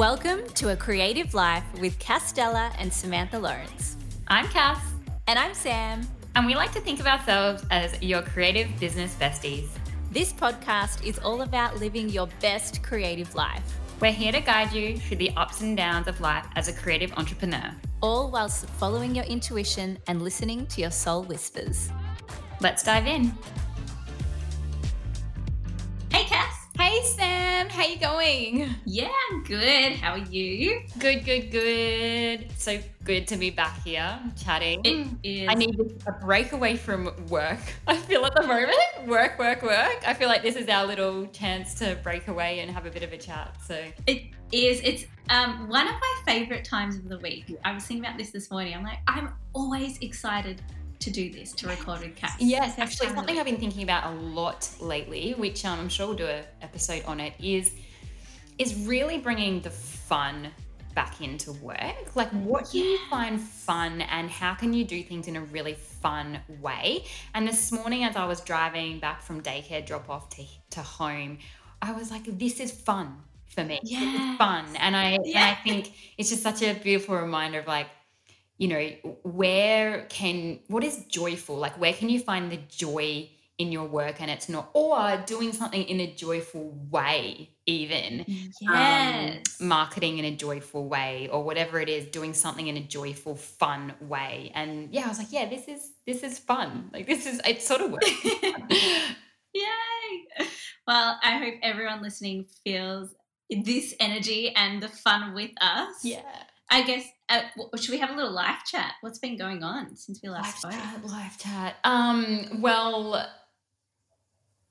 Welcome 0.00 0.48
to 0.54 0.70
A 0.70 0.76
Creative 0.76 1.34
Life 1.34 1.62
with 1.78 1.98
Cass 1.98 2.32
Deller 2.32 2.74
and 2.78 2.90
Samantha 2.90 3.38
Lawrence. 3.38 3.98
I'm 4.28 4.48
Cass. 4.48 4.82
And 5.26 5.38
I'm 5.38 5.52
Sam. 5.52 6.08
And 6.34 6.46
we 6.46 6.54
like 6.54 6.72
to 6.72 6.80
think 6.80 7.00
of 7.00 7.06
ourselves 7.06 7.66
as 7.70 8.02
your 8.02 8.22
creative 8.22 8.70
business 8.80 9.14
besties. 9.20 9.68
This 10.10 10.32
podcast 10.32 11.04
is 11.04 11.18
all 11.18 11.42
about 11.42 11.76
living 11.80 12.08
your 12.08 12.28
best 12.40 12.82
creative 12.82 13.34
life. 13.34 13.78
We're 14.00 14.10
here 14.10 14.32
to 14.32 14.40
guide 14.40 14.72
you 14.72 14.96
through 14.96 15.18
the 15.18 15.32
ups 15.36 15.60
and 15.60 15.76
downs 15.76 16.08
of 16.08 16.18
life 16.22 16.46
as 16.56 16.68
a 16.68 16.72
creative 16.72 17.12
entrepreneur, 17.18 17.70
all 18.00 18.30
whilst 18.30 18.70
following 18.70 19.14
your 19.14 19.26
intuition 19.26 19.98
and 20.06 20.22
listening 20.22 20.64
to 20.68 20.80
your 20.80 20.92
soul 20.92 21.24
whispers. 21.24 21.90
Let's 22.62 22.82
dive 22.82 23.06
in. 23.06 23.34
Hey 26.90 27.04
Sam, 27.04 27.68
how 27.68 27.86
you 27.86 27.98
going? 27.98 28.68
Yeah, 28.84 29.12
I'm 29.30 29.44
good. 29.44 29.92
How 29.92 30.14
are 30.14 30.18
you? 30.18 30.82
Good, 30.98 31.24
good, 31.24 31.52
good. 31.52 32.50
So 32.58 32.80
good 33.04 33.28
to 33.28 33.36
be 33.36 33.50
back 33.50 33.80
here 33.84 34.18
chatting. 34.36 34.80
It 34.82 35.06
is. 35.22 35.48
I 35.48 35.54
need 35.54 35.78
a 36.08 36.10
break 36.10 36.50
away 36.50 36.76
from 36.76 37.12
work. 37.28 37.60
I 37.86 37.96
feel 37.96 38.26
at 38.26 38.34
the 38.34 38.42
moment 38.42 38.76
work, 39.06 39.38
work, 39.38 39.62
work. 39.62 40.02
I 40.04 40.14
feel 40.14 40.26
like 40.26 40.42
this 40.42 40.56
is 40.56 40.68
our 40.68 40.84
little 40.84 41.26
chance 41.26 41.74
to 41.74 41.96
break 42.02 42.26
away 42.26 42.58
and 42.58 42.68
have 42.72 42.86
a 42.86 42.90
bit 42.90 43.04
of 43.04 43.12
a 43.12 43.18
chat. 43.18 43.54
So 43.64 43.80
it 44.08 44.24
is. 44.50 44.80
It's 44.82 45.04
um, 45.28 45.68
one 45.68 45.86
of 45.86 45.94
my 45.94 46.22
favorite 46.26 46.64
times 46.64 46.96
of 46.96 47.08
the 47.08 47.18
week. 47.20 47.56
I 47.64 47.72
was 47.72 47.84
thinking 47.84 48.04
about 48.04 48.18
this 48.18 48.32
this 48.32 48.50
morning. 48.50 48.74
I'm 48.74 48.82
like, 48.82 48.98
I'm 49.06 49.32
always 49.52 49.96
excited 49.98 50.60
to 51.00 51.10
do 51.10 51.30
this, 51.30 51.52
to 51.54 51.66
record 51.66 52.00
with 52.00 52.14
Cass. 52.14 52.36
Yes, 52.38 52.78
actually, 52.78 53.08
something 53.08 53.38
I've 53.38 53.46
been 53.46 53.56
thinking 53.56 53.82
about 53.82 54.12
a 54.12 54.16
lot 54.16 54.70
lately, 54.80 55.32
which 55.32 55.64
um, 55.64 55.80
I'm 55.80 55.88
sure 55.88 56.08
we'll 56.08 56.16
do 56.16 56.26
an 56.26 56.44
episode 56.62 57.04
on 57.06 57.20
it, 57.20 57.34
is 57.42 57.72
is 58.58 58.86
really 58.86 59.16
bringing 59.16 59.60
the 59.62 59.70
fun 59.70 60.48
back 60.94 61.22
into 61.22 61.52
work. 61.52 62.14
Like, 62.14 62.28
what 62.30 62.70
do 62.70 62.78
you 62.78 62.98
find 63.08 63.40
fun, 63.40 64.02
and 64.02 64.28
how 64.28 64.54
can 64.54 64.74
you 64.74 64.84
do 64.84 65.02
things 65.02 65.28
in 65.28 65.36
a 65.36 65.40
really 65.40 65.74
fun 65.74 66.40
way? 66.60 67.06
And 67.34 67.48
this 67.48 67.72
morning, 67.72 68.04
as 68.04 68.16
I 68.16 68.26
was 68.26 68.40
driving 68.42 68.98
back 68.98 69.22
from 69.22 69.42
daycare 69.42 69.84
drop 69.84 70.10
off 70.10 70.28
to, 70.36 70.44
to 70.70 70.82
home, 70.82 71.38
I 71.80 71.92
was 71.92 72.10
like, 72.10 72.24
this 72.38 72.60
is 72.60 72.70
fun 72.70 73.16
for 73.46 73.64
me. 73.64 73.80
Yeah. 73.82 74.36
fun. 74.36 74.66
And 74.76 74.94
I, 74.94 75.18
yeah. 75.24 75.38
and 75.38 75.38
I 75.38 75.54
think 75.64 75.92
it's 76.18 76.28
just 76.28 76.42
such 76.42 76.62
a 76.62 76.74
beautiful 76.74 77.16
reminder 77.16 77.60
of 77.60 77.66
like, 77.66 77.86
you 78.60 78.68
know, 78.68 79.16
where 79.22 80.02
can, 80.10 80.58
what 80.68 80.84
is 80.84 81.06
joyful? 81.06 81.56
Like, 81.56 81.80
where 81.80 81.94
can 81.94 82.10
you 82.10 82.20
find 82.20 82.52
the 82.52 82.58
joy 82.68 83.30
in 83.56 83.72
your 83.72 83.86
work 83.86 84.20
and 84.20 84.30
it's 84.30 84.50
not, 84.50 84.68
or 84.74 85.22
doing 85.24 85.54
something 85.54 85.82
in 85.82 85.98
a 85.98 86.14
joyful 86.14 86.78
way, 86.90 87.48
even? 87.64 88.26
Yes. 88.60 89.42
Um, 89.58 89.66
marketing 89.66 90.18
in 90.18 90.26
a 90.26 90.36
joyful 90.36 90.86
way, 90.86 91.30
or 91.32 91.42
whatever 91.42 91.80
it 91.80 91.88
is, 91.88 92.04
doing 92.08 92.34
something 92.34 92.66
in 92.66 92.76
a 92.76 92.82
joyful, 92.82 93.34
fun 93.34 93.94
way. 93.98 94.52
And 94.54 94.92
yeah, 94.92 95.06
I 95.06 95.08
was 95.08 95.16
like, 95.16 95.32
yeah, 95.32 95.48
this 95.48 95.66
is, 95.66 95.92
this 96.06 96.22
is 96.22 96.38
fun. 96.38 96.90
Like, 96.92 97.06
this 97.06 97.24
is, 97.24 97.40
it 97.46 97.62
sort 97.62 97.80
of 97.80 97.92
works. 97.92 98.10
Yay. 99.54 99.64
Well, 100.86 101.18
I 101.22 101.38
hope 101.38 101.54
everyone 101.62 102.02
listening 102.02 102.44
feels 102.62 103.14
this 103.48 103.94
energy 104.00 104.54
and 104.54 104.82
the 104.82 104.88
fun 104.88 105.32
with 105.32 105.52
us. 105.62 106.04
Yeah. 106.04 106.20
I 106.70 106.82
guess 106.82 107.04
uh, 107.28 107.42
should 107.76 107.90
we 107.90 107.98
have 107.98 108.10
a 108.10 108.14
little 108.14 108.32
live 108.32 108.64
chat? 108.64 108.92
What's 109.00 109.18
been 109.18 109.36
going 109.36 109.62
on 109.62 109.96
since 109.96 110.20
we 110.22 110.28
last 110.28 110.64
live 110.64 110.74
spoke? 110.74 110.84
Chat, 110.84 111.04
live 111.04 111.38
chat. 111.38 111.76
Um, 111.84 112.60
well, 112.60 113.28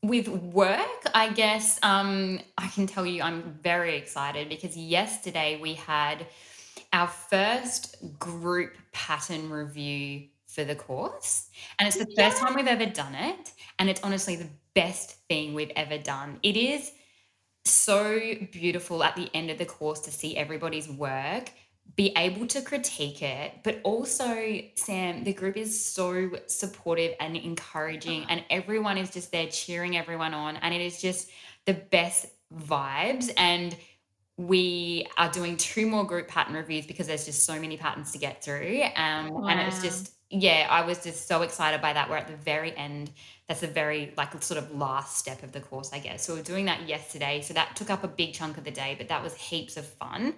with 0.02 0.28
work, 0.28 1.04
I 1.14 1.30
guess 1.30 1.78
um, 1.84 2.40
I 2.58 2.68
can 2.68 2.88
tell 2.88 3.06
you 3.06 3.22
I'm 3.22 3.60
very 3.62 3.98
excited 3.98 4.48
because 4.48 4.78
yesterday 4.78 5.60
we 5.62 5.74
had 5.74 6.26
our 6.94 7.08
first 7.08 7.98
group 8.18 8.76
pattern 8.94 9.50
review 9.50 10.28
for 10.48 10.64
the 10.64 10.76
course, 10.76 11.50
and 11.78 11.88
it's 11.88 11.98
the 11.98 12.08
yeah. 12.10 12.30
first 12.30 12.42
time 12.42 12.56
we've 12.56 12.66
ever 12.66 12.86
done 12.86 13.14
it, 13.14 13.52
and 13.78 13.90
it's 13.90 14.02
honestly 14.04 14.36
the 14.36 14.50
best 14.74 15.18
thing 15.28 15.54
we've 15.54 15.72
ever 15.76 15.98
done. 15.98 16.40
It 16.44 16.56
is 16.56 16.92
so 17.66 18.20
beautiful 18.52 19.04
at 19.04 19.16
the 19.16 19.30
end 19.34 19.50
of 19.50 19.58
the 19.58 19.66
course 19.66 20.00
to 20.02 20.12
see 20.12 20.36
everybody's 20.36 20.90
work 20.90 21.52
be 21.96 22.14
able 22.16 22.46
to 22.48 22.62
critique 22.62 23.22
it, 23.22 23.54
but 23.64 23.80
also, 23.84 24.62
Sam, 24.76 25.24
the 25.24 25.34
group 25.34 25.58
is 25.58 25.84
so 25.84 26.32
supportive 26.46 27.16
and 27.20 27.36
encouraging, 27.36 28.26
and 28.30 28.44
everyone 28.50 28.98
is 28.98 29.10
just 29.10 29.32
there 29.32 29.48
cheering 29.48 29.98
everyone 29.98 30.34
on, 30.34 30.58
and 30.58 30.74
it 30.74 30.82
is 30.82 31.02
just 31.02 31.30
the 31.66 31.74
best 31.74 32.28
vibes. 32.56 33.32
And 33.38 33.76
we 34.38 35.06
are 35.18 35.30
doing 35.30 35.58
two 35.58 35.86
more 35.86 36.06
group 36.06 36.28
pattern 36.28 36.56
reviews 36.56 36.86
because 36.86 37.08
there's 37.08 37.26
just 37.26 37.46
so 37.46 37.60
many 37.60 37.76
patterns 37.76 38.12
to 38.14 38.18
get 38.18 38.44
through. 38.44 38.84
Um, 38.96 39.30
wow. 39.30 39.48
And 39.48 39.60
it 39.60 39.66
was 39.66 39.82
just, 39.82 40.14
yeah, 40.30 40.68
I 40.70 40.86
was 40.86 41.04
just 41.04 41.28
so 41.28 41.42
excited 41.42 41.82
by 41.82 41.92
that. 41.92 42.10
We're 42.10 42.18
at 42.18 42.28
the 42.28 42.38
very 42.38 42.74
end. 42.78 43.12
That's 43.48 43.62
the 43.62 43.68
very, 43.68 44.14
like, 44.16 44.42
sort 44.42 44.58
of 44.58 44.74
last 44.74 45.18
step 45.18 45.44
of 45.44 45.52
the 45.52 45.60
course, 45.60 45.92
I 45.92 46.00
guess. 46.00 46.26
So 46.26 46.36
we 46.36 46.40
are 46.40 46.44
doing 46.44 46.66
that 46.66 46.88
yesterday. 46.88 47.42
So 47.42 47.54
that 47.56 47.76
took 47.76 47.90
up 47.90 48.04
a 48.06 48.08
big 48.08 48.34
chunk 48.34 48.58
of 48.58 48.64
the 48.64 48.72
day, 48.72 48.96
but 48.98 49.10
that 49.10 49.22
was 49.22 49.34
heaps 49.34 49.76
of 49.76 49.86
fun. 49.86 50.36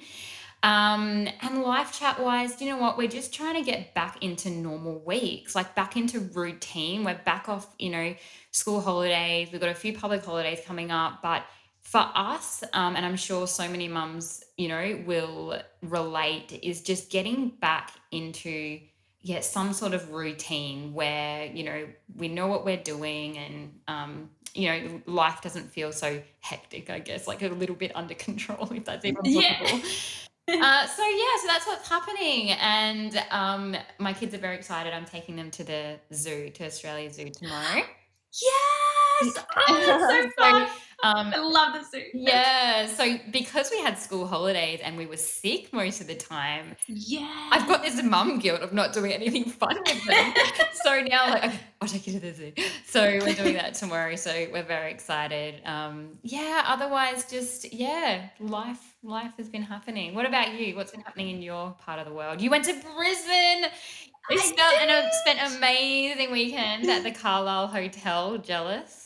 Um, 0.64 1.28
and 1.42 1.64
life 1.64 1.98
chat 1.98 2.20
wise, 2.20 2.62
you 2.62 2.68
know 2.68 2.78
what? 2.78 2.98
We're 2.98 3.08
just 3.08 3.34
trying 3.34 3.56
to 3.56 3.64
get 3.64 3.96
back 3.96 4.24
into 4.24 4.50
normal 4.52 5.00
weeks, 5.00 5.56
like 5.56 5.74
back 5.74 5.98
into 5.98 6.20
routine. 6.20 7.04
We're 7.04 7.20
back 7.26 7.50
off, 7.50 7.74
you 7.80 7.90
know, 7.90 8.16
school 8.52 8.80
holidays. 8.80 9.50
We've 9.52 9.60
got 9.60 9.72
a 9.72 9.76
few 9.76 9.98
public 9.98 10.24
holidays 10.24 10.60
coming 10.64 10.92
up, 10.92 11.24
but 11.24 11.44
for 11.82 12.08
us, 12.14 12.64
um, 12.74 12.96
and 12.96 13.04
I'm 13.04 13.16
sure 13.16 13.48
so 13.48 13.68
many 13.68 13.88
mums, 13.88 14.44
you 14.56 14.68
know, 14.68 15.02
will 15.06 15.60
relate, 15.82 16.60
is 16.62 16.82
just 16.82 17.10
getting 17.10 17.50
back 17.50 17.92
into 18.12 18.80
yeah 19.24 19.40
some 19.40 19.72
sort 19.72 19.94
of 19.94 20.10
routine 20.12 20.94
where 20.96 21.46
you 21.46 21.64
know 21.64 21.88
we 22.16 22.28
know 22.28 22.48
what 22.48 22.66
we're 22.66 22.82
doing 22.82 23.38
and 23.38 23.80
um, 23.88 24.30
you 24.56 24.68
know 24.68 25.02
life 25.06 25.42
doesn't 25.42 25.72
feel 25.72 25.92
so 25.92 26.22
hectic. 26.40 26.90
I 26.90 27.00
guess 27.00 27.28
like 27.28 27.42
a 27.42 27.50
little 27.50 27.76
bit 27.76 27.96
under 27.96 28.14
control 28.28 28.72
if 28.72 28.86
that's 28.86 29.06
even 29.06 29.24
possible. 29.24 29.42
Yeah. 29.42 29.82
uh, 30.62 30.88
so 30.88 31.04
yeah, 31.08 31.36
so 31.42 31.48
that's 31.48 31.68
what's 31.68 31.88
happening, 31.88 32.52
and 32.52 33.24
um, 33.32 33.76
my 34.00 34.14
kids 34.14 34.34
are 34.34 34.40
very 34.40 34.56
excited. 34.56 34.94
I'm 34.94 35.06
taking 35.06 35.36
them 35.36 35.52
to 35.52 35.64
the 35.64 36.00
zoo, 36.14 36.50
to 36.50 36.66
Australia 36.66 37.12
Zoo 37.12 37.30
tomorrow. 37.30 37.84
Yes, 38.34 39.44
oh, 39.68 40.30
so 40.38 40.42
fun. 40.42 40.68
Um, 41.04 41.34
I 41.34 41.40
love 41.40 41.74
the 41.74 41.84
zoo. 41.84 42.06
Yeah, 42.14 42.86
so 42.88 43.18
because 43.32 43.72
we 43.72 43.82
had 43.82 43.98
school 43.98 44.28
holidays 44.28 44.80
and 44.84 44.98
we 44.98 45.06
were 45.06 45.18
sick 45.18 45.74
most 45.74 46.02
of 46.02 46.08
the 46.08 46.16
time, 46.16 46.76
yeah, 46.88 47.50
I've 47.52 47.68
got 47.68 47.82
this 47.82 48.02
mum 48.04 48.40
guilt 48.40 48.62
of 48.62 48.74
not 48.74 48.94
doing 48.94 49.12
anything 49.12 49.46
fun 49.46 49.78
with 49.86 50.06
them. 50.06 50.34
so 50.84 51.02
now, 51.02 51.30
like, 51.30 51.46
okay, 51.46 51.60
I'll 51.82 51.88
take 51.88 52.06
you 52.08 52.14
to 52.14 52.20
the 52.20 52.34
zoo. 52.34 52.54
So 52.86 53.20
we're 53.26 53.34
doing 53.34 53.56
that 53.56 53.74
tomorrow. 53.74 54.16
So 54.16 54.48
we're 54.52 54.64
very 54.64 54.92
excited. 54.92 55.62
Um, 55.66 56.20
yeah. 56.24 56.64
Otherwise, 56.68 57.30
just 57.30 57.74
yeah, 57.74 58.30
life 58.40 58.96
life 59.04 59.34
has 59.38 59.50
been 59.50 59.64
happening. 59.64 60.14
What 60.14 60.26
about 60.26 60.54
you? 60.54 60.76
What's 60.76 60.92
been 60.92 61.02
happening 61.02 61.30
in 61.30 61.42
your 61.42 61.72
part 61.72 62.00
of 62.00 62.06
the 62.06 62.14
world? 62.14 62.42
You 62.42 62.50
went 62.50 62.66
to 62.66 62.74
Brisbane. 62.74 63.66
You 64.30 64.38
spent 64.38 64.90
an, 64.90 65.12
spent 65.24 65.40
an 65.40 65.58
amazing 65.58 66.32
weekend 66.32 66.88
at 66.90 67.04
the 67.04 67.12
Calile 67.12 67.68
Hotel. 67.68 68.38
Jealous? 68.38 69.01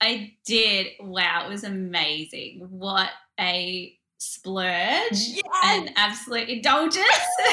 I 0.00 0.34
did. 0.44 0.88
Wow, 1.00 1.46
it 1.46 1.48
was 1.48 1.64
amazing. 1.64 2.66
What 2.70 3.10
a 3.38 3.96
splurge 4.18 5.12
yes! 5.12 5.44
and 5.64 5.92
absolute 5.96 6.48
indulgence. 6.48 7.06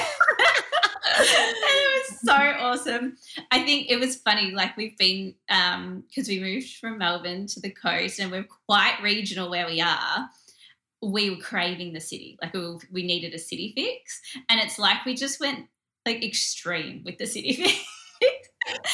it 1.19 2.09
was 2.09 2.19
so 2.21 2.33
awesome. 2.33 3.17
I 3.51 3.63
think 3.63 3.89
it 3.89 3.99
was 3.99 4.17
funny. 4.17 4.51
Like 4.51 4.77
we've 4.77 4.97
been 4.97 5.35
because 5.47 5.75
um, 5.75 6.03
we 6.27 6.39
moved 6.39 6.77
from 6.77 6.97
Melbourne 6.97 7.47
to 7.47 7.59
the 7.59 7.71
coast, 7.71 8.19
and 8.19 8.31
we're 8.31 8.47
quite 8.67 8.97
regional 9.01 9.49
where 9.49 9.67
we 9.67 9.81
are 9.81 10.29
we 11.01 11.29
were 11.29 11.37
craving 11.37 11.93
the 11.93 11.99
city. 11.99 12.37
Like 12.41 12.53
we, 12.53 12.77
we 12.91 13.03
needed 13.03 13.33
a 13.33 13.39
city 13.39 13.73
fix. 13.75 14.21
And 14.49 14.59
it's 14.59 14.79
like 14.79 15.05
we 15.05 15.15
just 15.15 15.39
went 15.39 15.67
like 16.05 16.23
extreme 16.23 17.03
with 17.05 17.17
the 17.17 17.27
city 17.27 17.53
fix. 18.19 18.43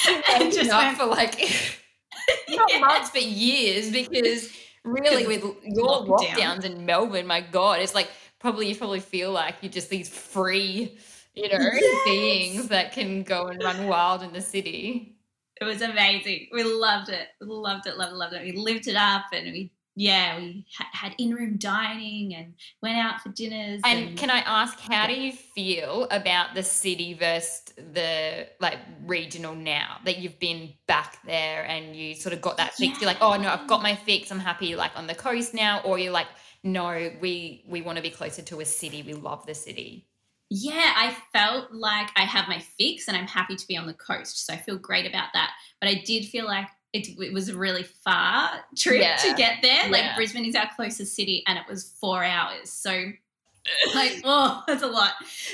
and 0.30 0.52
just 0.52 0.70
went, 0.70 0.98
for 0.98 1.06
like 1.06 1.80
not 2.50 2.72
yeah. 2.72 2.80
months 2.80 3.12
but 3.12 3.24
years 3.24 3.92
because 3.92 4.52
really 4.84 5.28
with 5.28 5.44
your 5.64 5.88
lockdown. 5.88 6.20
lockdowns 6.20 6.66
in 6.66 6.86
Melbourne, 6.86 7.28
my 7.28 7.42
God, 7.42 7.80
it's 7.80 7.96
like 7.96 8.10
probably 8.40 8.68
you 8.70 8.76
probably 8.76 9.00
feel 9.00 9.32
like 9.32 9.56
you're 9.62 9.72
just 9.72 9.90
these 9.90 10.10
free, 10.10 10.98
you 11.34 11.50
know, 11.50 11.58
yes. 11.74 12.02
beings 12.06 12.68
that 12.68 12.92
can 12.92 13.24
go 13.24 13.48
and 13.48 13.62
run 13.64 13.88
wild 13.88 14.22
in 14.22 14.34
the 14.34 14.42
city. 14.42 15.18
It 15.62 15.66
was 15.66 15.82
amazing. 15.82 16.48
We 16.52 16.64
loved 16.64 17.10
it. 17.10 17.28
We 17.40 17.48
loved 17.48 17.88
it, 17.88 17.98
loved 17.98 18.14
it, 18.14 18.18
loved 18.18 18.34
it. 18.34 18.44
We 18.44 18.52
lived 18.54 18.88
it 18.88 18.96
up 18.96 19.26
and 19.32 19.46
we 19.46 19.72
yeah, 19.96 20.38
we 20.38 20.66
ha- 20.76 20.88
had 20.92 21.14
in-room 21.18 21.58
dining 21.58 22.34
and 22.36 22.54
went 22.82 22.98
out 22.98 23.22
for 23.22 23.30
dinners. 23.30 23.82
And, 23.86 24.10
And, 24.10 24.18
can 24.18 24.30
I 24.30 24.40
ask, 24.40 24.80
how 24.80 25.06
do 25.08 25.14
you 25.14 25.32
feel 25.32 26.08
about 26.10 26.56
the 26.56 26.64
city 26.64 27.14
versus 27.14 27.62
the 27.78 28.48
like 28.60 28.80
regional 29.06 29.54
now 29.56 29.98
that 30.06 30.18
you've 30.18 30.40
been 30.40 30.74
back 30.88 31.20
there 31.26 31.64
and 31.66 31.96
you 31.96 32.16
sort 32.16 32.34
of 32.34 32.42
got 32.42 32.58
that 32.58 32.74
fix? 32.74 33.00
You're 33.00 33.08
like, 33.08 33.22
oh 33.22 33.36
no, 33.38 33.50
I've 33.50 33.68
got 33.68 33.82
my 33.84 33.96
fix. 33.96 34.32
I'm 34.32 34.40
happy 34.40 34.76
like 34.76 34.92
on 34.96 35.08
the 35.08 35.16
coast 35.16 35.54
now, 35.54 35.82
or 35.82 36.00
you're 36.00 36.12
like, 36.14 36.28
no, 36.64 37.12
we 37.22 37.64
we 37.68 37.82
want 37.82 37.98
to 37.98 38.02
be 38.02 38.10
closer 38.10 38.42
to 38.42 38.62
a 38.62 38.66
city. 38.66 39.04
We 39.04 39.14
love 39.14 39.46
the 39.46 39.54
city. 39.56 40.08
yeah, 40.50 40.94
I 40.96 41.16
felt 41.32 41.72
like 41.72 42.10
I 42.16 42.22
have 42.26 42.48
my 42.48 42.60
fix 42.78 43.08
and 43.08 43.18
I'm 43.18 43.28
happy 43.28 43.56
to 43.56 43.68
be 43.68 43.76
on 43.78 43.88
the 43.88 43.94
coast. 43.96 44.46
So 44.46 44.54
I 44.54 44.58
feel 44.58 44.78
great 44.78 45.08
about 45.08 45.30
that. 45.34 45.52
But 45.82 45.90
I 45.90 46.04
did 46.06 46.26
feel 46.26 46.46
like 46.46 46.68
it, 46.94 47.08
it 47.20 47.34
was 47.34 47.50
a 47.50 47.58
really 47.58 47.84
far 47.84 48.50
trip 48.78 49.02
Yeah. 49.02 49.16
to 49.18 49.34
get 49.36 49.62
there. 49.62 49.86
Yeah. 49.86 49.92
Like 49.92 50.16
Brisbane 50.16 50.46
is 50.46 50.56
our 50.56 50.70
closest 50.76 51.16
city 51.16 51.44
and 51.48 51.58
it 51.58 51.66
was 51.68 51.92
four 52.00 52.24
hours. 52.24 52.72
So 52.72 52.92
like, 53.96 54.22
oh, 54.24 54.64
that's 54.68 54.84
a 54.84 54.88
lot. 54.88 55.14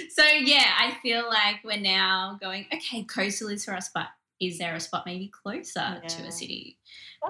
So 0.09 0.23
yeah, 0.25 0.65
I 0.77 0.97
feel 1.01 1.27
like 1.27 1.57
we're 1.63 1.79
now 1.79 2.37
going, 2.41 2.65
okay, 2.73 3.03
coastal 3.03 3.47
is 3.49 3.63
for 3.65 3.73
us, 3.73 3.89
but 3.93 4.07
is 4.41 4.57
there 4.57 4.75
a 4.75 4.79
spot 4.79 5.03
maybe 5.05 5.27
closer 5.29 6.01
to 6.07 6.23
a 6.23 6.31
city? 6.31 6.77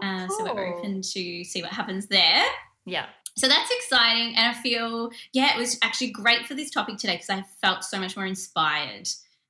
Uh, 0.01 0.27
So 0.27 0.53
we're 0.53 0.75
open 0.77 1.01
to 1.01 1.43
see 1.43 1.61
what 1.61 1.71
happens 1.71 2.07
there. 2.07 2.43
Yeah. 2.85 3.07
So 3.35 3.47
that's 3.47 3.71
exciting. 3.71 4.35
And 4.35 4.47
I 4.47 4.53
feel, 4.61 5.11
yeah, 5.33 5.55
it 5.55 5.57
was 5.57 5.77
actually 5.81 6.11
great 6.11 6.45
for 6.45 6.55
this 6.55 6.69
topic 6.69 6.97
today 6.97 7.13
because 7.15 7.29
I 7.29 7.43
felt 7.61 7.83
so 7.83 7.99
much 7.99 8.15
more 8.15 8.25
inspired 8.25 9.07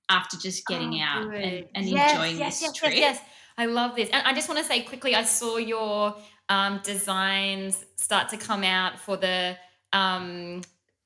after 0.09 0.37
just 0.37 0.65
getting 0.67 0.95
Oh, 0.95 1.03
out 1.03 1.21
and, 1.23 1.31
good. 1.31 1.69
and 1.75 1.85
Yes, 1.85 2.11
enjoying 2.11 2.37
yes, 2.39 2.59
this 2.59 2.69
yes, 2.69 2.77
trip. 2.77 2.91
Yes, 2.95 3.15
yes. 3.17 3.25
I 3.59 3.65
love 3.65 3.97
this. 3.97 4.09
And 4.13 4.25
I 4.25 4.33
just 4.33 4.47
want 4.47 4.57
to 4.59 4.65
say 4.65 4.83
quickly, 4.83 5.15
I 5.15 5.23
saw 5.23 5.57
your 5.57 6.15
um, 6.47 6.79
designs 6.81 7.85
start 7.97 8.29
to 8.29 8.37
come 8.37 8.63
out 8.63 8.97
for 8.97 9.17
the 9.17 9.57
um, 9.91 10.61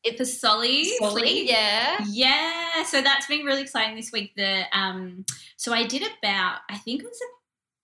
a 0.05 0.23
SOLI. 0.23 0.83
SOLI, 0.99 1.49
yeah. 1.49 1.97
Yeah, 2.07 2.83
so 2.83 3.01
that's 3.01 3.25
been 3.25 3.43
really 3.43 3.63
exciting 3.63 3.95
this 3.95 4.11
week. 4.11 4.33
The 4.37 4.65
um, 4.71 5.25
so 5.57 5.73
I 5.73 5.87
did 5.87 6.03
about 6.03 6.59
I 6.69 6.77
think 6.77 7.01
it 7.01 7.07
was 7.07 7.19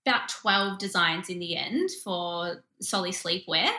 about 0.06 0.30
twelve 0.30 0.78
designs 0.78 1.30
in 1.30 1.40
the 1.40 1.56
end 1.56 1.90
for 2.04 2.64
SOLI 2.80 3.12
sleepwear, 3.12 3.72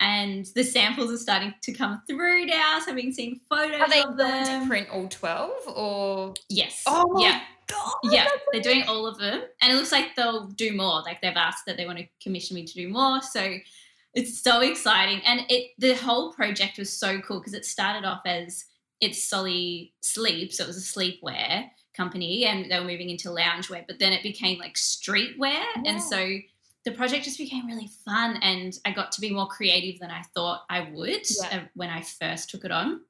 and 0.00 0.46
the 0.56 0.64
samples 0.64 1.12
are 1.12 1.18
starting 1.18 1.54
to 1.62 1.72
come 1.72 2.02
through 2.08 2.46
now. 2.46 2.80
So 2.84 2.90
I've 2.90 2.96
been 2.96 3.12
seeing 3.12 3.38
photos 3.48 3.80
Are 3.80 3.88
they 3.88 4.02
of 4.02 4.16
going 4.16 4.44
to 4.44 4.50
them. 4.50 4.68
print 4.68 4.88
all 4.90 5.06
12 5.06 5.50
or? 5.68 6.34
Yes. 6.48 6.82
Oh 6.86 7.20
yeah. 7.20 7.42
God. 7.72 7.94
Yeah, 8.04 8.28
they're 8.52 8.60
doing 8.60 8.84
all 8.84 9.06
of 9.06 9.18
them, 9.18 9.42
and 9.60 9.72
it 9.72 9.76
looks 9.76 9.92
like 9.92 10.14
they'll 10.16 10.46
do 10.48 10.72
more. 10.76 11.02
Like 11.02 11.20
they've 11.22 11.36
asked 11.36 11.66
that 11.66 11.76
they 11.76 11.86
want 11.86 11.98
to 11.98 12.06
commission 12.22 12.54
me 12.54 12.64
to 12.64 12.74
do 12.74 12.88
more, 12.88 13.20
so 13.22 13.56
it's 14.14 14.38
so 14.42 14.60
exciting. 14.60 15.20
And 15.24 15.40
it 15.48 15.70
the 15.78 15.94
whole 15.94 16.32
project 16.32 16.78
was 16.78 16.92
so 16.92 17.20
cool 17.20 17.40
because 17.40 17.54
it 17.54 17.64
started 17.64 18.06
off 18.06 18.22
as 18.26 18.66
it's 19.00 19.22
SOLI 19.24 19.92
Sleep, 20.00 20.52
so 20.52 20.64
it 20.64 20.68
was 20.68 20.76
a 20.76 20.80
sleepwear 20.80 21.68
company, 21.96 22.44
and 22.46 22.70
they 22.70 22.78
were 22.78 22.86
moving 22.86 23.10
into 23.10 23.28
loungewear, 23.28 23.84
but 23.86 23.98
then 23.98 24.12
it 24.12 24.22
became 24.22 24.58
like 24.58 24.74
streetwear, 24.74 25.38
Yeah. 25.40 25.82
and 25.86 26.02
so 26.02 26.38
the 26.84 26.90
project 26.92 27.24
just 27.24 27.38
became 27.38 27.66
really 27.66 27.90
fun, 28.04 28.38
and 28.42 28.76
I 28.84 28.90
got 28.92 29.12
to 29.12 29.20
be 29.20 29.30
more 29.30 29.46
creative 29.46 30.00
than 30.00 30.10
I 30.10 30.22
thought 30.34 30.64
I 30.70 30.88
would 30.92 31.22
Yeah. 31.30 31.58
uh, 31.58 31.60
when 31.74 31.90
I 31.90 32.00
first 32.02 32.50
took 32.50 32.64
it 32.64 32.70
on. 32.72 33.02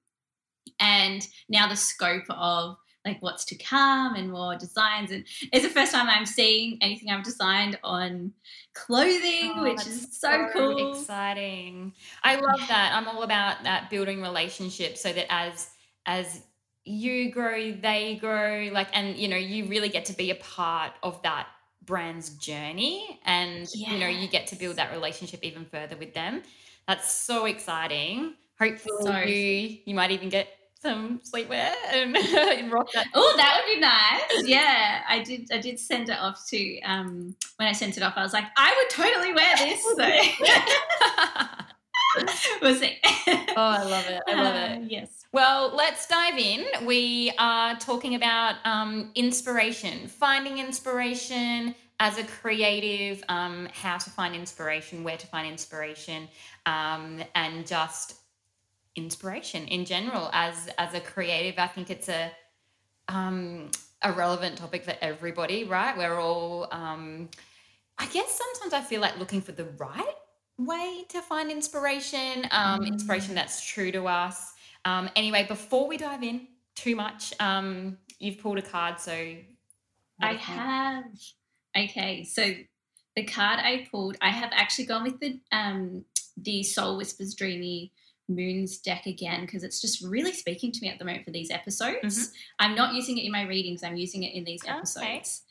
And 0.81 1.27
now 1.49 1.69
the 1.69 1.77
scope 1.77 2.25
of 2.29 2.77
like 3.05 3.21
what's 3.21 3.45
to 3.47 3.57
come 3.57 4.15
and 4.15 4.31
more 4.31 4.57
designs 4.57 5.11
and 5.11 5.25
it's 5.53 5.65
the 5.65 5.71
first 5.71 5.93
time 5.93 6.09
I'm 6.09 6.25
seeing 6.27 6.79
anything 6.81 7.11
I've 7.11 7.25
designed 7.25 7.79
on 7.83 8.33
clothing, 8.75 9.53
Oh, 9.57 9.63
which 9.65 9.87
is 9.87 10.17
so, 10.19 10.49
cool. 10.53 10.93
Exciting. 10.99 11.93
I 12.23 12.37
love 12.37 12.61
that. 12.69 12.93
I'm 12.95 13.09
all 13.09 13.23
about 13.23 13.63
that 13.65 13.91
building 13.91 14.23
relationships 14.23 15.01
so 15.01 15.13
that 15.13 15.27
as 15.31 15.71
as 16.07 16.43
you 16.85 17.31
grow, 17.31 17.73
they 17.73 18.17
grow, 18.21 18.69
like 18.73 18.89
and 18.93 19.17
you 19.17 19.29
know, 19.29 19.37
you 19.37 19.67
really 19.67 19.89
get 19.89 20.05
to 20.07 20.13
be 20.17 20.31
a 20.31 20.35
part 20.37 20.93
of 21.03 21.21
that 21.23 21.47
brand's 21.85 22.31
journey 22.31 23.21
and 23.25 23.69
you 23.75 23.99
know, 23.99 24.07
you 24.09 24.29
get 24.29 24.47
to 24.49 24.57
build 24.57 24.77
that 24.77 24.93
relationship 24.93 25.41
even 25.43 25.65
further 25.65 25.97
with 25.97 26.15
them. 26.15 26.43
That's 26.87 27.11
so 27.13 27.47
exciting. 27.47 28.35
Hopefully 28.59 29.03
So- 29.05 29.19
you 29.23 29.79
you 29.87 29.95
might 29.95 30.11
even 30.13 30.29
get 30.29 30.49
some 30.83 31.21
sleepwear 31.21 31.73
and 31.93 32.73
rock 32.73 32.91
that. 32.93 33.07
Oh, 33.15 33.35
that 33.37 33.61
would 33.61 33.75
be 33.75 33.81
nice. 33.81 34.49
Yeah, 34.49 35.03
I 35.09 35.23
did. 35.23 35.49
I 35.53 35.59
did 35.59 35.79
send 35.79 36.09
it 36.09 36.19
off 36.19 36.45
to. 36.49 36.81
Um, 36.81 37.37
when 37.57 37.69
I 37.69 37.73
sent 37.73 37.97
it 37.97 38.03
off, 38.03 38.15
I 38.17 38.23
was 38.23 38.33
like, 38.33 38.47
I 38.57 38.75
would 38.77 38.91
totally 38.91 39.33
wear 39.33 39.57
this. 39.57 39.83
So 42.15 42.21
we'll 42.61 42.75
see. 42.75 42.99
oh, 43.07 43.55
I 43.57 43.83
love 43.85 44.07
it. 44.07 44.21
I 44.29 44.35
love 44.35 44.55
it. 44.55 44.79
Uh, 44.79 44.85
yes. 44.87 45.25
Well, 45.33 45.75
let's 45.75 46.07
dive 46.07 46.37
in. 46.37 46.67
We 46.85 47.33
are 47.39 47.75
talking 47.77 48.17
about 48.17 48.57
um, 48.67 49.13
inspiration, 49.15 50.09
finding 50.09 50.59
inspiration 50.59 51.75
as 52.01 52.19
a 52.19 52.25
creative, 52.25 53.25
um, 53.31 53.67
how 53.73 53.97
to 53.97 54.11
find 54.11 54.35
inspiration, 54.35 55.05
where 55.05 55.17
to 55.17 55.27
find 55.27 55.47
inspiration, 55.47 56.29
um, 56.67 57.23
and 57.35 57.67
just 57.67 58.22
inspiration 58.97 59.67
in 59.67 59.85
general 59.85 60.31
as 60.33 60.69
as 60.79 60.95
a 60.95 61.01
creative. 61.01 61.59
I 61.59 61.67
think 61.67 61.91
it's 61.91 62.09
a 62.09 62.33
um, 63.09 63.71
a 64.03 64.13
relevant 64.13 64.59
topic 64.59 64.85
for 64.85 64.95
everybody, 65.01 65.65
right? 65.65 65.97
We're 65.97 66.19
all, 66.19 66.69
um, 66.73 67.29
I 67.99 68.07
guess, 68.07 68.39
sometimes 68.39 68.73
I 68.73 68.81
feel 68.81 69.01
like 69.01 69.19
looking 69.19 69.41
for 69.41 69.53
the 69.53 69.67
right 69.79 70.15
way 70.59 71.05
to 71.09 71.21
find 71.21 71.51
inspiration, 71.51 72.47
um, 72.51 72.85
inspiration 72.85 73.35
that's 73.35 73.65
true 73.65 73.93
to 73.93 74.07
us. 74.07 74.53
Um, 74.85 75.09
anyway, 75.15 75.47
before 75.47 75.87
we 75.87 75.97
dive 75.97 76.23
in 76.23 76.49
too 76.75 76.97
much, 76.97 77.33
um, 77.41 77.99
you've 78.19 78.39
pulled 78.39 78.59
a 78.59 78.63
card, 78.63 78.99
so 78.99 79.13
I 80.21 80.35
have. 80.35 81.05
Okay, 81.77 82.25
so 82.25 82.53
the 83.17 83.25
card 83.25 83.61
I 83.61 83.87
pulled, 83.91 84.17
I 84.21 84.31
have 84.31 84.51
actually 84.53 84.87
gone 84.87 85.05
with 85.05 85.21
the 85.21 85.41
um 85.53 86.05
the 86.37 86.63
Soul 86.63 86.97
Whispers 86.97 87.35
Dreamy 87.35 87.93
Moons 88.35 88.79
deck 88.79 89.07
again 89.07 89.43
because 89.43 89.63
it's 89.65 89.81
just 89.81 90.03
really 90.03 90.33
speaking 90.33 90.73
to 90.73 90.81
me 90.81 90.89
at 90.89 90.99
the 90.99 91.05
moment 91.05 91.25
for 91.25 91.31
these 91.31 91.51
episodes. 91.51 92.33
I'm 92.59 92.75
not 92.75 92.95
using 92.95 93.19
it 93.19 93.25
in 93.25 93.33
my 93.33 93.43
readings, 93.43 93.83
I'm 93.83 93.97
using 93.97 94.23
it 94.23 94.35
in 94.35 94.45
these 94.45 94.63
Okay. 94.65 94.73
episodes. 94.73 95.43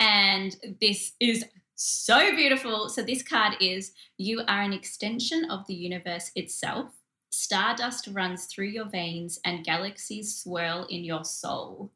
And 0.00 0.56
this 0.80 1.12
is 1.20 1.44
so 1.74 2.34
beautiful. 2.34 2.88
So 2.88 3.02
this 3.02 3.22
card 3.22 3.54
is 3.60 3.92
you 4.16 4.40
are 4.46 4.62
an 4.62 4.72
extension 4.72 5.50
of 5.50 5.66
the 5.66 5.74
universe 5.74 6.30
itself. 6.34 6.92
Stardust 7.30 8.08
runs 8.12 8.46
through 8.46 8.68
your 8.68 8.88
veins 8.88 9.38
and 9.44 9.64
galaxies 9.64 10.36
swirl 10.36 10.86
in 10.88 11.04
your 11.04 11.24
soul. 11.24 11.90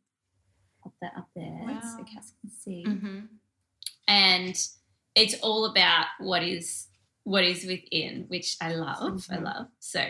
Pop 0.83 0.93
that 1.01 1.13
up 1.17 1.29
there 1.35 1.61
so 1.83 1.99
Wow. 1.99 2.07
Cass 2.13 2.33
can 2.41 2.51
see 2.51 2.85
hmm 2.85 3.21
and 4.09 4.57
it's 5.15 5.35
all 5.43 5.67
about 5.67 6.07
what 6.19 6.43
is 6.43 6.89
what 7.25 7.45
is 7.45 7.65
within 7.65 8.25
which 8.29 8.57
i 8.61 8.75
love 8.75 9.27
i 9.31 9.37
Mhm. 9.37 9.45
love. 9.45 9.67
So 9.79 10.05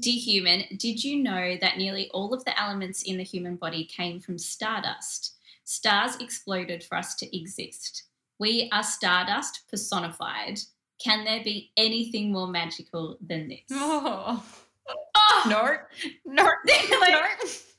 dear 0.00 0.18
human 0.20 0.64
did 0.76 1.02
you 1.04 1.22
know 1.22 1.56
that 1.60 1.78
nearly 1.78 2.10
all 2.10 2.34
of 2.34 2.44
the 2.44 2.58
elements 2.60 3.02
in 3.02 3.16
the 3.16 3.22
human 3.22 3.56
body 3.56 3.84
came 3.84 4.20
from 4.20 4.38
stardust? 4.38 5.34
Stars 5.64 6.16
exploded 6.16 6.82
for 6.82 6.96
us 6.96 7.14
to 7.16 7.36
exist. 7.36 8.04
We 8.38 8.68
are 8.72 8.82
stardust 8.82 9.68
personified. 9.70 10.58
Can 10.98 11.24
there 11.24 11.44
be 11.44 11.70
anything 11.76 12.32
more 12.32 12.48
magical 12.48 13.18
than 13.20 13.48
this? 13.48 13.60
Oh. 13.70 14.44
oh, 15.14 15.44
No, 15.48 15.76
no, 16.24 16.42
like, 17.00 17.14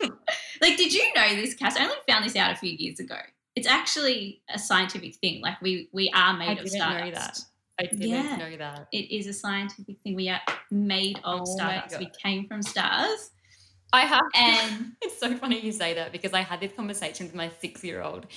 no. 0.02 0.10
like 0.62 0.78
did 0.78 0.94
you 0.94 1.04
know 1.16 1.36
this 1.36 1.54
cass? 1.56 1.76
I 1.78 1.84
only 1.84 1.96
found 2.08 2.24
this 2.26 2.36
out 2.36 2.52
a 2.52 2.56
few 2.56 2.72
years 2.72 3.00
ago. 3.00 3.18
It's 3.56 3.68
actually 3.68 4.42
a 4.50 4.60
scientific 4.60 5.16
thing. 5.16 5.42
Like 5.42 5.60
we 5.62 5.90
we 5.92 6.10
are 6.12 6.38
made 6.38 6.50
I 6.50 6.52
of 6.54 6.58
didn't 6.60 6.70
stardust 6.80 7.06
know 7.06 7.12
that. 7.20 7.40
I 7.80 7.84
didn't 7.84 8.02
Yeah. 8.08 8.36
know 8.38 8.58
that. 8.58 8.88
it 8.92 9.12
is 9.16 9.28
a 9.28 9.34
scientific 9.34 10.00
thing. 10.02 10.16
We 10.16 10.30
are 10.30 10.42
made 10.72 11.18
of 11.24 11.24
Oh 11.26 11.38
my 11.40 11.44
stardust. 11.46 12.00
We 12.00 12.10
came 12.22 12.48
from 12.48 12.62
stars. 12.62 13.32
I 13.94 14.02
have, 14.02 14.22
And- 14.36 14.94
it's 15.02 15.20
so 15.20 15.36
funny 15.38 15.60
you 15.60 15.72
say 15.72 15.94
that 15.96 16.12
because 16.12 16.34
I 16.34 16.42
had 16.42 16.60
this 16.60 16.72
conversation 16.74 17.26
with 17.26 17.36
my 17.36 17.50
six-year-old 17.62 18.28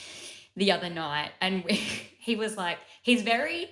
the 0.56 0.70
other 0.72 0.88
night, 0.90 1.32
and 1.40 1.64
we, 1.64 1.74
he 2.18 2.36
was 2.36 2.56
like, 2.56 2.78
he's 3.02 3.22
very 3.22 3.68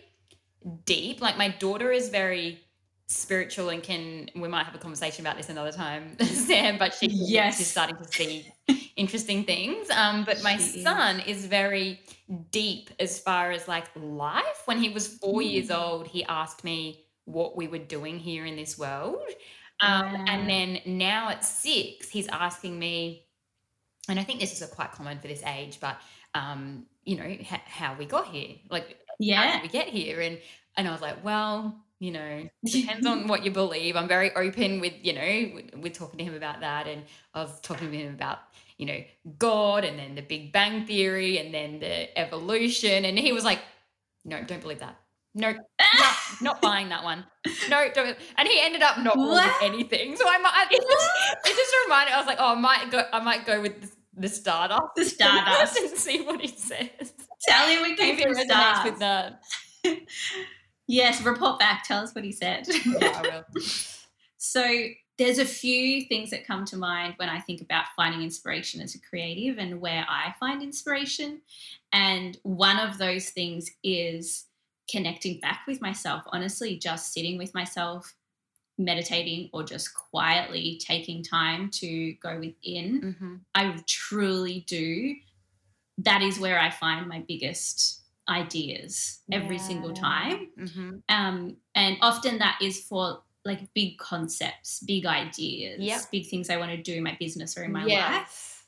deep. 0.85 1.21
Like 1.21 1.37
my 1.39 1.49
daughter 1.49 1.91
is 1.93 2.09
very 2.09 2.61
spiritual 3.07 3.71
and 3.71 3.83
can. 3.83 4.29
We 4.37 4.49
might 4.49 4.65
have 4.65 4.75
a 4.75 4.79
conversation 4.79 5.25
about 5.27 5.37
this 5.37 5.49
another 5.49 5.73
time, 5.73 6.17
Sam. 6.21 6.79
But 6.79 6.95
she 6.95 7.07
Yes. 7.09 7.59
she's 7.59 7.67
starting 7.69 7.97
to 7.97 8.05
see 8.05 8.47
interesting 9.01 9.45
things. 9.45 9.91
Um, 9.91 10.25
but 10.25 10.43
my 10.43 10.57
She 10.57 10.69
son 10.85 11.21
is 11.21 11.47
very 11.47 12.01
deep 12.51 12.91
as 13.01 13.19
far 13.21 13.51
as 13.51 13.69
like 13.69 13.89
life. 13.97 14.63
When 14.67 14.79
he 14.79 14.91
was 14.91 15.09
four 15.19 15.43
years 15.43 15.71
Mm. 15.71 15.73
old, 15.73 16.07
he 16.09 16.25
asked 16.25 16.65
me 16.65 17.05
what 17.25 17.57
we 17.57 17.69
were 17.69 17.79
doing 17.79 18.19
here 18.19 18.45
in 18.47 18.57
this 18.57 18.79
world. 18.79 19.23
Um, 19.81 20.03
Wow. 20.13 20.25
And 20.29 20.49
then 20.49 20.81
now 20.87 21.29
at 21.31 21.45
six, 21.45 22.11
he's 22.11 22.29
asking 22.29 22.79
me, 22.79 23.29
and 24.09 24.19
I 24.19 24.25
think 24.25 24.41
this 24.41 24.61
is 24.61 24.69
quite 24.71 24.93
common 24.93 25.19
for 25.21 25.29
this 25.29 25.43
age, 25.45 25.81
but 25.81 26.01
um, 26.35 26.87
you 27.05 27.17
know, 27.17 27.37
how 27.45 27.95
we 27.97 28.07
got 28.07 28.29
here, 28.29 28.57
like 28.71 28.99
how 29.29 29.47
Yeah. 29.47 29.51
did 29.51 29.63
we 29.63 29.69
get 29.69 29.89
here? 29.89 30.21
And 30.21 30.41
and 30.77 30.89
I 30.89 30.93
was 30.93 31.01
like, 31.03 31.23
well, 31.25 31.85
you 31.99 32.11
know 32.13 32.49
depends 32.71 33.07
on 33.07 33.27
what 33.29 33.45
you 33.45 33.51
believe 33.51 33.95
i'm 33.97 34.09
very 34.09 34.35
open 34.35 34.81
with 34.81 34.95
you 35.03 35.13
know 35.13 35.55
with, 35.55 35.75
with 35.83 35.93
talking 35.93 36.19
to 36.19 36.25
him 36.25 36.35
about 36.35 36.61
that 36.61 36.87
and 36.87 37.05
i 37.35 37.43
was 37.43 37.61
talking 37.61 37.91
to 37.91 37.97
him 37.99 38.15
about 38.15 38.39
you 38.81 38.87
know 38.87 38.99
god 39.39 39.85
and 39.85 39.99
then 39.99 40.15
the 40.15 40.23
big 40.23 40.53
bang 40.53 40.87
theory 40.87 41.39
and 41.39 41.53
then 41.53 41.79
the 41.81 42.19
evolution 42.19 43.05
and 43.05 43.19
he 43.19 43.31
was 43.31 43.45
like 43.45 43.61
no 44.25 44.43
don't 44.43 44.63
believe 44.63 44.81
that 44.81 44.97
no, 45.35 45.53
not, 45.53 46.17
not 46.41 46.63
buying 46.63 46.89
that 46.89 47.05
one. 47.05 47.25
No, 47.69 47.89
don't. 47.95 48.17
And 48.37 48.49
he 48.49 48.61
ended 48.61 48.83
up 48.83 48.99
not 48.99 49.17
buying 49.17 49.53
anything. 49.63 50.17
So 50.17 50.25
I 50.29 50.39
might. 50.39 50.67
It 50.71 50.83
just, 50.83 51.11
it 51.45 51.57
just 51.57 51.75
reminded. 51.87 52.15
I 52.15 52.19
was 52.19 52.27
like, 52.27 52.39
oh, 52.41 52.57
I 52.57 52.61
might 52.61 52.91
go. 52.91 53.05
I 53.13 53.21
might 53.21 53.47
go 53.47 53.61
with 53.61 53.81
the, 53.81 53.91
the 54.23 54.29
Stardust. 54.29 54.83
The 54.97 55.05
Stardust. 55.05 55.77
and 55.81 55.91
see 55.97 56.23
what 56.23 56.41
he 56.41 56.49
says. 56.49 57.13
Tell 57.43 57.69
him 57.69 57.83
we 57.83 57.95
came 57.95 58.17
from 58.17 58.35
stars. 58.35 58.85
with 58.85 58.99
that. 58.99 59.43
yes, 60.89 61.23
report 61.23 61.61
back. 61.61 61.85
Tell 61.85 62.03
us 62.03 62.13
what 62.13 62.25
he 62.25 62.33
said. 62.33 62.67
Yeah, 62.69 63.23
I 63.25 63.45
will. 63.53 63.63
So 64.37 64.65
there's 65.21 65.39
a 65.39 65.45
few 65.45 66.03
things 66.07 66.31
that 66.31 66.47
come 66.47 66.65
to 66.65 66.79
mind 66.79 67.13
when 67.19 67.29
I 67.29 67.41
think 67.41 67.61
about 67.61 67.85
finding 67.95 68.23
inspiration 68.23 68.81
as 68.81 68.95
a 68.95 68.99
creative 68.99 69.59
and 69.59 69.79
where 69.79 70.07
I 70.09 70.35
find 70.41 70.63
inspiration. 70.63 71.43
And 71.93 72.39
one 72.43 72.79
of 72.79 72.97
those 72.97 73.29
things 73.29 73.71
is 73.85 74.47
connecting 74.91 75.39
back 75.39 75.61
with 75.69 75.83
myself, 75.83 76.23
honestly, 76.29 76.79
just 76.79 77.13
sitting 77.13 77.37
with 77.37 77.53
myself, 77.53 78.15
meditating, 78.79 79.51
or 79.53 79.63
just 79.63 79.93
quietly 79.95 80.81
taking 80.83 81.23
time 81.23 81.69
to 81.73 82.15
go 82.15 82.39
within. 82.41 83.03
Mm-hmm. 83.03 83.35
I 83.55 83.77
truly 83.87 84.65
do. 84.67 85.17
That 85.99 86.23
is 86.23 86.41
where 86.41 86.59
I 86.59 86.71
find 86.71 87.07
my 87.07 87.23
biggest 87.29 88.01
ideas 88.27 89.21
every 89.31 89.57
Yeah. 89.57 89.63
single 89.63 89.93
time. 89.93 90.49
Mm-hmm. 90.59 90.91
Um, 91.11 91.57
and 91.75 91.99
often 92.01 92.39
that 92.39 92.59
is 92.63 92.81
for 92.85 93.21
like 93.45 93.73
big 93.75 93.99
concepts, 93.99 94.81
big 94.81 95.07
ideas, 95.07 95.81
Yep. 95.81 96.11
big 96.11 96.27
things 96.29 96.51
I 96.51 96.57
want 96.57 96.71
to 96.73 96.83
do 96.83 96.95
in 96.95 97.03
my 97.03 97.17
business 97.19 97.57
or 97.57 97.65
in 97.65 97.73
my 97.73 97.85
life. 97.85 98.67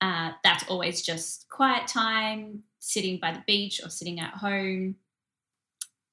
Uh, 0.00 0.32
that's 0.44 0.64
always 0.68 1.02
just 1.02 1.48
quiet 1.48 1.86
time, 1.86 2.62
sitting 2.78 3.18
by 3.18 3.32
the 3.32 3.42
beach 3.46 3.80
or 3.82 3.90
sitting 3.90 4.20
at 4.20 4.34
home 4.34 4.96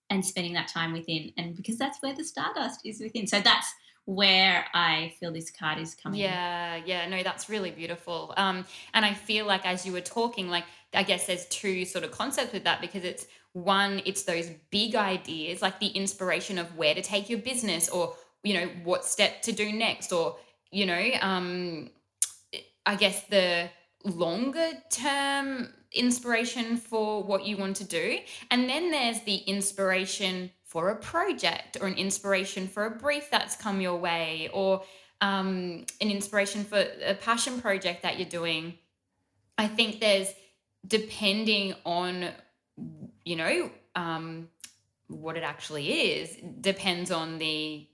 and 0.10 0.26
spending 0.26 0.54
that 0.54 0.68
time 0.68 0.94
within. 0.94 1.32
And 1.38 1.56
because 1.56 1.78
that's 1.78 2.02
where 2.02 2.14
the 2.14 2.24
stardust 2.24 2.86
is 2.86 3.00
within. 3.02 3.28
So 3.28 3.40
that's 3.40 3.74
where 4.06 4.66
I 4.74 5.14
feel 5.20 5.32
this 5.32 5.50
card 5.50 5.80
is 5.80 5.96
coming. 5.96 6.20
Yeah, 6.20 6.82
yeah, 6.86 7.08
no, 7.08 7.24
that's 7.24 7.50
really 7.50 7.72
beautiful. 7.72 8.34
Um, 8.36 8.66
and 8.94 9.06
I 9.06 9.14
feel 9.14 9.46
like 9.46 9.66
as 9.66 9.86
you 9.86 9.94
were 9.94 10.02
talking, 10.02 10.50
like 10.50 10.66
I 10.94 11.04
guess 11.04 11.26
there's 11.26 11.46
two 11.48 11.86
sort 11.86 12.04
of 12.04 12.12
concepts 12.12 12.54
with 12.54 12.66
that 12.66 12.82
because 12.82 13.04
it's 13.04 13.26
one, 13.54 14.02
it's 14.06 14.24
those 14.24 14.50
big 14.72 14.96
ideas, 14.96 15.62
like 15.62 15.80
the 15.80 15.88
inspiration 15.88 16.58
of 16.58 16.76
where 16.76 16.94
to 16.96 17.02
take 17.02 17.30
your 17.30 17.40
business 17.40 17.88
or 17.88 18.16
you 18.44 18.54
know 18.56 18.68
what 18.84 19.06
step 19.06 19.42
to 19.44 19.52
do 19.52 19.72
next, 19.72 20.12
or 20.12 20.36
you 20.72 20.86
know, 20.86 21.10
um, 21.22 21.90
I 22.86 22.96
guess 22.96 23.24
the 23.26 23.70
longer 24.04 24.72
term 24.90 25.70
inspiration 25.94 26.76
for 26.78 27.24
what 27.24 27.46
you 27.46 27.56
want 27.56 27.78
to 27.78 27.86
do, 27.86 28.18
and 28.52 28.68
then 28.68 28.92
there's 28.92 29.22
the 29.22 29.38
inspiration 29.38 30.52
for 30.66 30.90
a 30.90 30.96
project 30.96 31.78
or 31.80 31.88
an 31.88 31.94
inspiration 31.94 32.68
for 32.68 32.86
a 32.86 32.92
brief 32.92 33.30
that's 33.30 33.56
come 33.56 33.80
your 33.80 33.96
way 33.96 34.50
or 34.52 34.82
um, 35.22 35.86
an 36.02 36.10
inspiration 36.10 36.64
for 36.64 36.84
a 37.06 37.14
passion 37.14 37.62
project 37.62 38.02
that 38.02 38.18
you're 38.18 38.28
doing. 38.28 38.74
I 39.58 39.68
think 39.68 40.00
there's 40.02 40.34
depending 40.86 41.76
on 41.86 42.30
you 43.26 43.36
know 43.36 43.72
um, 43.96 44.50
what 45.08 45.38
it 45.38 45.44
actually 45.44 46.12
is 46.12 46.38
depends 46.62 47.12
on 47.12 47.38
the 47.38 47.88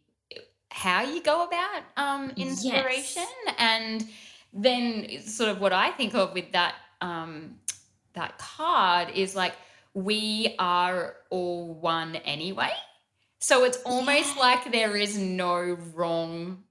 how 0.72 1.02
you 1.02 1.22
go 1.24 1.46
about 1.46 1.82
um, 1.98 2.32
Yes. 2.36 2.64
inspiration 2.64 3.26
and 3.58 4.08
then 4.54 5.22
sort 5.22 5.50
of 5.50 5.60
what 5.60 5.74
I 5.74 5.92
think 5.92 6.14
of 6.16 6.34
with 6.34 6.52
that 6.52 6.76
um, 7.02 7.56
that 8.14 8.38
card 8.38 9.10
is 9.16 9.36
like 9.36 9.54
we 9.94 10.56
are 10.60 11.16
all 11.30 11.74
one 11.74 12.16
anyway. 12.18 12.72
So 13.40 13.64
it's 13.64 13.78
almost 13.84 14.36
Yeah. 14.36 14.42
like 14.42 14.72
there 14.72 14.96
is 14.96 15.18
no 15.18 15.78
wrong 15.96 16.64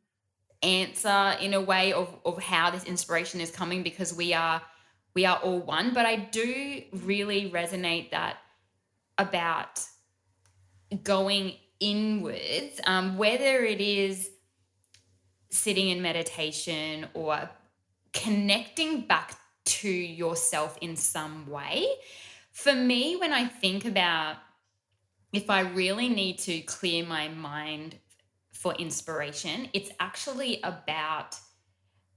answer 0.62 1.36
in 1.40 1.54
a 1.54 1.60
way 1.60 1.92
of, 1.92 2.14
of 2.24 2.42
how 2.42 2.70
this 2.70 2.84
inspiration 2.84 3.40
is 3.40 3.50
coming 3.50 3.82
because 3.82 4.12
we 4.14 4.32
are 4.34 4.62
we 5.14 5.24
are 5.24 5.36
all 5.38 5.60
one. 5.60 5.94
But 5.94 6.06
I 6.06 6.16
do 6.16 6.82
really 6.92 7.50
resonate 7.50 8.10
that 8.10 8.36
about 9.18 9.80
going 11.02 11.54
inwards, 11.80 12.80
um, 12.86 13.16
whether 13.16 13.64
it 13.64 13.80
is 13.80 14.30
sitting 15.50 15.88
in 15.88 16.02
meditation 16.02 17.06
or 17.14 17.48
connecting 18.12 19.02
back 19.02 19.38
to 19.64 19.88
yourself 19.88 20.78
in 20.80 20.96
some 20.96 21.46
way. 21.48 21.86
For 22.52 22.74
me, 22.74 23.16
when 23.16 23.32
I 23.32 23.46
think 23.46 23.84
about 23.84 24.36
if 25.32 25.50
I 25.50 25.60
really 25.60 26.08
need 26.08 26.38
to 26.40 26.60
clear 26.60 27.04
my 27.04 27.28
mind 27.28 27.96
for 28.52 28.74
inspiration, 28.74 29.68
it's 29.72 29.90
actually 30.00 30.60
about 30.62 31.36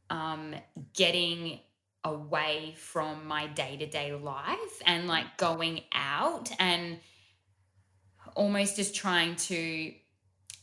um, 0.10 0.56
getting 0.94 1.60
away 2.04 2.76
from 2.78 3.28
my 3.28 3.48
day 3.48 3.78
to 3.78 3.86
day 3.86 4.14
life 4.14 4.82
and 4.86 5.08
like 5.08 5.38
going 5.38 5.82
out 5.94 6.52
and 6.60 7.00
almost 8.36 8.76
just 8.76 8.96
trying 8.96 9.36
to. 9.36 9.94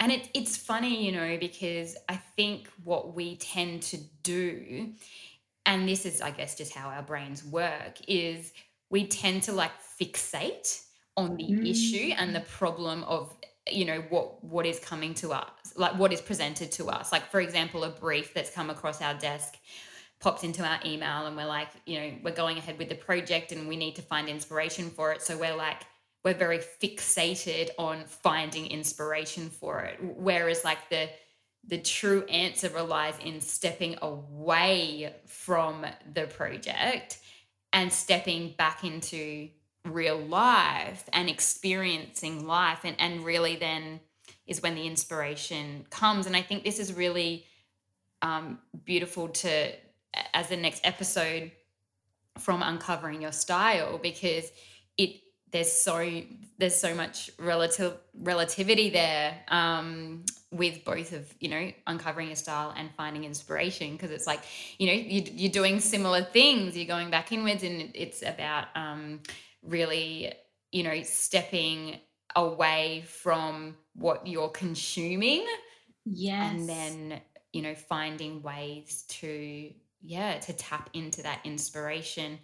And 0.00 0.12
it, 0.12 0.28
it's 0.32 0.56
funny, 0.56 1.04
you 1.04 1.12
know, 1.12 1.38
because 1.38 1.96
I 2.08 2.16
think 2.36 2.68
what 2.84 3.14
we 3.14 3.36
tend 3.36 3.82
to 3.82 3.98
do, 4.22 4.92
and 5.66 5.88
this 5.88 6.06
is, 6.06 6.20
I 6.20 6.30
guess, 6.30 6.56
just 6.56 6.72
how 6.72 6.88
our 6.88 7.02
brains 7.02 7.44
work, 7.44 7.98
is 8.06 8.52
we 8.90 9.06
tend 9.08 9.42
to 9.44 9.52
like 9.52 9.72
fixate 10.00 10.84
on 11.16 11.36
the 11.36 11.50
Mm. 11.50 11.66
issue 11.68 12.12
and 12.16 12.34
the 12.34 12.40
problem 12.40 13.02
of 13.04 13.34
you 13.70 13.84
know 13.84 14.00
what 14.08 14.42
what 14.42 14.64
is 14.64 14.78
coming 14.78 15.12
to 15.12 15.30
us 15.30 15.74
like 15.76 15.94
what 15.98 16.10
is 16.12 16.22
presented 16.22 16.72
to 16.72 16.88
us 16.88 17.12
like 17.12 17.30
for 17.30 17.40
example 17.40 17.84
a 17.84 17.90
brief 17.90 18.32
that's 18.32 18.50
come 18.50 18.70
across 18.70 19.02
our 19.02 19.12
desk 19.14 19.56
pops 20.20 20.42
into 20.42 20.64
our 20.64 20.80
email 20.84 21.26
and 21.26 21.36
we're 21.36 21.46
like 21.46 21.68
you 21.86 22.00
know 22.00 22.12
we're 22.24 22.34
going 22.34 22.58
ahead 22.58 22.78
with 22.78 22.88
the 22.88 22.94
project 22.94 23.52
and 23.52 23.68
we 23.68 23.76
need 23.76 23.94
to 23.96 24.02
find 24.02 24.28
inspiration 24.28 24.90
for 24.90 25.12
it. 25.12 25.22
So 25.22 25.36
we're 25.36 25.54
like 25.54 25.82
we're 26.24 26.34
very 26.34 26.58
fixated 26.58 27.70
on 27.78 28.04
finding 28.04 28.66
inspiration 28.66 29.48
for 29.48 29.80
it. 29.80 29.98
Whereas 30.00 30.64
like 30.64 30.88
the 30.90 31.08
the 31.66 31.78
true 31.78 32.24
answer 32.24 32.68
relies 32.70 33.14
in 33.24 33.40
stepping 33.40 33.96
away 34.00 35.14
from 35.26 35.84
the 36.14 36.26
project 36.26 37.18
and 37.72 37.92
stepping 37.92 38.54
back 38.56 38.84
into 38.84 39.48
real 39.84 40.18
life 40.18 41.04
and 41.12 41.28
experiencing 41.28 42.46
life. 42.46 42.80
And, 42.84 42.96
and 42.98 43.24
really 43.24 43.56
then 43.56 44.00
is 44.46 44.62
when 44.62 44.74
the 44.74 44.86
inspiration 44.86 45.86
comes. 45.90 46.26
And 46.26 46.34
i 46.34 46.42
think 46.42 46.64
this 46.64 46.78
is 46.78 46.92
really 46.92 47.44
um, 48.22 48.58
beautiful 48.84 49.28
to 49.28 49.72
as 50.34 50.48
the 50.48 50.56
next 50.56 50.80
episode 50.84 51.50
from 52.38 52.62
uncovering 52.62 53.20
your 53.22 53.32
style 53.32 53.98
because 53.98 54.50
it 54.96 55.20
there's 55.50 55.72
so 55.72 56.22
there's 56.58 56.76
so 56.76 56.94
much 56.94 57.30
relative 57.38 57.96
relativity 58.14 58.90
there 58.90 59.34
um, 59.48 60.24
with 60.52 60.84
both 60.84 61.12
of 61.12 61.32
you 61.40 61.48
know 61.48 61.72
uncovering 61.86 62.28
your 62.28 62.36
style 62.36 62.72
and 62.76 62.90
finding 62.96 63.24
inspiration 63.24 63.92
because 63.92 64.10
it's 64.10 64.26
like 64.26 64.40
you 64.78 64.86
know 64.86 64.92
you, 64.92 65.22
you're 65.34 65.52
doing 65.52 65.80
similar 65.80 66.22
things 66.22 66.76
you're 66.76 66.86
going 66.86 67.10
back 67.10 67.32
inwards 67.32 67.62
and 67.62 67.90
it's 67.94 68.22
about 68.22 68.66
um, 68.74 69.20
really 69.62 70.32
you 70.70 70.82
know 70.82 71.02
stepping 71.02 71.98
away 72.36 73.02
from 73.06 73.74
what 73.94 74.26
you're 74.26 74.50
consuming 74.50 75.44
Yes. 76.04 76.52
and 76.52 76.68
then 76.68 77.20
you 77.52 77.62
know 77.62 77.74
finding 77.74 78.42
ways 78.42 79.04
to 79.08 79.72
yeah 80.02 80.38
to 80.38 80.52
tap 80.52 80.90
into 80.92 81.22
that 81.22 81.40
inspiration 81.44 82.38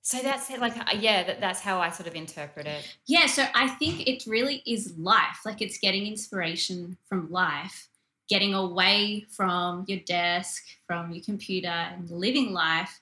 so 0.00 0.18
that's 0.22 0.48
it 0.50 0.60
like 0.60 0.76
uh, 0.76 0.96
yeah 0.98 1.22
that, 1.22 1.40
that's 1.40 1.60
how 1.60 1.80
i 1.80 1.90
sort 1.90 2.06
of 2.06 2.14
interpret 2.14 2.66
it 2.66 2.88
Yeah, 3.06 3.26
so 3.26 3.46
I 3.54 3.68
think 3.68 4.06
it 4.06 4.24
really 4.26 4.62
is 4.66 4.96
life. 4.98 5.40
Like 5.46 5.62
it's 5.62 5.78
getting 5.78 6.06
inspiration 6.06 6.98
from 7.08 7.30
life, 7.30 7.88
getting 8.28 8.52
away 8.52 9.26
from 9.30 9.84
your 9.88 10.00
desk, 10.00 10.62
from 10.86 11.10
your 11.10 11.24
computer, 11.24 11.68
and 11.68 12.10
living 12.10 12.52
life. 12.52 13.00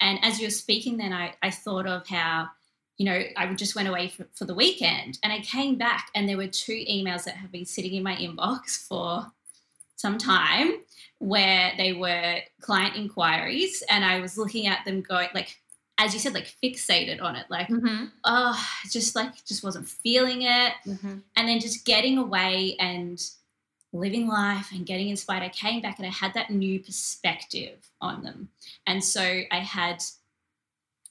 And 0.00 0.22
as 0.22 0.38
you're 0.38 0.50
speaking, 0.50 0.98
then 0.98 1.14
I, 1.14 1.34
I 1.42 1.50
thought 1.50 1.86
of 1.86 2.06
how, 2.06 2.48
you 2.98 3.06
know, 3.06 3.22
I 3.34 3.52
just 3.54 3.74
went 3.74 3.88
away 3.88 4.08
for, 4.08 4.26
for 4.34 4.44
the 4.44 4.54
weekend 4.54 5.18
and 5.24 5.32
I 5.32 5.40
came 5.40 5.76
back 5.76 6.10
and 6.14 6.28
there 6.28 6.36
were 6.36 6.48
two 6.48 6.84
emails 6.88 7.24
that 7.24 7.36
have 7.36 7.50
been 7.50 7.64
sitting 7.64 7.94
in 7.94 8.02
my 8.02 8.14
inbox 8.16 8.86
for 8.86 9.32
some 9.96 10.18
time 10.18 10.80
where 11.18 11.72
they 11.76 11.92
were 11.92 12.38
client 12.60 12.94
inquiries 12.96 13.82
and 13.90 14.04
I 14.04 14.20
was 14.20 14.36
looking 14.36 14.66
at 14.66 14.84
them 14.84 15.00
going 15.00 15.28
like 15.34 15.56
as 15.98 16.12
you 16.12 16.20
said, 16.20 16.34
like 16.34 16.54
fixated 16.62 17.22
on 17.22 17.36
it, 17.36 17.46
like 17.48 17.68
Mm-hmm. 17.68 18.04
oh, 18.24 18.68
just 18.90 19.16
like 19.16 19.42
just 19.46 19.64
wasn't 19.64 19.88
feeling 19.88 20.42
it, 20.42 20.72
Mm-hmm. 20.86 21.18
and 21.36 21.48
then 21.48 21.58
just 21.58 21.86
getting 21.86 22.18
away 22.18 22.76
and 22.78 23.18
living 23.94 24.28
life 24.28 24.72
and 24.72 24.84
getting 24.84 25.08
inspired. 25.08 25.42
I 25.42 25.48
came 25.48 25.80
back 25.80 25.98
and 25.98 26.06
I 26.06 26.10
had 26.10 26.34
that 26.34 26.50
new 26.50 26.80
perspective 26.80 27.78
on 28.02 28.22
them, 28.22 28.50
and 28.86 29.02
so 29.02 29.22
I 29.50 29.60
had 29.60 30.02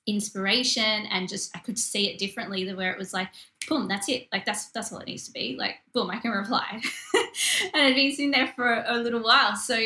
inspiration 0.08 1.06
and 1.12 1.28
just 1.28 1.56
I 1.56 1.60
could 1.60 1.80
see 1.80 2.10
it 2.10 2.20
differently. 2.20 2.64
The 2.64 2.76
where 2.76 2.92
it 2.92 2.98
was 2.98 3.14
like, 3.14 3.30
boom, 3.68 3.88
that's 3.88 4.10
it. 4.10 4.28
Like 4.32 4.46
that's 4.46 4.72
that's 4.72 4.92
all 4.92 5.00
it 5.00 5.08
needs 5.08 5.26
to 5.28 5.32
be. 5.32 5.56
Like 5.58 5.76
boom, 5.94 6.12
I 6.12 6.18
can 6.18 6.32
reply, 6.32 6.82
and 7.74 7.84
I'd 7.84 7.96
been 7.96 8.12
sitting 8.12 8.32
there 8.32 8.54
for 8.56 8.84
a 8.88 8.98
little 8.98 9.24
while, 9.24 9.56
so 9.56 9.80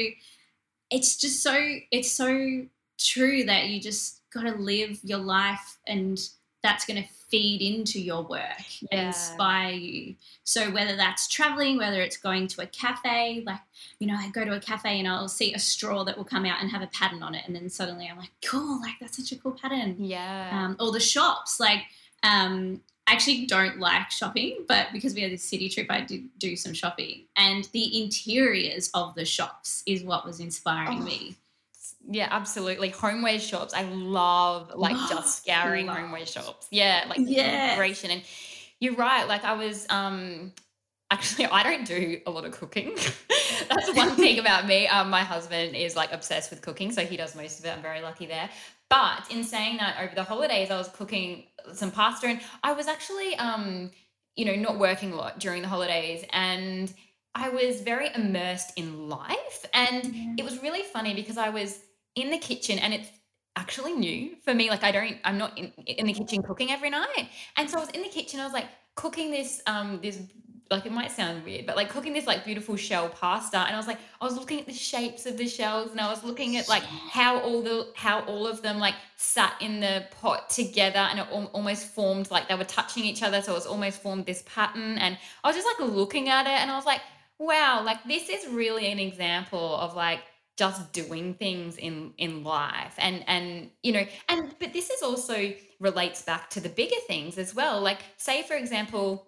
it's 0.90 1.18
just 1.18 1.44
so 1.44 1.56
it's 1.92 2.12
so 2.12 2.66
true 3.00 3.44
that 3.46 3.68
you 3.68 3.80
just 3.80 4.22
got 4.34 4.44
to 4.44 4.52
live 4.56 5.00
your 5.04 5.20
life 5.20 5.78
and 5.88 6.20
that's 6.62 6.86
to 7.02 7.10
feed 7.30 7.62
into 7.62 8.00
your 8.02 8.24
work 8.24 8.42
and 8.92 9.00
Yeah. 9.00 9.08
inspire 9.08 9.72
you 9.74 10.16
so 10.44 10.72
whether 10.72 10.96
that's 10.96 11.28
traveling 11.28 11.78
whether 11.78 12.02
it's 12.02 12.18
going 12.18 12.48
to 12.48 12.62
a 12.62 12.66
cafe 12.66 13.44
like 13.46 13.60
you 14.00 14.08
know 14.08 14.16
i 14.18 14.30
go 14.30 14.44
to 14.46 14.54
a 14.56 14.60
cafe 14.60 15.00
and 15.00 15.08
i'll 15.08 15.28
see 15.30 15.54
a 15.54 15.60
straw 15.60 16.04
that 16.04 16.18
will 16.18 16.26
come 16.26 16.46
out 16.46 16.62
and 16.62 16.72
have 16.72 16.82
a 16.82 16.88
pattern 16.88 17.22
on 17.24 17.36
it 17.36 17.44
and 17.46 17.56
then 17.56 17.70
suddenly 17.70 18.08
i'm 18.12 18.18
like 18.18 18.32
cool 18.44 18.80
like 18.82 18.96
that's 19.00 19.18
such 19.18 19.32
a 19.32 19.42
cool 19.42 19.52
pattern 19.52 19.96
Yeah. 20.00 20.50
um, 20.66 20.76
or 20.80 20.92
the 20.92 21.00
shops 21.00 21.60
like 21.60 21.82
um, 22.24 22.82
I 23.08 23.14
actually 23.14 23.48
don't 23.48 23.80
like 23.80 24.12
shopping, 24.12 24.66
but 24.68 24.88
because 24.94 25.16
we 25.16 25.22
had 25.22 25.32
this 25.32 25.42
city 25.44 25.68
trip, 25.68 25.88
I 25.90 26.02
did 26.02 26.28
do 26.38 26.56
some 26.56 26.74
shopping. 26.74 27.24
And 27.38 27.64
the 27.72 28.04
interiors 28.04 28.92
of 28.94 29.16
the 29.16 29.26
shops 29.26 29.82
is 29.88 30.04
what 30.04 30.26
was 30.28 30.40
inspiring 30.40 31.00
Oh, 31.02 31.06
me. 31.06 31.36
Yeah, 32.12 32.28
absolutely. 32.32 32.90
Homeware 32.90 33.40
shops. 33.40 33.74
I 33.74 33.84
love 33.84 34.72
like 34.76 34.96
just 35.10 35.44
scouring 35.44 35.86
Love. 35.86 35.98
homeware 35.98 36.26
shops. 36.26 36.68
Yeah, 36.72 37.06
like 37.08 37.24
the 37.24 37.32
Yes. 37.32 37.70
inspiration. 37.70 38.12
And 38.12 38.24
you're 38.80 38.96
right. 38.96 39.28
Like 39.28 39.44
I 39.44 39.54
was 39.54 39.86
um 39.90 40.52
actually 41.12 41.46
I 41.52 41.64
don't 41.64 41.86
do 41.86 42.20
a 42.26 42.32
lot 42.32 42.46
of 42.46 42.52
cooking. 42.52 42.96
That's 43.70 43.94
one 43.96 44.16
thing 44.16 44.40
about 44.46 44.66
me. 44.68 44.88
Um 44.88 45.10
my 45.12 45.22
husband 45.24 45.76
is 45.76 45.96
like 45.96 46.12
obsessed 46.12 46.50
with 46.50 46.62
cooking, 46.64 46.92
so 46.92 47.06
he 47.06 47.16
does 47.16 47.36
most 47.36 47.60
of 47.60 47.66
it. 47.66 47.70
I'm 47.70 47.82
very 47.84 48.02
lucky 48.02 48.26
there. 48.26 48.50
But 48.90 49.30
in 49.30 49.44
saying 49.44 49.78
that, 49.78 49.98
over 50.02 50.16
the 50.16 50.24
holidays 50.24 50.72
I 50.72 50.78
was 50.78 50.88
cooking 50.90 51.46
some 51.74 51.92
pasta 51.92 52.26
and 52.28 52.42
I 52.64 52.72
was 52.74 52.88
actually 52.88 53.36
um 53.36 53.92
you 54.36 54.46
know 54.46 54.56
not 54.56 54.80
working 54.80 55.12
a 55.14 55.16
lot 55.16 55.40
during 55.40 55.62
the 55.62 55.68
holidays 55.68 56.26
and 56.34 56.92
I 57.36 57.50
was 57.50 57.82
very 57.82 58.10
immersed 58.16 58.72
in 58.78 59.08
life 59.10 59.66
and 59.76 60.12
it 60.40 60.44
was 60.44 60.64
really 60.64 60.82
funny 60.82 61.14
because 61.14 61.38
I 61.38 61.50
was 61.50 61.80
in 62.22 62.30
the 62.30 62.38
kitchen 62.38 62.80
and 62.80 62.94
it's 62.94 63.10
actually 63.56 63.94
new 63.94 64.36
for 64.44 64.54
me. 64.54 64.70
Like 64.70 64.84
I 64.84 64.92
don't, 64.92 65.18
I'm 65.24 65.38
not 65.38 65.58
in, 65.58 65.72
in 65.86 66.06
the 66.06 66.14
kitchen 66.14 66.42
cooking 66.42 66.72
every 66.72 66.90
night. 66.90 67.30
And 67.58 67.70
so 67.70 67.78
I 67.78 67.82
was 67.82 67.90
in 67.90 68.02
the 68.02 68.10
kitchen, 68.10 68.40
I 68.40 68.46
was 68.46 68.54
like 68.54 68.68
cooking 68.96 69.32
this, 69.32 69.62
um, 69.68 70.00
this, 70.02 70.20
like 70.72 70.86
it 70.86 70.92
might 70.92 71.12
sound 71.12 71.44
weird, 71.44 71.66
but 71.66 71.76
like 71.76 71.90
cooking 71.90 72.14
this 72.14 72.28
like 72.28 72.46
beautiful 72.46 72.76
shell 72.76 73.10
pasta. 73.10 73.58
And 73.58 73.74
I 73.74 73.78
was 73.78 73.88
like, 73.88 73.98
I 74.22 74.26
was 74.26 74.38
looking 74.38 74.60
at 74.60 74.68
the 74.68 74.74
shapes 74.74 75.26
of 75.26 75.36
the 75.36 75.48
shells 75.48 75.92
and 75.92 76.00
I 76.00 76.10
was 76.10 76.24
looking 76.24 76.58
at 76.58 76.70
like 76.70 76.84
how 76.84 77.40
all 77.40 77.62
the, 77.64 77.88
how 77.96 78.22
all 78.26 78.46
of 78.46 78.62
them 78.62 78.78
like 78.78 78.94
sat 79.16 79.56
in 79.62 79.80
the 79.80 80.06
pot 80.22 80.50
together 80.50 81.00
and 81.00 81.20
it 81.20 81.28
al- 81.32 81.52
almost 81.54 81.88
formed 81.88 82.30
like 82.30 82.48
they 82.48 82.56
were 82.56 82.64
touching 82.66 83.04
each 83.04 83.24
other. 83.24 83.42
So 83.42 83.56
it 83.56 83.66
almost 83.66 84.02
formed 84.02 84.26
this 84.28 84.44
pattern. 84.46 85.00
And 85.00 85.18
I 85.44 85.48
was 85.48 85.56
just 85.56 85.68
like 85.68 85.90
looking 85.90 86.30
at 86.30 86.46
it 86.46 86.62
and 86.62 86.70
I 86.70 86.76
was 86.76 86.86
like, 86.86 87.02
wow, 87.40 87.82
like 87.84 88.04
this 88.04 88.30
is 88.30 88.48
really 88.48 88.92
an 88.92 89.00
example 89.00 89.76
of 89.78 89.96
like 89.96 90.20
just 90.60 90.92
doing 90.92 91.34
things 91.36 91.78
in 91.78 92.14
in 92.18 92.44
life. 92.44 92.94
And 92.98 93.24
and 93.28 93.72
you 93.82 93.94
know 93.94 94.06
and 94.28 94.54
but 94.60 94.74
this 94.74 94.90
is 94.90 95.02
also 95.02 95.54
relates 95.80 96.22
back 96.22 96.50
to 96.52 96.60
the 96.60 96.70
bigger 96.70 97.02
things 97.08 97.38
as 97.38 97.56
well. 97.56 97.80
Like 97.82 98.00
say 98.18 98.44
for 98.44 98.56
example 98.56 99.26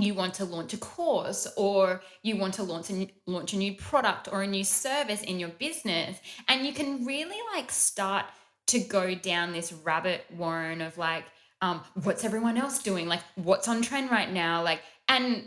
you 0.00 0.14
want 0.14 0.34
to 0.34 0.44
launch 0.44 0.74
a 0.74 0.78
course 0.78 1.46
or 1.56 2.02
you 2.22 2.36
want 2.36 2.54
to 2.54 2.62
launch 2.62 2.90
a 2.90 3.08
launch 3.26 3.52
a 3.52 3.56
new 3.56 3.74
product 3.74 4.28
or 4.32 4.42
a 4.42 4.46
new 4.46 4.64
service 4.64 5.22
in 5.22 5.40
your 5.40 5.48
business 5.48 6.18
and 6.48 6.66
you 6.66 6.72
can 6.72 7.04
really 7.04 7.40
like 7.54 7.70
start 7.70 8.26
to 8.66 8.78
go 8.80 9.14
down 9.14 9.52
this 9.52 9.72
rabbit 9.72 10.24
warren 10.36 10.80
of 10.80 10.98
like 10.98 11.24
um, 11.60 11.80
what's 12.04 12.24
everyone 12.24 12.56
else 12.56 12.82
doing? 12.82 13.08
Like 13.08 13.22
what's 13.36 13.68
on 13.68 13.82
trend 13.82 14.10
right 14.10 14.32
now? 14.32 14.62
Like 14.62 14.82
and 15.08 15.44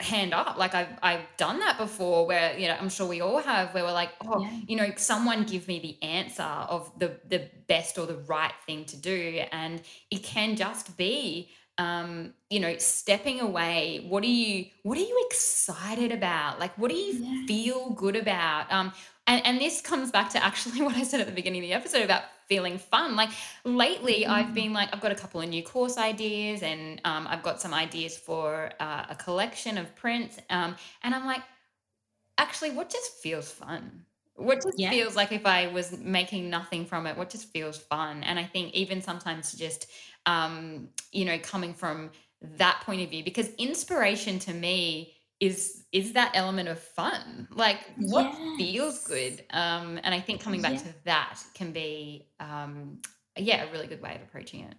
hand 0.00 0.34
up. 0.34 0.58
Like 0.58 0.74
I've, 0.74 0.88
I've 1.02 1.26
done 1.36 1.60
that 1.60 1.78
before 1.78 2.26
where 2.26 2.58
you 2.58 2.68
know 2.68 2.76
i'm 2.80 2.88
sure 2.90 3.06
we 3.08 3.20
all 3.20 3.38
have 3.38 3.72
where 3.74 3.84
we're 3.84 3.92
like 3.92 4.10
oh 4.26 4.42
Yeah. 4.42 4.60
you 4.66 4.76
know 4.76 4.92
someone 4.96 5.44
give 5.44 5.68
me 5.68 5.78
the 5.80 6.06
answer 6.06 6.42
of 6.42 6.90
the 6.98 7.18
the 7.28 7.48
best 7.66 7.98
or 7.98 8.06
the 8.06 8.16
right 8.18 8.52
thing 8.66 8.84
to 8.86 8.96
do. 8.96 9.42
And 9.52 9.80
it 10.10 10.22
can 10.22 10.56
just 10.56 10.96
be 10.96 11.50
um 11.78 12.34
you 12.50 12.60
know 12.60 12.76
stepping 12.78 13.40
away. 13.40 14.04
What 14.08 14.22
are 14.22 14.26
you 14.26 14.66
what 14.82 14.98
are 14.98 15.00
you 15.00 15.26
excited 15.30 16.12
about? 16.12 16.58
Like 16.60 16.76
what 16.78 16.90
do 16.90 16.96
you 16.96 17.14
Yeah. 17.20 17.46
feel 17.46 17.90
good 17.90 18.16
about? 18.16 18.70
Um 18.72 18.92
and, 19.26 19.44
and 19.46 19.60
this 19.60 19.80
comes 19.80 20.10
back 20.10 20.30
to 20.30 20.44
actually 20.44 20.82
what 20.86 20.96
i 20.96 21.02
said 21.02 21.20
at 21.20 21.26
the 21.26 21.32
beginning 21.32 21.60
of 21.62 21.68
the 21.68 21.72
episode 21.72 22.02
about 22.02 22.22
feeling 22.48 22.78
fun 22.78 23.16
like 23.16 23.30
lately 23.64 24.26
i've 24.26 24.48
Mm. 24.48 24.54
been 24.54 24.72
like 24.72 24.88
i've 24.92 25.00
got 25.00 25.12
a 25.12 25.14
couple 25.14 25.40
of 25.40 25.48
new 25.48 25.62
course 25.62 25.96
ideas 25.96 26.62
and 26.62 27.00
um, 27.04 27.26
i've 27.28 27.42
got 27.42 27.60
some 27.60 27.72
ideas 27.72 28.16
for 28.16 28.70
uh, 28.80 29.06
a 29.08 29.14
collection 29.14 29.78
of 29.78 29.94
prints 29.96 30.38
um, 30.50 30.76
and 31.02 31.14
i'm 31.14 31.24
like 31.26 31.42
actually 32.38 32.70
what 32.70 32.90
just 32.90 33.12
feels 33.22 33.50
fun 33.50 34.04
what 34.36 34.56
just 34.62 34.78
Yeah. 34.78 34.90
feels 34.90 35.14
like 35.16 35.32
if 35.32 35.46
i 35.46 35.68
was 35.68 35.96
making 35.98 36.50
nothing 36.50 36.84
from 36.84 37.06
it 37.06 37.16
what 37.16 37.30
just 37.30 37.48
feels 37.50 37.78
fun 37.78 38.22
and 38.24 38.38
i 38.38 38.44
think 38.44 38.72
even 38.74 39.00
sometimes 39.00 39.52
just 39.52 39.86
um, 40.26 40.88
you 41.12 41.24
know 41.24 41.38
coming 41.38 41.72
from 41.74 42.10
that 42.58 42.82
point 42.84 43.00
of 43.00 43.10
view 43.10 43.22
because 43.24 43.48
inspiration 43.54 44.38
to 44.38 44.52
me 44.52 45.14
is 45.40 45.83
is 45.94 46.14
that 46.14 46.32
element 46.34 46.68
of 46.68 46.78
fun 46.80 47.48
like 47.52 47.80
what 47.96 48.34
feels 48.58 49.00
good 49.00 49.46
um 49.52 49.98
and 50.04 50.14
i 50.14 50.20
think 50.20 50.42
coming 50.42 50.62
back 50.62 50.76
Yeah. 50.76 50.82
to 50.82 50.94
that 51.04 51.42
can 51.54 51.72
be 51.72 52.28
um 52.40 53.00
yeah 53.38 53.64
a 53.64 53.72
really 53.72 53.88
good 53.88 54.02
way 54.02 54.16
of 54.16 54.22
approaching 54.22 54.62
it 54.62 54.76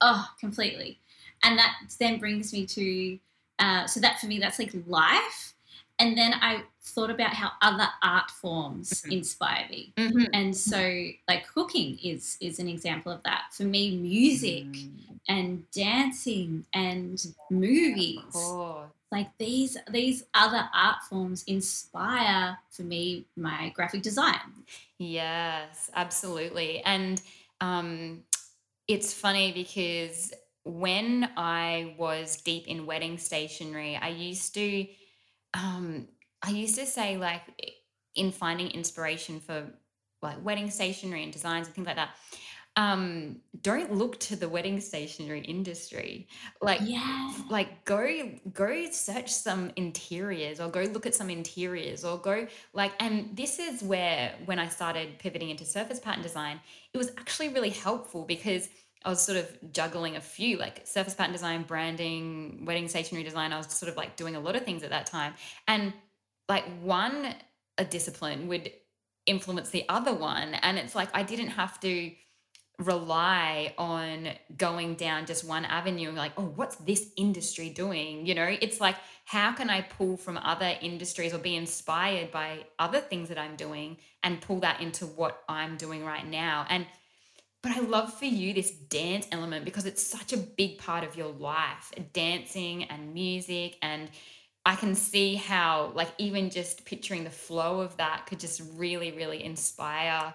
Oh, 0.00 0.28
completely. 0.40 1.00
And 1.42 1.58
that 1.58 1.76
then 1.98 2.18
brings 2.18 2.52
me 2.52 2.66
to 2.66 3.18
uh, 3.58 3.86
so 3.86 4.00
that 4.00 4.18
for 4.18 4.26
me 4.26 4.38
that's 4.38 4.58
like 4.58 4.72
life. 4.86 5.54
And 5.98 6.16
then 6.18 6.34
I 6.34 6.64
thought 6.82 7.10
about 7.10 7.34
how 7.34 7.52
other 7.60 7.86
art 8.02 8.30
forms 8.30 9.06
Mhm. 9.06 9.10
inspire 9.10 9.68
me. 9.68 9.94
mm-hmm. 9.98 10.32
And 10.32 10.56
so 10.56 10.78
like 11.28 11.46
cooking 11.48 11.98
is 12.02 12.36
is 12.40 12.58
an 12.58 12.68
example 12.68 13.12
of 13.12 13.22
that. 13.24 13.52
For 13.52 13.64
me, 13.64 13.96
music 13.96 14.66
Mm, 14.74 15.20
and 15.28 15.70
dancing 15.70 16.66
and 16.74 17.24
movies. 17.50 18.56
Like 19.12 19.28
these 19.36 19.76
these 19.90 20.24
other 20.32 20.66
art 20.74 21.02
forms 21.08 21.44
inspire 21.44 22.56
for 22.70 22.82
me 22.82 23.26
my 23.36 23.68
graphic 23.76 24.00
design. 24.02 24.64
Yes, 24.98 25.90
absolutely. 25.94 26.80
And 26.80 27.20
um, 27.60 28.22
it's 28.88 29.12
funny 29.12 29.52
because 29.52 30.32
when 30.64 31.28
I 31.36 31.94
was 31.98 32.40
deep 32.40 32.66
in 32.66 32.86
wedding 32.86 33.18
stationery, 33.18 33.96
I 33.96 34.08
used 34.08 34.54
to, 34.54 34.86
um, 35.52 36.08
I 36.42 36.50
used 36.50 36.76
to 36.76 36.86
say 36.86 37.18
like 37.18 37.42
in 38.14 38.32
finding 38.32 38.70
inspiration 38.70 39.40
for 39.40 39.66
like 40.22 40.42
wedding 40.42 40.70
stationery 40.70 41.22
and 41.22 41.32
designs 41.32 41.66
and 41.66 41.74
things 41.74 41.86
like 41.86 41.96
that. 41.96 42.10
Um, 42.76 43.36
don't 43.60 43.92
look 43.92 44.18
to 44.20 44.36
the 44.36 44.48
wedding 44.48 44.80
stationery 44.80 45.42
industry. 45.42 46.26
Like 46.62 46.80
Yeah. 46.82 47.34
like 47.50 47.84
go 47.84 48.30
go 48.52 48.90
search 48.90 49.30
some 49.30 49.70
interiors 49.76 50.58
or 50.60 50.68
go 50.70 50.80
look 50.82 51.04
at 51.06 51.14
some 51.14 51.28
interiors 51.28 52.04
or 52.04 52.18
go 52.18 52.46
like 52.72 52.92
and 53.00 53.36
this 53.36 53.58
is 53.58 53.82
where 53.82 54.34
when 54.46 54.58
i 54.58 54.68
started 54.68 55.18
pivoting 55.18 55.50
into 55.50 55.64
surface 55.64 56.00
pattern 56.00 56.22
design 56.22 56.60
it 56.94 56.98
was 56.98 57.10
actually 57.18 57.48
really 57.48 57.70
helpful 57.70 58.24
because 58.24 58.68
i 59.04 59.08
was 59.08 59.20
sort 59.20 59.38
of 59.38 59.46
juggling 59.72 60.16
a 60.16 60.20
few 60.20 60.56
like 60.56 60.86
surface 60.86 61.14
pattern 61.14 61.32
design 61.32 61.62
branding 61.62 62.64
wedding 62.64 62.88
stationery 62.88 63.22
design 63.24 63.52
i 63.52 63.58
was 63.58 63.66
sort 63.72 63.90
of 63.90 63.96
like 63.96 64.16
doing 64.16 64.36
a 64.36 64.40
lot 64.40 64.56
of 64.56 64.64
things 64.64 64.82
at 64.82 64.90
that 64.90 65.06
time 65.06 65.34
and 65.68 65.92
like 66.48 66.64
one 66.80 67.34
a 67.78 67.84
discipline 67.84 68.48
would 68.48 68.70
influence 69.26 69.70
the 69.70 69.84
other 69.88 70.14
one 70.14 70.54
and 70.54 70.78
it's 70.78 70.94
like 70.94 71.08
i 71.14 71.22
didn't 71.22 71.48
have 71.48 71.78
to 71.80 72.10
rely 72.78 73.74
on 73.78 74.28
going 74.56 74.94
down 74.94 75.26
just 75.26 75.44
one 75.44 75.64
avenue 75.64 76.08
and 76.08 76.16
like, 76.16 76.32
oh, 76.36 76.52
what's 76.56 76.76
this 76.76 77.10
industry 77.16 77.68
doing? 77.68 78.26
You 78.26 78.34
know, 78.34 78.56
it's 78.60 78.80
like, 78.80 78.96
how 79.24 79.52
can 79.52 79.70
I 79.70 79.82
pull 79.82 80.16
from 80.16 80.36
other 80.38 80.74
industries 80.80 81.32
or 81.32 81.38
be 81.38 81.54
inspired 81.54 82.32
by 82.32 82.64
other 82.78 83.00
things 83.00 83.28
that 83.28 83.38
I'm 83.38 83.56
doing 83.56 83.98
and 84.22 84.40
pull 84.40 84.60
that 84.60 84.80
into 84.80 85.06
what 85.06 85.42
I'm 85.48 85.76
doing 85.76 86.04
right 86.04 86.26
now? 86.26 86.66
And 86.68 86.86
but 87.62 87.76
I 87.76 87.80
love 87.80 88.12
for 88.12 88.24
you 88.24 88.52
this 88.52 88.72
dance 88.72 89.28
element 89.30 89.64
because 89.64 89.86
it's 89.86 90.02
such 90.02 90.32
a 90.32 90.36
big 90.36 90.78
part 90.78 91.04
of 91.04 91.16
your 91.16 91.28
life, 91.28 91.92
dancing 92.12 92.84
and 92.84 93.14
music 93.14 93.76
and 93.82 94.10
I 94.64 94.76
can 94.76 94.94
see 94.94 95.34
how 95.34 95.92
like 95.94 96.10
even 96.18 96.50
just 96.50 96.84
picturing 96.84 97.24
the 97.24 97.30
flow 97.30 97.80
of 97.80 97.96
that 97.96 98.26
could 98.26 98.38
just 98.38 98.62
really 98.76 99.12
really 99.12 99.42
inspire 99.42 100.32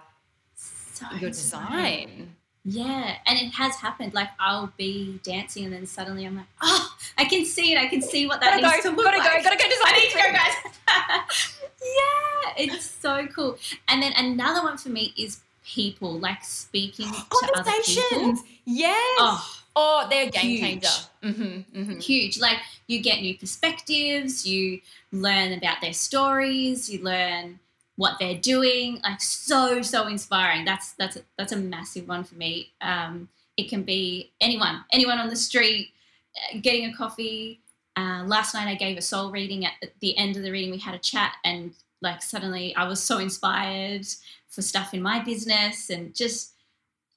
So 0.99 1.05
your 1.19 1.29
design. 1.29 2.35
Yeah, 2.63 3.15
and 3.25 3.39
it 3.39 3.53
has 3.53 3.75
happened. 3.75 4.13
Like 4.13 4.29
I'll 4.39 4.73
be 4.77 5.19
dancing, 5.23 5.65
and 5.65 5.73
then 5.73 5.85
suddenly 5.85 6.25
I'm 6.25 6.35
like, 6.35 6.45
oh, 6.61 6.95
I 7.17 7.25
can 7.25 7.45
see 7.45 7.73
it. 7.73 7.77
I 7.79 7.87
can 7.87 8.01
see 8.01 8.27
what 8.27 8.41
that 8.41 8.59
gotta 8.61 8.73
needs 8.73 8.83
go, 8.83 8.89
to 8.91 8.95
look 8.95 9.05
gotta 9.05 9.17
like. 9.19 9.37
go, 9.37 9.43
gotta 9.43 9.57
go 9.57 9.69
design 9.69 9.85
I 9.85 9.99
need 9.99 10.09
to 10.09 10.17
go, 10.17 10.31
guys. 10.33 11.53
yeah, 12.57 12.63
it's 12.65 12.85
so 12.85 13.25
cool. 13.27 13.57
And 13.87 14.01
then 14.03 14.11
another 14.17 14.63
one 14.63 14.77
for 14.77 14.89
me 14.89 15.13
is 15.17 15.39
people, 15.65 16.19
like 16.19 16.43
speaking 16.43 17.05
to 17.05 17.11
other 17.13 17.23
people. 17.23 17.63
Conversations. 17.63 18.43
Yes. 18.65 19.17
Oh, 19.19 19.57
Oh, 19.79 20.07
they're 20.09 20.27
a 20.27 20.31
game 20.31 20.45
Huge. 20.45 20.61
changer. 20.61 20.87
Mm-hmm, 21.23 21.79
mm-hmm. 21.79 21.99
huge. 21.99 22.39
Like 22.39 22.57
you 22.87 22.99
get 22.99 23.21
new 23.21 23.37
perspectives, 23.37 24.43
you 24.43 24.81
learn 25.11 25.53
about 25.53 25.81
their 25.81 25.93
stories, 25.93 26.89
you 26.89 27.03
learn 27.03 27.59
what 27.97 28.17
they're 28.19 28.37
doing. 28.37 29.01
Like 29.03 29.21
so, 29.21 29.81
so 29.81 30.07
inspiring. 30.07 30.63
That's 30.63 30.93
that's 30.93 31.17
a, 31.17 31.21
that's 31.37 31.51
a 31.51 31.57
massive 31.57 32.07
one 32.07 32.23
for 32.23 32.35
me. 32.35 32.71
Um, 32.79 33.27
it 33.57 33.69
can 33.69 33.83
be 33.83 34.31
anyone, 34.39 34.85
anyone 34.91 35.17
on 35.17 35.27
the 35.27 35.35
street, 35.35 35.89
uh, 36.35 36.59
getting 36.61 36.85
a 36.85 36.95
coffee. 36.95 37.59
Uh, 37.97 38.23
last 38.25 38.53
night 38.53 38.67
I 38.67 38.75
gave 38.75 38.97
a 38.97 39.01
soul 39.01 39.31
reading. 39.31 39.65
At 39.65 39.73
the 39.99 40.17
end 40.17 40.37
of 40.37 40.43
the 40.43 40.51
reading, 40.51 40.71
we 40.71 40.77
had 40.77 40.95
a 40.95 40.99
chat, 40.99 41.35
and 41.43 41.73
like 42.01 42.21
suddenly 42.21 42.73
I 42.75 42.87
was 42.87 43.01
so 43.01 43.17
inspired 43.17 44.05
for 44.47 44.61
stuff 44.61 44.93
in 44.93 45.01
my 45.01 45.19
business, 45.19 45.89
and 45.89 46.15
just 46.15 46.53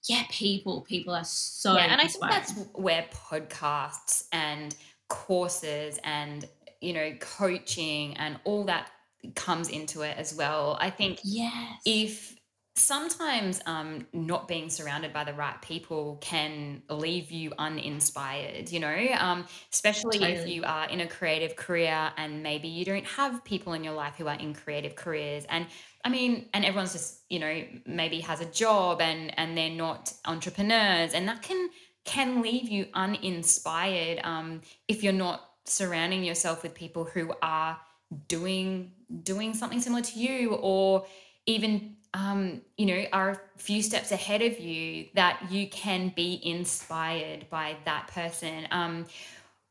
yeah, 0.05 0.25
people, 0.31 0.81
people 0.81 1.15
are 1.15 1.25
so 1.25 1.75
yeah, 1.75 1.93
and 1.93 2.01
I 2.01 2.07
think 2.07 2.23
that's 2.23 2.53
where 2.73 3.05
podcasts 3.13 4.25
and 4.33 4.75
courses 5.09 5.99
and 6.05 6.49
you 6.81 6.95
know 6.95 7.13
coaching 7.21 8.17
and 8.17 8.39
all 8.45 8.65
that 8.65 8.91
comes 9.35 9.69
into 9.69 10.03
it 10.03 10.17
as 10.17 10.35
well. 10.35 10.77
I 10.81 10.91
think 10.91 11.21
yes, 11.23 11.81
if 11.85 12.37
sometimes 12.77 13.61
um, 13.67 14.07
not 14.13 14.49
being 14.49 14.71
surrounded 14.71 15.13
by 15.13 15.25
the 15.25 15.35
right 15.35 15.61
people 15.61 16.19
can 16.21 16.83
leave 16.89 17.31
you 17.31 17.53
uninspired, 17.59 18.71
you 18.71 18.81
know, 18.81 19.09
um, 19.19 19.47
especially 19.73 20.23
if 20.23 20.49
you 20.49 20.65
are 20.65 20.89
in 20.89 21.01
a 21.01 21.07
creative 21.07 21.57
career 21.57 22.11
and 22.17 22.43
maybe 22.43 22.69
you 22.69 22.85
don't 22.85 23.05
have 23.05 23.45
people 23.45 23.75
in 23.75 23.85
your 23.85 23.93
life 23.93 24.15
who 24.17 24.27
are 24.29 24.37
in 24.37 24.55
creative 24.55 24.95
careers. 24.95 25.45
And 25.49 25.67
I 26.05 26.09
mean, 26.09 26.49
and 26.55 26.65
everyone's 26.65 26.93
just, 26.93 27.21
you 27.29 27.39
know, 27.39 27.65
maybe 27.87 28.21
has 28.21 28.41
a 28.41 28.47
job 28.47 29.01
and 29.01 29.39
and 29.39 29.57
they're 29.57 29.71
not 29.71 30.13
entrepreneurs, 30.25 31.13
and 31.13 31.29
that 31.29 31.43
can 31.43 31.69
can 32.05 32.41
leave 32.41 32.69
you 32.69 32.87
uninspired 32.95 34.21
um, 34.25 34.63
if 34.89 35.03
you're 35.03 35.13
not 35.13 35.51
surrounding 35.67 36.25
yourself 36.25 36.63
with 36.63 36.75
people 36.75 37.05
who 37.05 37.33
are 37.43 37.79
doing 38.27 38.93
doing 39.23 39.55
something 39.55 39.81
similar 39.81 40.03
to 40.03 40.19
you 40.19 40.55
or 40.55 41.07
even 41.47 41.97
um, 42.13 42.61
you 42.77 42.87
know 42.87 43.05
are 43.13 43.31
a 43.31 43.59
few 43.59 43.83
steps 43.83 44.11
ahead 44.11 44.43
of 44.43 44.59
you 44.59 45.07
that 45.15 45.47
you 45.51 45.69
can 45.69 46.13
be 46.15 46.41
inspired 46.45 47.49
by 47.51 47.77
that 47.85 48.09
person. 48.09 48.67
Um, 48.71 49.07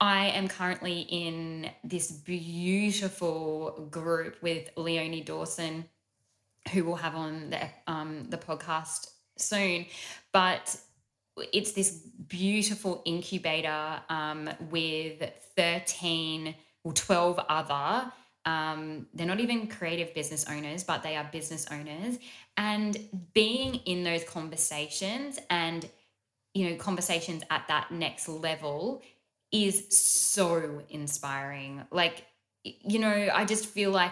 i 0.02 0.28
am 0.28 0.48
currently 0.48 1.02
in 1.10 1.70
this 1.84 2.10
beautiful 2.10 3.90
group 3.92 4.42
with 4.42 4.70
leonie 4.78 5.20
dawson 5.20 5.84
who 6.72 6.86
we'll 6.86 6.96
have 6.96 7.16
on 7.16 7.50
the 7.50 7.70
um, 7.88 8.26
the 8.30 8.38
podcast 8.38 9.12
soon. 9.38 9.86
But 10.32 10.76
it's 11.54 11.72
this 11.72 11.92
beautiful 12.28 13.02
incubator 13.06 14.02
um, 14.10 14.50
with 14.70 15.22
13 15.56 16.56
or 16.84 16.94
12 16.94 17.40
other 17.50 18.12
um, 18.50 19.08
they're 19.14 19.28
not 19.28 19.40
even 19.40 19.68
creative 19.68 20.14
business 20.14 20.46
owners 20.50 20.84
but 20.84 21.04
they 21.04 21.16
are 21.16 21.28
business 21.32 21.68
owners. 21.72 22.18
And 22.58 22.98
being 23.34 23.76
in 23.86 24.04
those 24.04 24.24
conversations 24.24 25.40
and 25.50 25.88
you 26.54 26.70
know 26.70 26.76
conversations 26.78 27.44
at 27.50 27.68
that 27.68 27.92
next 27.92 28.28
level 28.28 29.02
is 29.52 29.86
so 29.90 30.82
inspiring. 30.90 31.84
Like 31.92 32.26
you 32.64 33.00
know 33.00 33.30
i 33.34 33.46
just 33.46 33.66
feel 33.66 33.92
like 33.92 34.12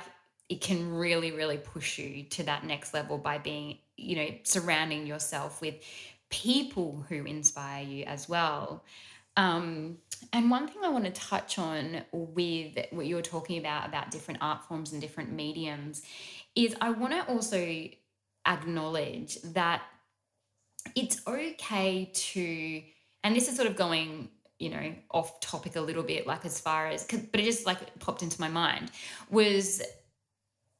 it 0.50 0.62
can 0.62 0.94
really 0.94 1.32
really 1.32 1.58
push 1.58 1.98
you 1.98 2.24
to 2.24 2.44
that 2.44 2.64
next 2.64 2.94
level 2.94 3.18
by 3.18 3.38
being 3.38 3.78
you 3.98 4.16
know 4.16 4.28
surrounding 4.44 5.06
yourself 5.06 5.62
with 5.62 5.76
people 6.30 7.06
who 7.10 7.26
inspire 7.26 7.84
you 7.84 8.04
as 8.06 8.28
well 8.30 8.84
um, 9.38 9.98
and 10.34 10.50
one 10.50 10.68
thing 10.68 10.78
I 10.84 10.90
want 10.90 11.06
to 11.06 11.12
touch 11.12 11.60
on 11.60 12.02
with 12.12 12.78
what 12.92 13.06
you 13.06 13.16
were 13.16 13.22
talking 13.22 13.60
about 13.60 13.88
about 13.88 14.12
different 14.12 14.42
art 14.42 14.66
forms 14.66 14.92
and 14.92 15.00
different 15.00 15.32
mediums 15.32 16.02
is 16.56 16.76
I 16.82 16.90
want 16.90 17.14
to 17.14 17.24
also 17.32 17.88
acknowledge 18.46 19.38
that 19.54 19.84
it's 20.96 21.22
okay 21.28 22.12
to, 22.14 22.82
and 23.24 23.36
this 23.36 23.48
is 23.48 23.56
sort 23.56 23.68
of 23.68 23.76
going, 23.76 24.30
you 24.58 24.70
know, 24.70 24.94
off 25.12 25.40
topic 25.40 25.76
a 25.76 25.82
little 25.82 26.04
bit, 26.04 26.26
like 26.26 26.44
as 26.44 26.60
far 26.60 26.88
as, 26.88 27.06
but 27.06 27.40
it 27.40 27.44
just 27.44 27.68
like 27.68 28.00
popped 28.00 28.24
into 28.24 28.42
my 28.42 28.50
mind 28.50 28.92
was 29.30 29.84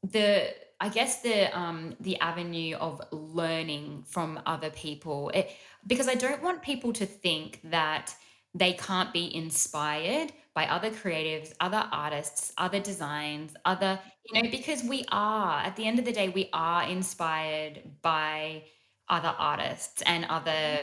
the 0.02 0.52
I 0.80 0.88
guess 0.88 1.22
the 1.22 1.56
um 1.58 1.94
the 2.00 2.18
avenue 2.20 2.76
of 2.76 3.00
learning 3.10 4.04
from 4.06 4.40
other 4.46 4.70
people. 4.70 5.30
It, 5.30 5.50
because 5.86 6.08
I 6.08 6.14
don't 6.14 6.42
want 6.42 6.62
people 6.62 6.92
to 6.94 7.06
think 7.06 7.60
that 7.64 8.14
they 8.54 8.72
can't 8.72 9.12
be 9.12 9.34
inspired 9.34 10.32
by 10.54 10.66
other 10.66 10.90
creatives, 10.90 11.52
other 11.60 11.88
artists, 11.92 12.52
other 12.58 12.80
designs, 12.80 13.54
other 13.64 13.98
you 14.24 14.42
know 14.42 14.50
because 14.50 14.82
we 14.84 15.04
are 15.10 15.60
at 15.60 15.76
the 15.76 15.86
end 15.86 15.98
of 15.98 16.04
the 16.04 16.12
day 16.12 16.28
we 16.28 16.48
are 16.52 16.82
inspired 16.84 17.80
by 18.02 18.62
other 19.08 19.34
artists 19.38 20.02
and 20.02 20.24
other 20.26 20.80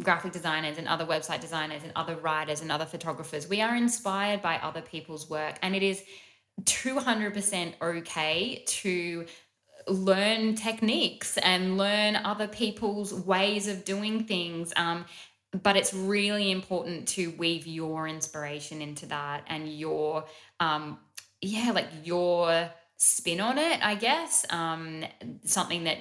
graphic 0.00 0.32
designers 0.32 0.78
and 0.78 0.88
other 0.88 1.04
website 1.04 1.40
designers 1.40 1.82
and 1.82 1.92
other 1.96 2.16
writers 2.16 2.60
and 2.60 2.70
other 2.70 2.86
photographers. 2.86 3.48
We 3.48 3.60
are 3.60 3.76
inspired 3.76 4.42
by 4.42 4.56
other 4.58 4.82
people's 4.82 5.28
work 5.28 5.58
and 5.62 5.74
it 5.74 5.82
is 5.82 6.02
200% 6.62 7.74
okay 7.80 8.64
to 8.66 9.26
learn 9.86 10.54
techniques 10.54 11.38
and 11.38 11.78
learn 11.78 12.16
other 12.16 12.48
people's 12.48 13.14
ways 13.14 13.68
of 13.68 13.84
doing 13.84 14.24
things 14.24 14.72
um, 14.76 15.04
but 15.52 15.76
it's 15.76 15.94
really 15.94 16.50
important 16.50 17.08
to 17.08 17.30
weave 17.38 17.66
your 17.66 18.06
inspiration 18.06 18.82
into 18.82 19.06
that 19.06 19.44
and 19.48 19.72
your 19.72 20.24
um, 20.60 20.98
yeah 21.40 21.70
like 21.74 21.88
your 22.04 22.70
spin 22.96 23.40
on 23.40 23.58
it 23.58 23.80
i 23.82 23.94
guess 23.94 24.44
um, 24.50 25.04
something 25.44 25.84
that 25.84 25.98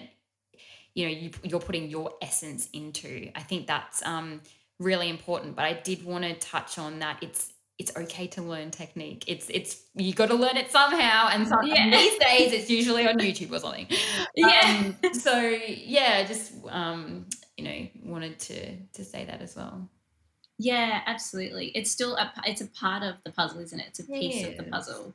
you 0.96 1.06
know 1.06 1.12
you, 1.12 1.32
you're 1.44 1.60
putting 1.60 1.90
your 1.90 2.14
essence 2.22 2.70
into 2.74 3.30
i 3.36 3.42
think 3.42 3.68
that's 3.68 4.06
um, 4.06 4.42
really 4.80 5.10
important 5.10 5.56
but 5.56 5.66
i 5.66 5.74
did 5.74 6.04
want 6.04 6.24
to 6.24 6.34
touch 6.36 6.78
on 6.78 7.00
that 7.00 7.18
it's 7.22 7.54
it's 7.80 7.96
okay 7.96 8.26
to 8.26 8.42
learn 8.42 8.72
technique. 8.72 9.24
It's 9.28 9.50
it's 9.50 9.84
you 9.96 10.14
got 10.14 10.30
to 10.30 10.36
learn 10.36 10.58
it 10.58 10.72
somehow, 10.72 11.30
and 11.32 11.48
some, 11.48 11.60
Yeah. 11.64 11.92
these 11.92 12.18
days 12.18 12.52
it's 12.52 12.70
usually 12.70 13.08
on 13.08 13.20
YouTube 13.20 13.52
or 13.52 13.60
something. 13.60 13.88
Yeah. 14.36 14.94
Um, 15.04 15.14
so 15.14 15.40
yeah, 15.40 16.24
just 16.24 16.54
um, 16.70 17.26
you 17.58 17.64
know, 17.66 17.88
wanted 18.04 18.40
to 18.40 18.78
to 18.94 19.04
say 19.06 19.26
that 19.26 19.42
as 19.42 19.56
well. 19.56 19.90
Yeah, 20.60 21.02
absolutely. 21.06 21.68
It's 21.76 21.92
still 21.92 22.16
a 22.16 22.32
it's 22.46 22.62
a 22.62 22.68
part 22.68 23.04
of 23.04 23.16
the 23.24 23.32
puzzle, 23.32 23.60
isn't 23.60 23.80
it? 23.80 23.88
It's 23.90 24.00
a 24.00 24.04
piece 24.06 24.44
of 24.44 24.58
the 24.58 24.64
puzzle, 24.64 25.14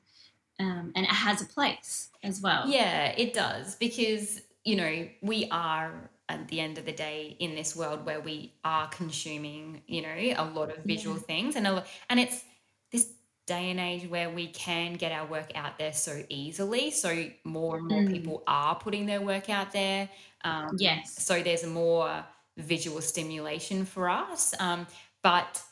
um, 0.61 0.93
and 0.95 1.05
it 1.05 1.11
has 1.11 1.43
a 1.43 1.47
place 1.47 2.11
as 2.23 2.41
well. 2.41 2.69
Yeah, 2.69 3.07
it 3.17 3.35
does 3.35 3.75
because 3.77 4.41
you 4.65 4.77
know 4.77 5.09
we 5.21 5.49
are 5.51 6.11
at 6.29 6.47
the 6.49 6.61
end 6.61 6.79
of 6.79 6.85
the 6.87 6.93
day 6.93 7.37
in 7.41 7.55
this 7.57 7.75
world 7.75 8.07
where 8.07 8.21
we 8.21 8.55
are 8.65 8.89
consuming 8.89 9.83
you 9.89 10.03
know 10.03 10.15
a 10.37 10.45
lot 10.45 10.71
of 10.71 10.85
visual 10.85 11.17
things 11.17 11.57
and 11.57 11.67
a, 11.67 11.73
lo- 11.73 11.85
and 12.09 12.21
it's 12.21 12.45
this 12.93 13.13
day 13.47 13.71
and 13.73 13.81
age 13.81 14.09
where 14.09 14.31
we 14.31 14.47
can 14.47 14.95
get 14.95 15.11
our 15.11 15.27
work 15.27 15.51
out 15.57 15.77
there 15.79 15.93
so 15.93 16.23
easily 16.29 16.91
so 16.93 17.29
more 17.45 17.77
and 17.79 17.87
more 17.89 18.05
Mm. 18.05 18.13
people 18.13 18.43
are 18.47 18.77
putting 18.77 19.05
their 19.07 19.21
work 19.21 19.51
out 19.51 19.73
there 19.73 20.09
um, 20.45 20.77
Yes. 20.79 21.13
so 21.23 21.43
there's 21.43 21.65
a 21.65 21.67
more 21.67 22.25
visual 22.57 23.01
stimulation 23.01 23.85
for 23.85 24.09
us. 24.09 24.55
Um, 24.61 24.87
but 25.23 25.63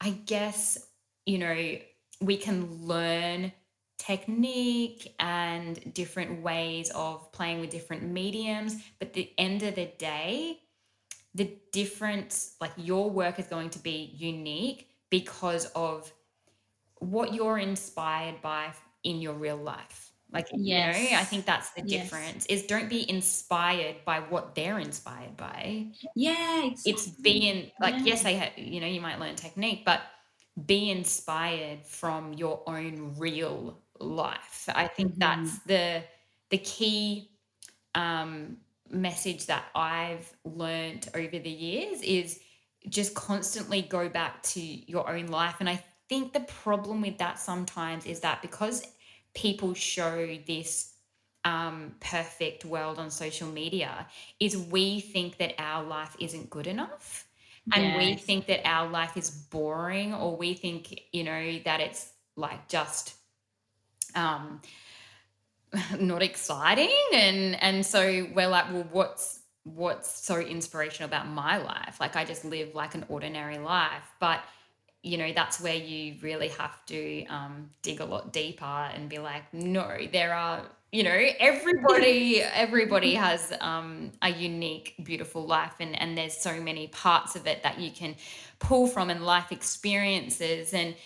i 0.00 0.10
guess 0.10 0.78
you 1.26 1.38
know 1.38 1.76
we 2.20 2.36
can 2.36 2.86
learn 2.86 3.52
technique 3.98 5.14
and 5.20 5.94
different 5.94 6.42
ways 6.42 6.90
of 6.94 7.30
playing 7.32 7.60
with 7.60 7.70
different 7.70 8.02
mediums 8.02 8.76
but 8.98 9.12
the 9.12 9.30
end 9.38 9.62
of 9.62 9.74
the 9.76 9.86
day 9.98 10.58
the 11.34 11.56
difference 11.72 12.54
like 12.60 12.72
your 12.76 13.10
work 13.10 13.38
is 13.38 13.46
going 13.46 13.70
to 13.70 13.78
be 13.78 14.14
unique 14.16 14.88
because 15.10 15.66
of 15.74 16.12
what 16.98 17.34
you're 17.34 17.58
inspired 17.58 18.40
by 18.42 18.72
in 19.04 19.20
your 19.20 19.34
real 19.34 19.56
life 19.56 20.12
like 20.34 20.48
you 20.64 20.74
know 20.74 20.90
i 20.90 21.24
think 21.24 21.46
that's 21.46 21.72
the 21.72 21.82
Yes. 21.82 21.82
difference 21.82 22.46
is 22.46 22.64
don't 22.66 22.88
be 22.90 23.08
inspired 23.10 23.96
by 24.04 24.20
what 24.20 24.54
they're 24.54 24.78
inspired 24.78 25.36
by 25.36 25.92
Yeah, 26.14 26.70
it's 26.84 27.08
being 27.08 27.70
like 27.80 27.96
Yeah. 27.96 28.04
yes 28.04 28.22
they 28.22 28.38
ha- 28.38 28.52
you 28.56 28.80
know 28.80 28.86
you 28.86 29.00
might 29.00 29.18
learn 29.20 29.36
technique 29.36 29.84
but 29.84 30.02
be 30.66 30.90
inspired 30.90 31.84
from 31.86 32.34
your 32.34 32.62
own 32.68 33.14
real 33.18 33.80
life 34.00 34.68
i 34.74 34.86
think 34.86 35.14
Mhm. 35.14 35.18
that's 35.18 35.60
the 35.60 36.04
the 36.50 36.58
key 36.58 37.30
um 37.94 38.58
message 38.90 39.46
that 39.46 39.64
I've 39.74 40.32
learned 40.44 41.08
over 41.14 41.38
the 41.38 41.50
years 41.50 42.02
is 42.02 42.40
just 42.88 43.14
constantly 43.14 43.82
go 43.82 44.08
back 44.10 44.42
to 44.44 44.60
your 44.60 45.08
own 45.10 45.26
life. 45.28 45.56
And 45.60 45.70
I 45.70 45.82
think 46.08 46.34
the 46.34 46.40
problem 46.40 47.00
with 47.00 47.18
that 47.18 47.38
sometimes 47.38 48.06
is 48.06 48.20
that 48.20 48.42
because 48.42 48.82
people 49.34 49.74
show 49.74 50.36
this 50.46 50.94
um, 51.44 51.94
perfect 52.00 52.64
world 52.64 52.98
on 52.98 53.10
social 53.10 53.48
media, 53.48 54.06
is 54.40 54.56
we 54.56 55.00
think 55.00 55.38
that 55.38 55.54
our 55.58 55.84
life 55.84 56.16
isn't 56.18 56.50
good 56.50 56.66
enough. 56.66 57.26
And 57.74 57.94
we 57.94 58.14
think 58.16 58.46
that 58.46 58.60
our 58.66 58.88
life 58.88 59.16
is 59.16 59.30
boring, 59.30 60.14
or 60.14 60.36
we 60.36 60.54
think, 60.54 61.00
you 61.12 61.24
know, 61.24 61.58
that 61.64 61.80
it's 61.80 62.12
like 62.36 62.68
just 62.68 63.14
um 64.14 64.60
not 65.98 66.22
exciting. 66.22 66.90
And 67.12 67.60
and 67.62 67.84
so 67.84 68.28
we're 68.34 68.48
like 68.48 68.70
well 68.72 68.86
what's 68.92 69.40
what's 69.64 70.24
so 70.24 70.38
inspirational 70.38 71.08
about 71.08 71.26
my 71.28 71.56
life? 71.56 71.96
Like 72.00 72.16
i 72.16 72.24
just 72.24 72.44
live 72.44 72.74
like 72.74 72.94
an 72.94 73.04
ordinary 73.08 73.58
life. 73.58 74.12
But 74.20 74.40
you 75.04 75.18
know 75.18 75.32
that's 75.32 75.60
where 75.60 75.74
you 75.74 76.14
really 76.22 76.48
have 76.48 76.84
to 76.86 77.26
um, 77.26 77.70
dig 77.82 78.00
a 78.00 78.04
lot 78.04 78.32
deeper 78.32 78.64
and 78.64 79.08
be 79.08 79.18
like 79.18 79.42
no 79.52 79.96
there 80.12 80.34
are 80.34 80.62
you 80.92 81.02
know 81.02 81.26
everybody 81.38 82.40
everybody 82.54 83.14
has 83.14 83.52
um, 83.60 84.10
a 84.22 84.30
unique 84.30 84.94
beautiful 85.04 85.46
life 85.46 85.74
and 85.78 86.00
and 86.00 86.16
there's 86.16 86.36
so 86.36 86.58
many 86.60 86.88
parts 86.88 87.36
of 87.36 87.46
it 87.46 87.62
that 87.62 87.78
you 87.78 87.90
can 87.90 88.16
pull 88.58 88.86
from 88.86 89.10
and 89.10 89.24
life 89.24 89.52
experiences 89.52 90.72
and 90.72 90.96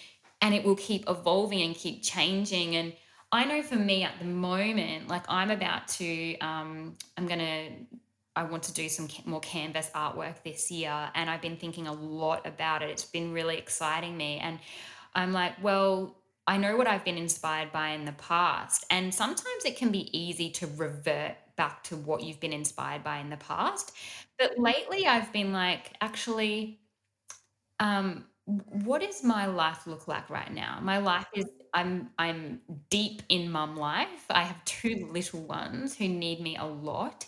and 0.40 0.54
it 0.54 0.62
will 0.62 0.76
keep 0.76 1.04
evolving 1.10 1.62
and 1.62 1.74
keep 1.74 2.00
changing. 2.02 2.76
And 2.76 2.92
i 3.32 3.44
know 3.44 3.62
for 3.62 3.76
me 3.76 4.04
at 4.04 4.18
the 4.20 4.24
moment 4.24 5.08
like 5.08 5.24
i'm 5.28 5.50
about 5.50 5.86
to 5.88 6.38
um, 6.38 6.96
i'm 7.16 7.26
gonna 7.26 7.68
i 8.38 8.42
want 8.42 8.62
to 8.62 8.72
do 8.72 8.88
some 8.88 9.08
more 9.24 9.40
canvas 9.40 9.90
artwork 9.94 10.42
this 10.44 10.70
year 10.70 11.10
and 11.14 11.28
i've 11.28 11.42
been 11.42 11.56
thinking 11.56 11.86
a 11.86 11.92
lot 11.92 12.46
about 12.46 12.82
it. 12.82 12.90
It's 12.90 13.04
been 13.04 13.32
really 13.32 13.58
exciting 13.58 14.16
me 14.16 14.38
and 14.38 14.58
i'm 15.14 15.32
like 15.32 15.62
well 15.62 16.16
i 16.46 16.56
know 16.56 16.76
what 16.76 16.86
i've 16.86 17.04
been 17.04 17.18
inspired 17.18 17.72
by 17.72 17.88
in 17.90 18.04
the 18.04 18.12
past 18.12 18.86
and 18.90 19.14
sometimes 19.14 19.64
it 19.64 19.76
can 19.76 19.90
be 19.90 20.16
easy 20.18 20.50
to 20.50 20.66
revert 20.76 21.36
back 21.58 21.82
to 21.82 21.96
what 21.96 22.22
you've 22.22 22.40
been 22.40 22.52
inspired 22.54 23.04
by 23.04 23.18
in 23.18 23.28
the 23.28 23.36
past. 23.36 23.92
But 24.38 24.58
lately 24.58 25.06
i've 25.06 25.30
been 25.32 25.52
like 25.52 25.92
actually 26.00 26.80
um 27.80 28.24
what 28.46 29.02
does 29.02 29.22
my 29.22 29.44
life 29.44 29.86
look 29.86 30.08
like 30.08 30.30
right 30.30 30.50
now? 30.54 30.78
My 30.80 30.98
life 30.98 31.26
is 31.34 31.44
i'm 31.74 32.10
i'm 32.18 32.60
deep 32.88 33.22
in 33.28 33.50
mum 33.50 33.76
life. 33.76 34.24
I 34.30 34.42
have 34.44 34.64
two 34.64 35.08
little 35.12 35.42
ones 35.42 35.94
who 35.96 36.08
need 36.08 36.40
me 36.40 36.56
a 36.56 36.64
lot 36.64 37.26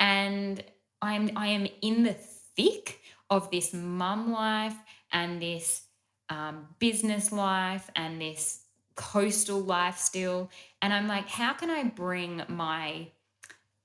and 0.00 0.62
i'm 1.02 1.30
i 1.36 1.46
am 1.48 1.66
in 1.82 2.02
the 2.02 2.12
thick 2.12 3.00
of 3.30 3.50
this 3.50 3.72
mum 3.72 4.32
life 4.32 4.76
and 5.12 5.40
this 5.40 5.82
um, 6.30 6.66
business 6.78 7.32
life 7.32 7.90
and 7.96 8.20
this 8.20 8.64
coastal 8.96 9.60
life 9.60 9.96
still. 9.98 10.50
And 10.82 10.92
i'm 10.92 11.06
like 11.08 11.28
how 11.28 11.52
can 11.54 11.70
i 11.70 11.84
bring 11.84 12.42
my 12.48 13.08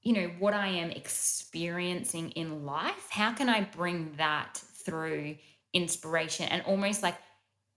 you 0.02 0.14
know 0.14 0.28
what 0.40 0.54
i 0.54 0.68
am 0.68 0.92
experiencing 0.92 2.32
in 2.32 2.66
life 2.66 3.08
how 3.10 3.32
can 3.34 3.50
i 3.50 3.62
bring 3.62 4.14
that 4.18 4.62
through 4.86 5.36
inspiration? 5.74 6.48
And 6.50 6.62
almost 6.64 7.02
like 7.04 7.16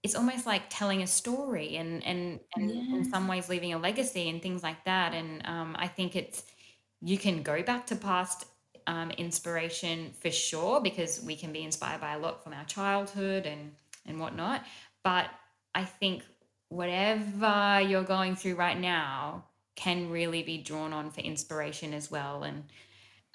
it's 0.03 0.15
almost 0.15 0.45
like 0.45 0.63
telling 0.69 1.01
a 1.01 1.07
story 1.07 1.77
and 1.77 2.03
and, 2.05 2.39
and 2.55 2.71
in 2.71 3.05
some 3.05 3.27
ways 3.27 3.49
leaving 3.49 3.73
a 3.73 3.77
legacy 3.79 4.29
and 4.29 4.41
things 4.41 4.63
like 4.63 4.83
that. 4.85 5.13
And 5.13 5.45
um, 5.47 5.75
i 5.79 5.87
think 5.87 6.15
it's 6.15 6.43
you 7.01 7.17
can 7.17 7.43
go 7.43 7.61
back 7.63 7.85
to 7.87 7.95
past 7.95 8.45
um, 8.87 9.11
inspiration 9.11 10.11
for 10.21 10.31
sure 10.31 10.81
because 10.81 11.21
we 11.21 11.35
can 11.35 11.51
be 11.51 11.63
inspired 11.63 12.01
by 12.01 12.13
a 12.13 12.19
lot 12.19 12.43
from 12.43 12.53
our 12.53 12.65
childhood 12.65 13.45
and 13.45 13.71
and 14.05 14.19
whatnot 14.19 14.63
but 15.03 15.29
i 15.75 15.83
think 15.83 16.23
whatever 16.69 17.81
you're 17.81 18.03
going 18.03 18.35
through 18.35 18.55
right 18.55 18.79
now 18.79 19.43
can 19.75 20.09
really 20.09 20.41
be 20.41 20.57
drawn 20.57 20.93
on 20.93 21.11
for 21.11 21.19
inspiration 21.21 21.93
as 21.93 22.09
well 22.09 22.43
and 22.43 22.63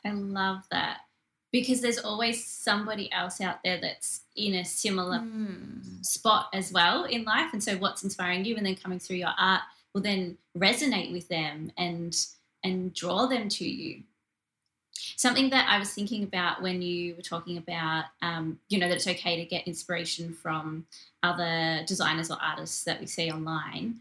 I 0.04 0.10
love 0.12 0.64
that 0.70 0.98
because 1.52 1.80
there's 1.80 1.98
always 1.98 2.44
somebody 2.46 3.12
else 3.12 3.40
out 3.40 3.62
there 3.62 3.78
that's 3.80 4.22
in 4.34 4.54
a 4.54 4.64
similar 4.64 5.18
Mm. 5.18 6.04
spot 6.04 6.48
as 6.52 6.72
well 6.72 7.04
in 7.04 7.24
life. 7.24 7.52
And 7.52 7.62
so 7.62 7.76
what's 7.76 8.02
inspiring 8.02 8.44
you 8.44 8.56
and 8.56 8.64
then 8.66 8.74
coming 8.74 8.98
through 8.98 9.16
your 9.16 9.34
art 9.38 9.60
will 9.94 10.00
then 10.00 10.38
resonate 10.56 11.12
with 11.12 11.28
them 11.28 11.70
and 11.76 12.16
and 12.64 12.92
draw 12.94 13.26
them 13.26 13.48
to 13.48 13.68
you. 13.68 14.02
Something 15.16 15.50
that 15.50 15.68
I 15.68 15.78
was 15.78 15.92
thinking 15.92 16.22
about 16.24 16.62
when 16.62 16.82
you 16.82 17.14
were 17.16 17.22
talking 17.22 17.58
about, 17.58 18.04
um, 18.20 18.58
you 18.68 18.78
know, 18.78 18.88
that 18.88 18.96
it's 18.96 19.08
okay 19.08 19.36
to 19.36 19.44
get 19.44 19.66
inspiration 19.66 20.32
from 20.34 20.86
other 21.22 21.82
designers 21.86 22.30
or 22.30 22.38
artists 22.40 22.84
that 22.84 23.00
we 23.00 23.06
see 23.06 23.30
online. 23.30 24.00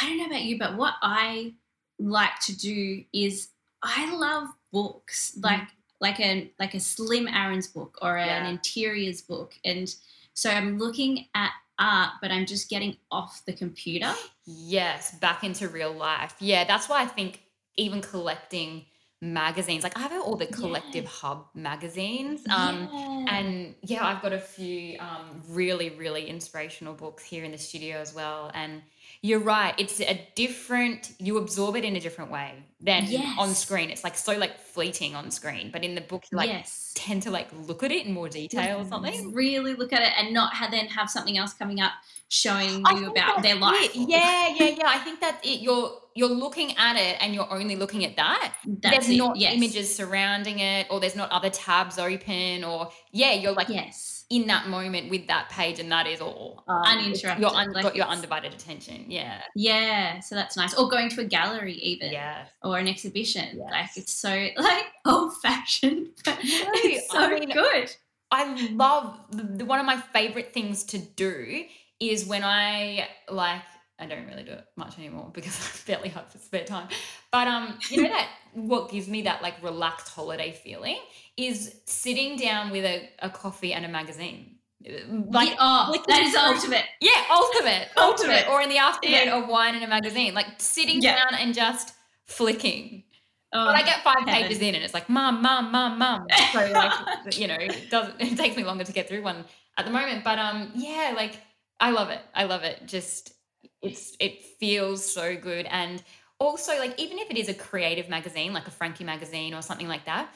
I 0.00 0.06
don't 0.08 0.18
know 0.18 0.26
about 0.26 0.42
you, 0.42 0.58
but 0.58 0.76
what 0.76 0.94
I 1.02 1.54
like 1.98 2.38
to 2.46 2.56
do 2.56 3.04
is 3.12 3.48
I 3.82 4.14
love 4.14 4.48
books, 4.72 5.32
Mm. 5.38 5.42
like 5.44 5.68
like 6.00 6.18
a 6.18 6.50
like 6.58 6.74
a 6.74 6.80
Slim 6.80 7.28
Aarons 7.28 7.68
book 7.68 7.96
or 8.02 8.16
an 8.18 8.26
Yeah. 8.44 8.48
interiors 8.48 9.22
book, 9.22 9.54
and 9.64 9.94
so 10.34 10.50
I'm 10.50 10.76
looking 10.78 11.28
at 11.34 11.52
art, 11.78 12.14
but 12.20 12.30
I'm 12.32 12.44
just 12.46 12.68
getting 12.68 12.96
off 13.10 13.44
the 13.44 13.52
computer. 13.52 14.12
Yes, 14.44 15.16
back 15.18 15.44
into 15.44 15.68
real 15.68 15.92
life. 15.92 16.34
Yeah, 16.40 16.64
that's 16.64 16.88
why 16.88 17.02
I 17.02 17.06
think 17.06 17.41
even 17.76 18.00
collecting 18.00 18.86
magazines, 19.20 19.84
like 19.84 19.96
I 19.96 20.00
have 20.00 20.12
all 20.12 20.34
the 20.36 20.46
collective 20.46 21.04
Yeah. 21.04 21.10
hub 21.10 21.46
magazines. 21.54 22.42
Um, 22.50 22.88
yeah. 22.92 23.24
and 23.36 23.74
yeah, 23.82 24.04
I've 24.04 24.20
got 24.20 24.32
a 24.32 24.40
few 24.40 24.98
um, 24.98 25.40
really, 25.48 25.90
really 25.90 26.26
inspirational 26.28 26.94
books 26.94 27.22
here 27.22 27.44
in 27.44 27.52
the 27.52 27.58
studio 27.58 27.98
as 27.98 28.12
well. 28.14 28.50
And 28.52 28.82
you're 29.20 29.38
right, 29.38 29.74
it's 29.78 30.00
a 30.00 30.28
different, 30.34 31.12
you 31.20 31.38
absorb 31.38 31.76
it 31.76 31.84
in 31.84 31.94
a 31.94 32.00
different 32.00 32.32
way 32.32 32.64
than 32.80 33.06
on 33.38 33.54
screen. 33.54 33.90
It's 33.90 34.02
like 34.02 34.16
so 34.16 34.36
like 34.36 34.58
fleeting 34.72 35.14
on 35.14 35.30
screen, 35.30 35.70
but 35.72 35.84
in 35.84 35.94
the 35.94 36.00
book, 36.00 36.24
you 36.30 36.38
like 36.38 36.48
yes. 36.48 36.92
tend 36.94 37.22
to 37.22 37.30
like 37.30 37.48
look 37.66 37.82
at 37.82 37.90
it 37.92 38.06
in 38.06 38.12
more 38.12 38.28
detail 38.28 38.80
or 38.80 38.84
something. 38.84 39.32
Really 39.32 39.74
look 39.74 39.92
at 39.92 40.02
it 40.02 40.12
and 40.18 40.32
not 40.32 40.54
have, 40.54 40.70
then 40.70 40.86
have 40.86 41.10
something 41.10 41.36
else 41.38 41.52
coming 41.52 41.80
up 41.80 41.92
showing 42.28 42.82
I 42.86 42.92
you 42.98 43.10
about 43.10 43.42
their 43.42 43.56
life. 43.56 43.94
it. 43.94 44.08
Yeah, 44.08 44.48
yeah, 44.56 44.66
yeah. 44.78 44.86
I 44.86 44.98
think 44.98 45.20
that's 45.20 45.46
it. 45.46 45.60
You're 45.60 45.92
you're 46.14 46.28
looking 46.28 46.76
at 46.76 46.96
it 46.96 47.16
and 47.22 47.34
you're 47.34 47.50
only 47.50 47.74
looking 47.76 48.04
at 48.04 48.16
that. 48.16 48.54
That's 48.66 49.06
there's 49.06 49.08
it. 49.10 49.16
not 49.16 49.36
yes. 49.36 49.54
images 49.54 49.94
surrounding 49.94 50.58
it, 50.58 50.86
or 50.90 51.00
there's 51.00 51.16
not 51.16 51.30
other 51.30 51.50
tabs 51.50 51.98
open, 51.98 52.64
or 52.64 52.90
yeah, 53.12 53.32
you're 53.32 53.52
like 53.52 53.68
Yes. 53.70 54.24
in 54.28 54.46
that 54.48 54.68
moment 54.68 55.10
with 55.10 55.26
that 55.28 55.48
page, 55.48 55.78
and 55.78 55.90
that 55.90 56.06
is 56.06 56.20
all. 56.20 56.64
Um, 56.68 56.82
Uninterrupted, 56.84 57.40
You're 57.40 57.54
un- 57.54 57.72
like 57.72 57.82
got 57.82 57.96
your 57.96 58.06
undivided 58.06 58.52
attention. 58.52 59.06
Yeah, 59.08 59.40
Yeah. 59.56 60.20
So 60.20 60.34
that's 60.34 60.54
nice. 60.56 60.74
Or 60.74 60.88
going 60.90 61.08
to 61.10 61.20
a 61.22 61.24
gallery 61.24 61.74
even. 61.74 62.12
yeah. 62.12 62.44
Or 62.62 62.78
an 62.78 62.88
exhibition. 62.88 63.48
Yes. 63.58 63.70
Like 63.70 63.90
it's 63.96 64.12
so 64.12 64.48
like 64.62 64.86
old 65.06 65.32
fashioned, 65.42 66.08
but 66.24 66.38
it's 66.42 67.10
so 67.10 67.18
I 67.18 67.38
mean, 67.40 67.50
good. 67.50 67.94
I 68.30 68.70
love 68.72 69.18
the, 69.30 69.64
one 69.64 69.78
of 69.78 69.86
my 69.86 69.96
favorite 69.98 70.52
things 70.54 70.84
to 70.84 70.98
do 70.98 71.64
is 72.00 72.24
when 72.26 72.42
I 72.44 73.08
like 73.28 73.62
I 73.98 74.06
don't 74.06 74.26
really 74.26 74.42
do 74.42 74.52
it 74.52 74.64
much 74.76 74.98
anymore 74.98 75.30
because 75.32 75.56
I 75.86 75.90
barely 75.92 76.08
have 76.08 76.32
the 76.32 76.38
spare 76.38 76.64
time. 76.64 76.88
But 77.30 77.46
um, 77.46 77.78
you 77.90 78.02
know 78.02 78.08
that 78.08 78.28
what 78.54 78.90
gives 78.90 79.06
me 79.08 79.22
that 79.22 79.42
like 79.42 79.62
relaxed 79.62 80.08
holiday 80.08 80.52
feeling 80.52 80.98
is 81.36 81.74
sitting 81.84 82.36
down 82.36 82.70
with 82.70 82.84
a, 82.84 83.08
a 83.20 83.30
coffee 83.30 83.72
and 83.72 83.84
a 83.84 83.88
magazine. 83.88 84.56
Like 84.84 85.50
Yeah, 85.50 85.56
oh, 85.60 86.02
that 86.08 86.22
is 86.22 86.34
ultimate. 86.34 86.84
yeah, 87.00 87.10
ultimate, 87.30 87.86
ultimate, 87.96 88.46
Ultimate. 88.46 88.48
or 88.48 88.62
in 88.62 88.68
the 88.68 88.78
afternoon, 88.78 89.26
Yeah. 89.26 89.44
a 89.44 89.46
wine 89.46 89.76
and 89.76 89.84
a 89.84 89.86
magazine, 89.86 90.34
like 90.34 90.46
sitting 90.58 91.00
Yeah. 91.00 91.14
down 91.16 91.34
and 91.40 91.54
just 91.54 91.94
flicking. 92.24 93.04
Oh, 93.54 93.66
But 93.66 93.76
I 93.76 93.82
get 93.82 94.02
five 94.02 94.26
heaven. 94.26 94.32
pages 94.34 94.60
in, 94.60 94.74
and 94.74 94.82
it's 94.82 94.94
like, 94.94 95.08
mum, 95.08 95.42
mum, 95.42 95.70
mum, 95.70 95.98
mum. 95.98 96.26
So 96.52 96.72
like, 96.72 96.92
you 97.38 97.46
know, 97.46 97.56
it 97.58 97.90
doesn't. 97.90 98.14
It 98.20 98.36
takes 98.36 98.56
me 98.56 98.64
longer 98.64 98.84
to 98.84 98.92
get 98.92 99.08
through 99.08 99.22
one 99.22 99.44
at 99.76 99.84
the 99.84 99.90
moment. 99.90 100.24
But 100.24 100.38
um, 100.38 100.72
yeah, 100.74 101.12
like 101.16 101.38
I 101.80 101.90
love 101.90 102.10
it. 102.10 102.20
I 102.34 102.44
love 102.44 102.62
it. 102.62 102.86
Just 102.86 103.34
it's 103.82 104.16
it 104.20 104.40
feels 104.58 105.04
so 105.04 105.36
good, 105.36 105.66
and 105.66 106.02
also 106.38 106.78
like 106.78 106.98
even 106.98 107.18
if 107.18 107.30
it 107.30 107.36
is 107.36 107.48
a 107.48 107.54
creative 107.54 108.08
magazine, 108.08 108.52
like 108.52 108.66
a 108.66 108.70
Frankie 108.70 109.04
magazine 109.04 109.54
or 109.54 109.62
something 109.62 109.88
like 109.88 110.06
that, 110.06 110.32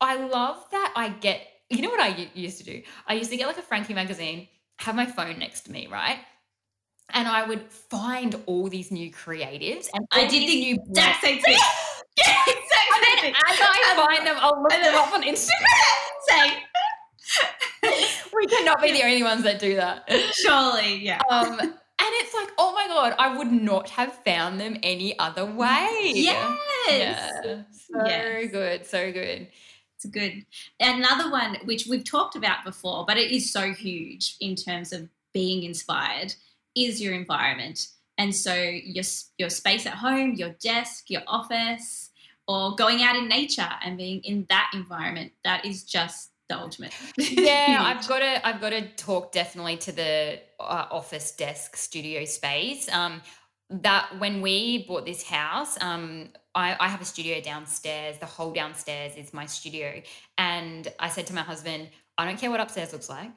I 0.00 0.16
love 0.16 0.64
that 0.70 0.92
I 0.94 1.08
get. 1.08 1.40
You 1.68 1.82
know 1.82 1.90
what 1.90 2.00
I 2.00 2.28
used 2.34 2.58
to 2.58 2.64
do? 2.64 2.82
I 3.08 3.14
used 3.14 3.30
to 3.30 3.36
get 3.36 3.48
like 3.48 3.58
a 3.58 3.62
Frankie 3.62 3.94
magazine, 3.94 4.46
have 4.78 4.94
my 4.94 5.06
phone 5.06 5.38
next 5.40 5.62
to 5.62 5.72
me, 5.72 5.88
right? 5.88 6.18
And 7.10 7.26
I 7.26 7.44
would 7.44 7.62
find 7.70 8.36
all 8.46 8.68
these 8.68 8.90
new 8.90 9.10
creatives 9.10 9.88
and 9.94 10.06
I 10.12 10.26
did 10.26 10.48
the 10.48 10.60
new 10.60 10.74
exact 10.88 11.22
same 11.22 11.40
thing. 11.40 11.56
yeah, 12.18 12.42
exact 12.46 12.52
and 12.52 12.94
same 12.94 13.02
then 13.02 13.15
thing. 13.15 13.15
as 13.48 13.60
I 13.60 13.94
find 13.96 14.26
them, 14.26 14.36
I'll 14.38 14.62
look 14.62 14.70
them 14.70 14.94
up 14.94 15.12
on 15.12 15.22
Instagram. 15.22 15.48
Same. 16.28 16.52
we 18.34 18.46
cannot 18.46 18.80
be 18.82 18.92
the 18.92 19.02
only 19.02 19.22
ones 19.22 19.42
that 19.42 19.58
do 19.58 19.76
that. 19.76 20.04
Surely, 20.32 20.96
yeah. 21.04 21.20
Um, 21.30 21.58
and 21.60 21.74
it's 22.00 22.34
like, 22.34 22.48
oh 22.58 22.72
my 22.72 22.86
god, 22.88 23.14
I 23.18 23.36
would 23.36 23.50
not 23.50 23.88
have 23.90 24.12
found 24.24 24.60
them 24.60 24.76
any 24.82 25.18
other 25.18 25.44
way. 25.46 26.12
Yes. 26.14 26.58
Yeah. 26.88 27.62
So 27.70 28.06
Yes. 28.06 28.50
good, 28.50 28.86
so 28.86 29.12
good. 29.12 29.48
It's 29.96 30.04
good. 30.06 30.44
Another 30.78 31.30
one 31.30 31.56
which 31.64 31.86
we've 31.86 32.04
talked 32.04 32.36
about 32.36 32.64
before, 32.64 33.04
but 33.06 33.16
it 33.16 33.30
is 33.30 33.50
so 33.50 33.72
huge 33.72 34.36
in 34.40 34.54
terms 34.54 34.92
of 34.92 35.08
being 35.32 35.62
inspired, 35.62 36.34
is 36.76 37.00
your 37.00 37.14
environment. 37.14 37.88
And 38.18 38.34
so 38.34 38.54
your 38.54 39.04
your 39.38 39.50
space 39.50 39.86
at 39.86 39.94
home, 39.94 40.34
your 40.34 40.50
desk, 40.60 41.10
your 41.10 41.22
office, 41.26 42.05
or 42.48 42.74
going 42.76 43.02
out 43.02 43.16
in 43.16 43.28
nature 43.28 43.68
and 43.84 43.96
being 43.96 44.20
in 44.22 44.46
that 44.48 44.70
environment, 44.74 45.32
that 45.44 45.64
is 45.64 45.84
just 45.84 46.30
the 46.48 46.56
ultimate. 46.56 46.92
yeah 47.18 47.78
i've 47.80 48.06
got 48.08 48.20
to 48.20 48.46
i've 48.46 48.60
got 48.60 48.70
to 48.70 48.86
talk 48.94 49.32
definitely 49.32 49.76
to 49.76 49.92
the 49.92 50.40
uh, 50.60 50.86
office 50.90 51.32
desk 51.32 51.76
studio 51.76 52.24
space. 52.24 52.88
Um 52.92 53.20
that 53.68 54.20
when 54.20 54.42
we 54.42 54.84
bought 54.86 55.04
this 55.04 55.24
house 55.24 55.76
um 55.82 56.28
I, 56.54 56.76
I 56.80 56.88
have 56.88 57.02
a 57.02 57.04
studio 57.04 57.40
downstairs. 57.40 58.16
The 58.18 58.26
whole 58.26 58.52
downstairs 58.52 59.14
is 59.16 59.34
my 59.34 59.46
studio. 59.46 60.02
And 60.38 60.86
i 61.00 61.08
said 61.08 61.26
to 61.26 61.34
my 61.34 61.42
husband 61.42 61.88
i 62.16 62.24
don't 62.24 62.38
care 62.38 62.50
what 62.50 62.60
upstairs 62.60 62.92
looks 62.92 63.08
like 63.08 63.32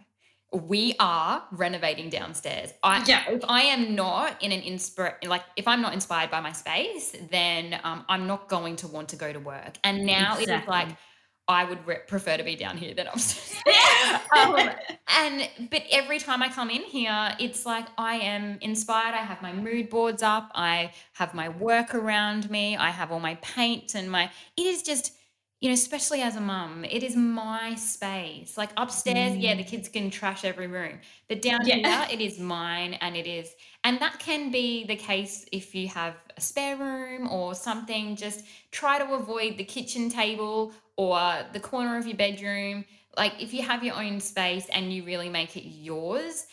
we 0.51 0.95
are 0.99 1.43
renovating 1.51 2.09
downstairs 2.09 2.73
i 2.83 3.03
Yeah. 3.05 3.23
if 3.29 3.43
i 3.47 3.61
am 3.61 3.95
not 3.95 4.41
in 4.41 4.51
an 4.51 4.61
inspire 4.61 5.17
like 5.25 5.43
if 5.55 5.67
i'm 5.67 5.81
not 5.81 5.93
inspired 5.93 6.31
by 6.31 6.41
my 6.41 6.51
space 6.51 7.15
then 7.29 7.79
um, 7.83 8.03
i'm 8.09 8.25
not 8.25 8.49
going 8.49 8.75
to 8.77 8.87
want 8.87 9.09
to 9.09 9.15
go 9.15 9.31
to 9.31 9.39
work 9.39 9.77
and 9.83 10.05
now 10.05 10.37
it 10.37 10.49
is 10.49 10.67
like 10.67 10.89
I 11.49 11.63
would 11.63 11.85
re- 11.87 11.97
prefer 12.07 12.37
to 12.37 12.43
be 12.43 12.55
down 12.55 12.77
here 12.77 12.93
than 12.93 13.07
upstairs. 13.07 13.59
Yeah. 13.65 14.21
um, 14.37 14.69
and 15.07 15.49
but 15.71 15.81
every 15.89 16.19
time 16.19 16.43
I 16.43 16.49
come 16.49 16.69
in 16.69 16.83
here, 16.83 17.35
it's 17.39 17.65
like 17.65 17.87
I 17.97 18.17
am 18.17 18.59
inspired. 18.61 19.15
I 19.15 19.23
have 19.23 19.41
my 19.41 19.51
mood 19.51 19.89
boards 19.89 20.21
up. 20.21 20.51
I 20.53 20.91
have 21.13 21.33
my 21.33 21.49
work 21.49 21.95
around 21.95 22.51
me. 22.51 22.77
I 22.77 22.91
have 22.91 23.11
all 23.11 23.19
my 23.19 23.33
paint 23.41 23.95
and 23.95 24.11
my. 24.11 24.29
It 24.57 24.61
is 24.67 24.83
just, 24.83 25.11
you 25.61 25.69
know, 25.69 25.73
especially 25.73 26.21
as 26.21 26.35
a 26.35 26.41
mum, 26.41 26.85
it 26.85 27.03
is 27.03 27.15
my 27.15 27.75
space. 27.75 28.57
Like 28.57 28.71
upstairs, 28.77 29.35
yeah, 29.37 29.55
the 29.55 29.63
mm. 29.63 29.65
kids 29.65 29.89
can 29.89 30.09
trash 30.09 30.45
every 30.45 30.67
room, 30.67 30.99
but 31.27 31.41
down 31.41 31.59
Yeah. 31.59 31.75
here, 31.75 32.05
it 32.09 32.21
is 32.21 32.39
mine, 32.39 32.93
and 33.01 33.15
it 33.17 33.27
is, 33.27 33.53
and 33.83 33.99
that 33.99 34.19
can 34.19 34.51
be 34.51 34.85
the 34.85 34.95
case 34.95 35.45
if 35.51 35.75
you 35.75 35.87
have 35.89 36.15
a 36.37 36.41
spare 36.41 36.77
room 36.77 37.27
or 37.29 37.55
something. 37.55 38.15
Just 38.15 38.45
try 38.71 38.99
to 38.99 39.13
avoid 39.13 39.57
the 39.57 39.63
kitchen 39.65 40.09
table 40.09 40.73
or 40.97 41.45
the 41.53 41.59
corner 41.59 41.97
of 41.97 42.07
your 42.07 42.17
bedroom 42.17 42.85
like 43.17 43.41
if 43.41 43.53
you 43.53 43.61
have 43.63 43.83
your 43.83 43.95
own 43.95 44.19
space 44.19 44.67
and 44.69 44.93
you 44.93 45.03
really 45.03 45.29
make 45.29 45.55
it 45.57 45.67
yours 45.67 46.45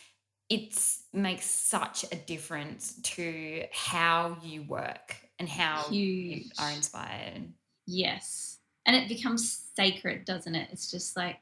it 0.49 0.77
makes 1.13 1.45
such 1.45 2.05
a 2.11 2.15
difference 2.15 2.99
to 3.03 3.63
how 3.73 4.37
you 4.43 4.63
work 4.63 5.15
and 5.39 5.49
how 5.49 5.97
you 6.09 6.45
are 6.57 6.71
inspired 6.71 7.53
Yes. 7.87 8.56
And 8.87 8.95
it 8.95 9.07
becomes 9.07 9.69
sacred, 9.75 10.25
doesn't 10.25 10.55
it? 10.55 10.69
It's 10.71 10.89
just 10.89 11.15
like 11.15 11.37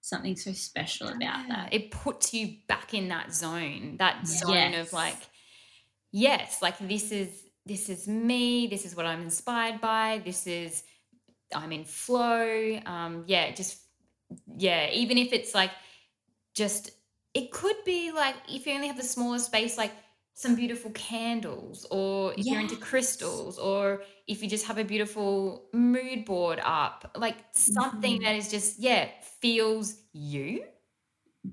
something 0.00 0.36
so 0.36 0.52
special 0.52 1.08
about 1.08 1.46
that. 1.48 1.68
it 1.72 1.90
puts 1.90 2.32
you 2.32 2.56
back 2.68 2.94
in 2.94 3.08
that 3.08 3.32
zone 3.32 3.96
that 3.98 4.26
zone 4.26 4.74
of 4.74 4.92
like 4.92 5.16
yes 6.10 6.62
like 6.62 6.76
this 6.78 7.12
is 7.12 7.28
this 7.66 7.88
is 7.90 8.08
me 8.08 8.66
this 8.66 8.86
is 8.86 8.96
what 8.96 9.04
i'm 9.04 9.20
inspired 9.20 9.80
by 9.80 10.20
this 10.24 10.46
is 10.46 10.82
i'm 11.54 11.70
in 11.70 11.84
flow 11.84 12.80
um 12.86 13.24
yeah 13.26 13.50
just 13.52 13.78
yeah 14.56 14.88
even 14.90 15.18
if 15.18 15.32
it's 15.32 15.54
like 15.54 15.70
just 16.54 16.90
it 17.34 17.52
could 17.52 17.76
be 17.84 18.10
like 18.10 18.34
if 18.48 18.66
you 18.66 18.72
only 18.72 18.86
have 18.86 18.96
the 18.96 19.02
smallest 19.02 19.46
space 19.46 19.76
like 19.76 19.92
some 20.40 20.54
beautiful 20.56 20.90
candles 20.92 21.84
or 21.90 22.34
if 22.38 22.50
you're 22.50 22.60
into 22.60 22.76
crystals 22.76 23.58
or 23.58 24.02
if 24.26 24.42
you 24.42 24.48
just 24.48 24.66
have 24.66 24.78
a 24.78 24.84
beautiful 24.84 25.68
mood 25.74 26.24
board 26.24 26.60
up 26.62 27.10
like 27.16 27.44
something 27.52 28.18
Mhm. 28.18 28.24
that 28.24 28.36
is 28.36 28.50
just 28.50 28.78
yeah 28.78 29.10
feels 29.22 30.04
you 30.12 30.64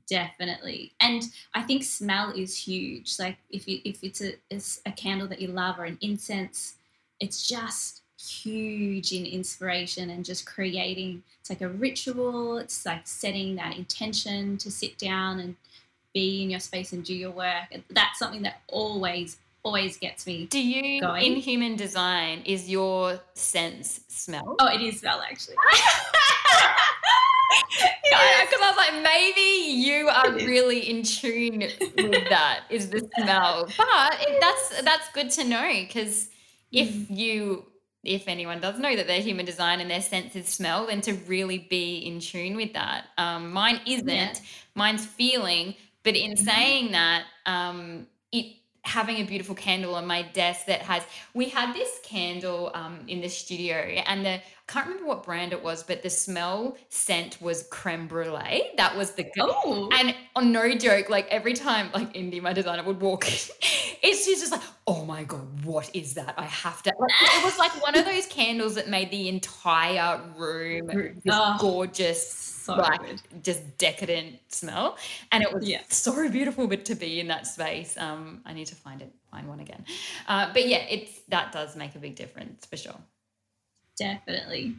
Definitely. 0.08 0.94
And 1.00 1.24
I 1.54 1.62
think 1.64 1.84
smell 1.84 2.32
is 2.32 2.58
huge. 2.58 3.18
Like 3.20 3.38
if 3.50 3.68
you 3.68 3.80
if 3.86 4.04
it's 4.04 4.22
a 4.22 4.34
it's 4.50 4.82
a 4.86 4.92
candle 4.92 5.28
that 5.30 5.42
you 5.42 5.48
love 5.48 5.80
or 5.80 5.86
an 5.86 5.98
incense, 6.02 6.78
it's 7.22 7.48
just 7.48 8.04
huge 8.20 9.14
in 9.14 9.26
inspiration 9.26 10.10
and 10.10 10.26
just 10.26 10.46
creating 10.46 11.24
it's 11.40 11.50
like 11.50 11.62
a 11.62 11.70
ritual. 11.70 12.58
It's 12.58 12.86
like 12.86 13.08
setting 13.08 13.56
that 13.56 13.78
intention 13.78 14.58
to 14.58 14.70
sit 14.72 14.98
down 14.98 15.40
and 15.40 15.56
be 16.18 16.42
in 16.44 16.50
your 16.50 16.60
space 16.60 16.94
and 16.94 17.04
do 17.04 17.14
your 17.14 17.32
work. 17.32 17.66
That's 17.90 18.18
something 18.20 18.42
that 18.44 18.62
always 18.68 19.38
always 19.64 19.98
gets 19.98 20.26
me. 20.26 20.46
Do 20.46 20.60
you, 20.60 21.02
going. 21.02 21.24
in 21.26 21.36
human 21.50 21.76
design, 21.76 22.42
is 22.46 22.70
your 22.70 23.20
sense 23.34 24.00
smell? 24.08 24.56
Oh, 24.60 24.68
it 24.76 24.82
is 24.82 25.00
smell 25.02 25.22
actually. 25.30 25.56
Because 28.10 28.62
I 28.62 28.70
was 28.70 28.78
like, 28.78 29.04
maybe 29.04 29.72
you 29.72 30.08
are 30.10 30.32
really 30.32 30.90
in 30.90 31.04
tune 31.04 31.60
with 31.60 32.30
that. 32.30 32.62
Is 32.70 32.90
the 32.90 33.08
smell? 33.20 33.68
But 33.78 34.18
it, 34.22 34.38
that's 34.42 34.82
that's 34.82 35.10
good 35.14 35.30
to 35.32 35.44
know 35.44 35.68
because 35.88 36.30
if 36.72 36.90
Mm. 36.90 37.18
you, 37.18 37.66
if 38.04 38.28
anyone 38.28 38.60
does 38.60 38.80
know 38.80 38.96
that 38.96 39.06
they're 39.08 39.22
human 39.22 39.46
design 39.46 39.80
and 39.82 39.90
their 39.90 40.02
sense 40.02 40.36
is 40.36 40.48
smell, 40.48 40.88
then 40.88 41.02
to 41.02 41.14
really 41.28 41.60
be 41.70 41.98
in 42.00 42.20
tune 42.20 42.56
with 42.56 42.74
that. 42.74 43.06
Um, 43.18 43.52
mine 43.52 43.80
isn't. 43.86 44.08
Yeah. 44.08 44.34
Mine's 44.76 45.06
feeling. 45.06 45.76
But 46.08 46.16
in 46.16 46.36
Mhm. 46.36 46.40
saying 46.40 46.92
that, 46.94 47.26
um, 47.46 48.08
it 48.32 48.46
having 48.86 49.18
a 49.18 49.24
beautiful 49.24 49.56
candle 49.56 49.94
on 49.96 50.08
my 50.08 50.22
desk 50.22 50.66
that 50.68 50.82
has 50.84 51.04
we 51.34 51.50
had 51.50 51.76
this 51.76 52.00
candle 52.02 52.72
um, 52.74 53.00
in 53.10 53.20
the 53.20 53.28
studio 53.28 53.76
and 53.76 54.26
the 54.26 54.40
can't 54.68 54.86
remember 54.88 55.08
what 55.08 55.24
brand 55.24 55.54
it 55.54 55.64
was 55.64 55.84
but 55.84 56.04
the 56.04 56.10
smell 56.10 56.78
scent 56.90 57.42
was 57.42 57.64
creme 57.72 58.08
brulee. 58.08 58.72
That 58.78 58.96
was 58.98 59.12
the 59.12 59.26
Oh, 59.40 59.90
and 59.94 60.14
on 60.36 60.52
no 60.52 60.76
joke 60.76 61.10
like 61.10 61.28
every 61.30 61.54
time 61.54 61.90
like 61.94 62.16
Indy 62.16 62.40
my 62.40 62.54
designer 62.54 62.84
would 62.84 63.00
walk 63.02 63.28
in 63.28 63.34
it's 64.04 64.26
she's 64.26 64.40
just 64.42 64.52
like 64.52 64.62
oh 64.86 65.06
my 65.06 65.24
god 65.24 65.64
what 65.66 65.90
is 65.96 66.14
that? 66.16 66.34
I 66.38 66.44
have 66.46 66.84
to 66.84 66.94
like, 67.00 67.10
it 67.22 67.44
was 67.44 67.58
like 67.58 67.82
one 67.82 67.98
of 67.98 68.06
those 68.06 68.26
candles 68.28 68.76
that 68.76 68.88
made 68.90 69.10
the 69.12 69.28
entire 69.30 70.22
room 70.38 70.88
this 70.88 71.14
Oh. 71.30 71.58
gorgeous 71.60 72.32
so 72.68 72.76
like 72.76 73.00
good. 73.00 73.22
just 73.44 73.78
decadent 73.78 74.40
smell. 74.50 74.98
And 75.32 75.42
it 75.44 75.54
was 75.54 75.68
Yeah. 75.68 75.82
so 75.88 76.30
beautiful 76.30 76.68
but 76.68 76.84
to 76.86 76.96
be 76.96 77.20
in 77.22 77.28
that 77.30 77.48
space 77.48 77.98
um 77.98 78.42
i 78.46 78.52
need 78.54 78.68
to 78.68 78.76
find 78.76 79.02
it 79.02 79.12
find 79.32 79.48
one 79.48 79.60
again. 79.62 79.86
Uh, 80.28 80.52
but 80.54 80.68
yeah 80.68 80.80
it's 80.90 81.22
that 81.30 81.52
does 81.54 81.76
make 81.78 81.96
a 81.96 82.00
big 82.00 82.16
difference 82.16 82.66
for 82.66 82.76
sure 82.78 83.00
Definitely. 83.98 84.76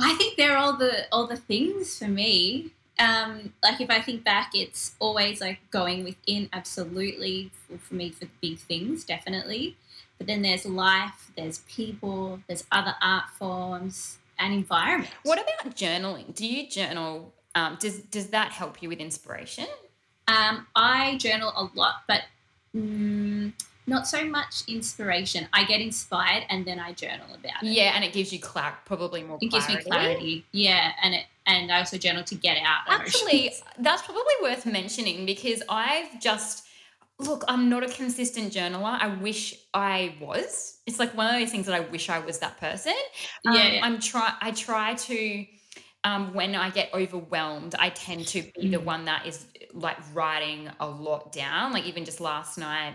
I 0.00 0.14
think 0.14 0.36
they're 0.36 0.56
all 0.56 0.76
the 0.76 1.06
all 1.10 1.26
the 1.26 1.36
things 1.36 1.98
for 1.98 2.08
me. 2.08 2.72
Um, 2.98 3.52
like 3.62 3.80
if 3.80 3.90
I 3.90 4.00
think 4.00 4.24
back, 4.24 4.50
it's 4.54 4.94
always 4.98 5.40
like 5.40 5.58
going 5.70 6.04
within. 6.04 6.48
Absolutely 6.52 7.50
for, 7.66 7.78
for 7.78 7.94
me 7.94 8.10
for 8.10 8.26
big 8.40 8.58
things, 8.58 9.04
definitely. 9.04 9.76
But 10.18 10.26
then 10.26 10.42
there's 10.42 10.66
life, 10.66 11.30
there's 11.36 11.58
people, 11.60 12.40
there's 12.48 12.64
other 12.72 12.94
art 13.00 13.30
forms 13.30 14.18
and 14.38 14.52
environment. 14.54 15.10
what 15.24 15.40
about 15.40 15.74
journaling 15.76 16.32
do 16.34 16.46
you 16.46 16.68
journal 16.68 17.32
um, 17.56 17.76
does 17.80 17.98
does 18.02 18.28
that 18.28 18.52
help 18.52 18.82
you 18.82 18.88
with 18.88 18.98
inspiration 19.00 19.66
Um, 20.28 20.66
I 20.76 21.16
journal 21.18 21.52
a 21.56 21.68
lot, 21.76 22.02
but 22.06 22.22
mm, 22.74 23.52
not 23.88 24.06
so 24.06 24.24
much 24.24 24.62
inspiration. 24.68 25.48
I 25.52 25.64
get 25.64 25.80
inspired 25.80 26.44
and 26.50 26.64
then 26.66 26.78
I 26.78 26.92
journal 26.92 27.26
about 27.34 27.62
it. 27.62 27.68
yeah 27.68 27.92
and 27.94 28.04
it 28.04 28.12
gives 28.12 28.32
you 28.32 28.38
clar- 28.40 28.78
probably 28.84 29.22
more 29.22 29.38
It 29.40 29.50
gives 29.50 29.68
me 29.68 29.76
clarity. 29.76 30.44
Yeah, 30.52 30.92
and 31.02 31.14
it 31.14 31.24
and 31.46 31.72
I 31.72 31.78
also 31.78 31.96
journal 31.98 32.22
to 32.24 32.34
get 32.34 32.58
out. 32.58 32.80
Actually, 32.88 33.46
emotions. 33.46 33.62
that's 33.78 34.02
probably 34.02 34.34
worth 34.42 34.66
mentioning 34.66 35.24
because 35.26 35.62
I've 35.68 36.20
just 36.20 36.66
look, 37.18 37.42
I'm 37.48 37.68
not 37.68 37.82
a 37.82 37.88
consistent 37.88 38.52
journaler. 38.52 38.96
I 39.00 39.08
wish 39.08 39.54
I 39.74 40.14
was. 40.20 40.78
It's 40.86 40.98
like 41.00 41.16
one 41.16 41.26
of 41.34 41.40
those 41.40 41.50
things 41.50 41.66
that 41.66 41.74
I 41.74 41.80
wish 41.80 42.08
I 42.10 42.18
was 42.20 42.38
that 42.40 42.58
person. 42.60 42.94
Um, 43.46 43.54
yeah. 43.56 43.80
I'm 43.82 43.98
try 43.98 44.32
I 44.40 44.50
try 44.52 44.94
to 44.94 45.46
um, 46.04 46.32
when 46.34 46.54
I 46.54 46.70
get 46.70 46.90
overwhelmed, 46.94 47.74
I 47.78 47.88
tend 47.90 48.26
to 48.28 48.42
be 48.60 48.68
the 48.68 48.78
Mm. 48.78 48.84
one 48.84 49.04
that 49.06 49.26
is 49.26 49.46
like 49.72 49.96
writing 50.14 50.70
a 50.80 50.86
lot 50.86 51.32
down. 51.32 51.72
Like 51.72 51.84
even 51.84 52.04
just 52.04 52.20
last 52.20 52.56
night, 52.56 52.94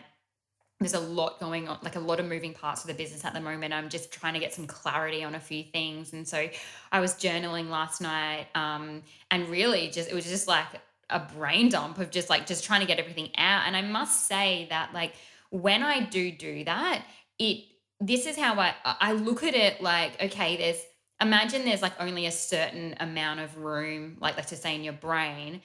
there's 0.84 0.94
a 0.94 1.00
lot 1.00 1.40
going 1.40 1.68
on, 1.68 1.80
like 1.82 1.96
a 1.96 2.00
lot 2.00 2.20
of 2.20 2.26
moving 2.28 2.54
parts 2.54 2.82
of 2.82 2.88
the 2.88 2.94
business 2.94 3.24
at 3.26 3.34
the 3.34 3.42
moment. 3.42 3.74
I'm 3.74 3.90
just 3.90 4.12
trying 4.12 4.34
to 4.34 4.40
get 4.40 4.54
some 4.54 4.68
clarity 4.68 5.24
on 5.24 5.36
a 5.36 5.40
few 5.40 5.64
things. 5.64 6.14
And 6.14 6.28
so 6.28 6.50
I 6.92 7.00
was 7.00 7.14
journaling 7.16 7.70
last 7.70 8.02
night 8.02 8.48
um, 8.56 9.04
and 9.32 9.48
really 9.50 9.90
just, 9.90 10.10
it 10.10 10.14
was 10.14 10.26
just 10.26 10.48
like 10.48 10.68
a 11.10 11.20
brain 11.20 11.70
dump 11.70 11.98
of 12.00 12.12
just 12.12 12.30
like, 12.30 12.46
just 12.46 12.64
trying 12.64 12.82
to 12.82 12.88
get 12.88 13.00
everything 13.00 13.30
out. 13.38 13.64
And 13.68 13.76
I 13.76 13.82
must 13.82 14.28
say 14.28 14.68
that 14.70 14.94
like 14.94 15.14
when 15.50 15.84
I 15.84 16.02
do 16.02 16.32
do 16.32 16.64
that, 16.66 17.04
it, 17.40 17.66
this 18.00 18.26
is 18.26 18.38
how 18.38 18.60
I, 18.60 18.74
I 18.84 19.14
look 19.14 19.44
at 19.44 19.56
it 19.56 19.82
like, 19.82 20.22
okay, 20.22 20.58
there's, 20.58 20.82
imagine 21.22 21.64
there's 21.64 21.82
like 21.82 21.94
only 22.00 22.26
a 22.26 22.32
certain 22.32 22.96
amount 23.00 23.40
of 23.40 23.58
room, 23.58 24.18
like 24.20 24.36
let's 24.36 24.50
just 24.50 24.64
say 24.64 24.76
in 24.76 24.84
your 24.84 24.94
brain. 24.94 25.62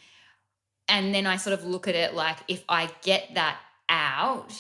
And 0.89 1.15
then 1.15 1.27
I 1.27 1.37
sort 1.37 1.59
of 1.59 1.65
look 1.65 1.89
at 1.89 1.95
it 1.95 2.15
like 2.15 2.39
if 2.49 2.65
I 2.69 2.89
get 3.03 3.35
that 3.35 3.59
out, 3.89 4.53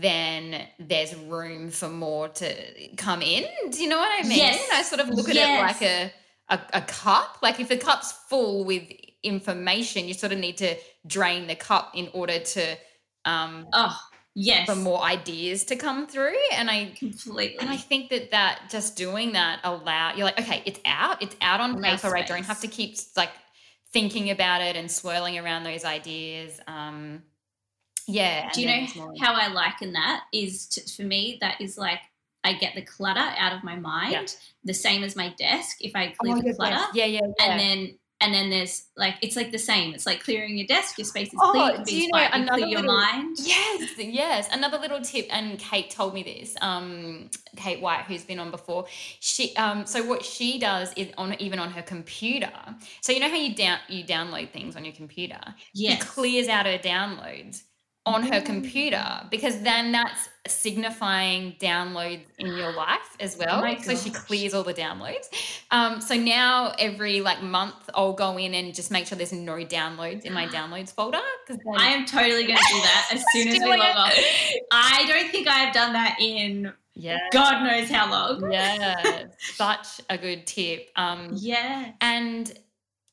then 0.00 0.66
there's 0.78 1.14
room 1.14 1.70
for 1.70 1.88
more 1.88 2.28
to 2.28 2.54
come 2.96 3.20
in. 3.22 3.44
Do 3.70 3.82
you 3.82 3.88
know 3.88 3.98
what 3.98 4.24
I 4.24 4.28
mean? 4.28 4.38
Yes. 4.38 4.68
I 4.72 4.82
sort 4.82 5.00
of 5.00 5.08
look 5.10 5.28
at 5.28 5.34
Yes. 5.34 5.58
it 5.58 5.62
like 5.62 5.82
a, 5.82 6.12
a 6.48 6.78
a 6.78 6.80
cup. 6.82 7.38
Like 7.42 7.60
if 7.60 7.68
the 7.68 7.76
cup's 7.76 8.12
full 8.28 8.64
with 8.64 8.84
information, 9.22 10.06
you 10.08 10.14
sort 10.14 10.32
of 10.32 10.38
need 10.38 10.56
to 10.58 10.76
drain 11.06 11.46
the 11.46 11.54
cup 11.54 11.92
in 11.94 12.08
order 12.12 12.38
to 12.38 12.76
um 13.24 13.66
Oh, 13.72 13.96
yes. 14.34 14.66
for 14.68 14.74
more 14.76 15.02
ideas 15.02 15.64
to 15.64 15.76
come 15.76 16.06
through. 16.06 16.36
And 16.52 16.70
I 16.70 16.94
completely. 16.98 17.58
and 17.58 17.68
I 17.68 17.76
think 17.76 18.10
that 18.10 18.30
that 18.30 18.68
just 18.70 18.96
doing 18.96 19.32
that 19.32 19.60
allow 19.64 20.14
you're 20.14 20.24
like, 20.26 20.40
okay, 20.40 20.62
it's 20.64 20.80
out, 20.84 21.22
it's 21.22 21.36
out 21.40 21.60
on 21.60 21.80
paper. 21.82 22.16
I 22.16 22.22
don't 22.22 22.44
have 22.44 22.60
to 22.60 22.68
keep 22.68 22.96
like 23.16 23.30
thinking 23.92 24.30
about 24.30 24.62
it 24.62 24.74
and 24.74 24.90
swirling 24.90 25.38
around 25.38 25.64
those 25.64 25.84
ideas. 25.84 26.58
Um, 26.66 27.22
yeah. 28.06 28.50
Do 28.52 28.60
you 28.62 28.66
know 28.66 29.14
how 29.20 29.34
I 29.34 29.48
liken 29.48 29.92
that? 29.92 30.24
Is 30.32 30.66
to, 30.68 30.80
for 30.94 31.02
me 31.02 31.38
that 31.40 31.60
is 31.60 31.76
like 31.78 32.00
I 32.44 32.54
get 32.54 32.74
the 32.74 32.82
clutter 32.82 33.20
out 33.38 33.52
of 33.52 33.62
my 33.62 33.76
mind. 33.76 34.12
Yeah. 34.12 34.24
The 34.64 34.74
same 34.74 35.04
as 35.04 35.14
my 35.14 35.28
desk. 35.38 35.76
If 35.80 35.92
I 35.94 36.14
clear 36.18 36.36
Oh, 36.36 36.40
the 36.42 36.54
clutter, 36.54 36.74
desk. 36.76 36.90
Yeah, 36.94 37.04
yeah, 37.06 37.20
yeah. 37.38 37.44
and 37.50 37.60
then 37.60 37.98
and 38.20 38.32
then 38.32 38.50
there's 38.50 38.84
like 38.96 39.16
it's 39.20 39.34
like 39.36 39.50
the 39.50 39.58
same. 39.58 39.94
It's 39.94 40.06
like 40.06 40.22
clearing 40.22 40.56
your 40.56 40.66
desk. 40.66 40.96
Your 40.98 41.04
space 41.04 41.28
is 41.32 41.38
Oh, 41.40 41.50
clear. 41.52 41.78
You 41.78 41.84
do 41.84 41.96
you 41.96 42.08
know 42.12 42.18
inspired. 42.18 42.34
You 42.36 42.42
another 42.42 42.58
clear 42.58 42.68
your 42.68 42.80
little- 42.82 42.96
mind. 42.96 43.36
Yes, 43.40 43.90
yes. 43.98 44.48
Another 44.52 44.78
little 44.78 45.00
tip, 45.00 45.26
and 45.30 45.58
Kate 45.58 45.90
told 45.90 46.14
me 46.14 46.22
this. 46.22 46.54
Um, 46.60 47.30
Kate 47.56 47.80
White, 47.80 48.04
who's 48.06 48.24
been 48.24 48.38
on 48.38 48.50
before, 48.52 48.86
she 49.20 49.54
um, 49.56 49.86
so 49.86 50.04
what 50.04 50.24
she 50.24 50.58
does 50.58 50.92
is 50.96 51.08
on 51.18 51.34
even 51.40 51.58
on 51.58 51.70
her 51.70 51.82
computer. 51.82 52.52
So 53.00 53.12
you 53.12 53.18
know 53.20 53.28
how 53.28 53.36
you 53.36 53.54
down 53.54 53.78
you 53.88 54.04
download 54.04 54.50
things 54.50 54.74
on 54.76 54.84
your 54.84 54.94
computer. 54.94 55.40
Yes. 55.74 56.00
She 56.02 56.08
clears 56.08 56.48
out 56.48 56.66
her 56.66 56.78
downloads 56.78 57.62
on 58.04 58.24
her 58.24 58.40
Mm. 58.40 58.44
computer 58.46 59.20
because 59.30 59.60
then 59.62 59.92
that's 59.92 60.28
signifying 60.48 61.54
downloads 61.60 62.24
in 62.38 62.48
your 62.56 62.72
life 62.72 63.16
as 63.20 63.36
well. 63.36 63.62
Oh 63.64 63.82
so 63.82 63.94
she 63.94 64.10
clears 64.10 64.54
all 64.54 64.64
the 64.64 64.74
downloads. 64.74 65.26
Um, 65.70 66.00
so 66.00 66.16
now 66.16 66.74
every 66.80 67.20
like 67.20 67.42
month 67.42 67.88
I'll 67.94 68.12
go 68.14 68.36
in 68.38 68.54
and 68.54 68.74
just 68.74 68.90
make 68.90 69.06
sure 69.06 69.16
there's 69.16 69.32
no 69.32 69.52
downloads 69.64 70.22
in 70.24 70.32
my 70.32 70.46
downloads 70.56 70.92
folder 70.92 71.20
I 71.78 71.88
am 71.92 72.04
totally 72.04 72.44
going 72.44 72.56
to 72.58 72.64
do 72.74 72.80
that 72.80 73.08
as 73.12 73.24
soon 73.32 73.48
as 73.48 73.60
we 73.62 73.68
log 73.68 73.96
off. 73.96 74.12
I 74.72 75.04
don't 75.06 75.30
think 75.30 75.46
I've 75.46 75.72
done 75.72 75.92
that 75.92 76.16
in 76.20 76.72
Yeah. 76.94 77.18
God 77.32 77.62
knows 77.62 77.88
how 77.88 78.10
long. 78.10 78.50
Yeah, 78.52 79.24
such 79.54 80.00
a 80.10 80.18
good 80.18 80.46
tip. 80.46 80.90
Um, 80.96 81.30
Yeah. 81.36 81.92
and 82.00 82.52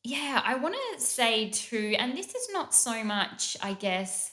yeah, 0.03 0.41
I 0.43 0.55
want 0.55 0.75
to 0.95 0.99
say 1.01 1.49
too, 1.51 1.95
and 1.99 2.17
this 2.17 2.33
is 2.33 2.49
not 2.53 2.73
so 2.73 3.03
much, 3.03 3.55
I 3.61 3.73
guess, 3.73 4.31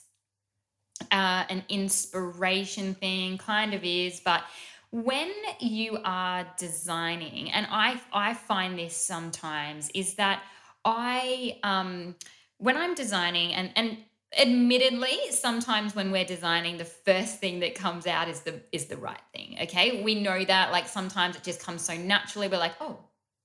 uh, 1.10 1.44
an 1.48 1.64
inspiration 1.68 2.94
thing, 2.94 3.38
kind 3.38 3.74
of 3.74 3.84
is, 3.84 4.20
but 4.20 4.44
when 4.90 5.30
you 5.60 5.98
are 6.04 6.46
designing, 6.58 7.50
and 7.50 7.66
I 7.70 8.00
I 8.12 8.34
find 8.34 8.78
this 8.78 8.96
sometimes 8.96 9.90
is 9.94 10.14
that 10.14 10.42
I 10.84 11.58
um 11.62 12.14
when 12.58 12.76
I'm 12.76 12.94
designing 12.94 13.52
and 13.52 13.70
and 13.76 13.98
admittedly 14.38 15.18
sometimes 15.30 15.94
when 15.94 16.10
we're 16.10 16.24
designing 16.24 16.76
the 16.76 16.84
first 16.84 17.38
thing 17.38 17.60
that 17.60 17.74
comes 17.74 18.06
out 18.06 18.28
is 18.28 18.40
the 18.40 18.60
is 18.72 18.86
the 18.86 18.96
right 18.96 19.20
thing 19.32 19.56
okay 19.62 20.02
we 20.02 20.14
know 20.14 20.44
that 20.44 20.72
like 20.72 20.88
sometimes 20.88 21.36
it 21.36 21.42
just 21.44 21.64
comes 21.64 21.80
so 21.80 21.96
naturally 21.96 22.48
we're 22.48 22.58
like 22.58 22.74
oh 22.80 22.98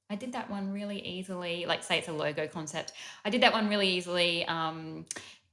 I 0.10 0.16
did 0.16 0.34
that 0.34 0.50
one 0.50 0.74
really 0.74 1.00
easily. 1.00 1.66
Like, 1.66 1.84
say 1.84 1.98
it's 1.98 2.10
a 2.10 2.12
logo 2.12 2.46
concept. 2.46 2.92
I 3.24 3.30
did 3.30 3.44
that 3.44 3.54
one 3.54 3.70
really 3.70 3.88
easily. 3.88 4.46
Um, 4.46 5.06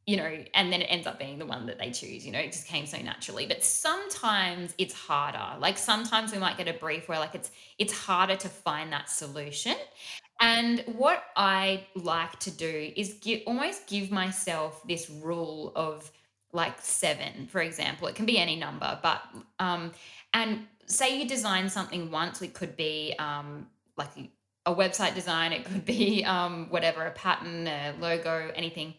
you 0.08 0.16
know, 0.16 0.42
and 0.54 0.72
then 0.72 0.80
it 0.80 0.86
ends 0.86 1.06
up 1.06 1.18
being 1.18 1.38
the 1.38 1.44
one 1.44 1.66
that 1.66 1.78
they 1.78 1.90
choose. 1.90 2.24
You 2.24 2.32
know, 2.32 2.38
it 2.38 2.50
just 2.50 2.66
came 2.66 2.86
so 2.86 2.96
naturally. 2.96 3.44
But 3.44 3.62
sometimes 3.62 4.74
it's 4.78 4.94
harder. 4.94 5.60
Like 5.60 5.76
sometimes 5.76 6.32
we 6.32 6.38
might 6.38 6.56
get 6.56 6.66
a 6.66 6.72
brief 6.72 7.10
where 7.10 7.18
like 7.18 7.34
it's 7.34 7.50
it's 7.76 7.92
harder 7.92 8.34
to 8.36 8.48
find 8.48 8.90
that 8.90 9.10
solution. 9.10 9.76
And 10.40 10.82
what 10.96 11.24
I 11.36 11.84
like 11.94 12.38
to 12.40 12.50
do 12.50 12.90
is 12.96 13.18
give 13.20 13.42
almost 13.46 13.86
give 13.86 14.10
myself 14.10 14.82
this 14.88 15.10
rule 15.10 15.72
of 15.76 16.10
like 16.54 16.80
seven, 16.80 17.46
for 17.46 17.60
example. 17.60 18.08
It 18.08 18.14
can 18.14 18.24
be 18.24 18.38
any 18.38 18.56
number, 18.56 18.98
but 19.02 19.20
um, 19.58 19.92
and 20.32 20.60
say 20.86 21.18
you 21.20 21.28
design 21.28 21.68
something 21.68 22.10
once, 22.10 22.40
it 22.40 22.54
could 22.54 22.78
be 22.78 23.14
um, 23.18 23.66
like 23.98 24.08
a 24.64 24.74
website 24.74 25.14
design, 25.14 25.52
it 25.52 25.66
could 25.66 25.84
be 25.84 26.24
um, 26.24 26.68
whatever, 26.70 27.04
a 27.04 27.10
pattern, 27.10 27.66
a 27.66 27.94
logo, 28.00 28.50
anything. 28.54 28.94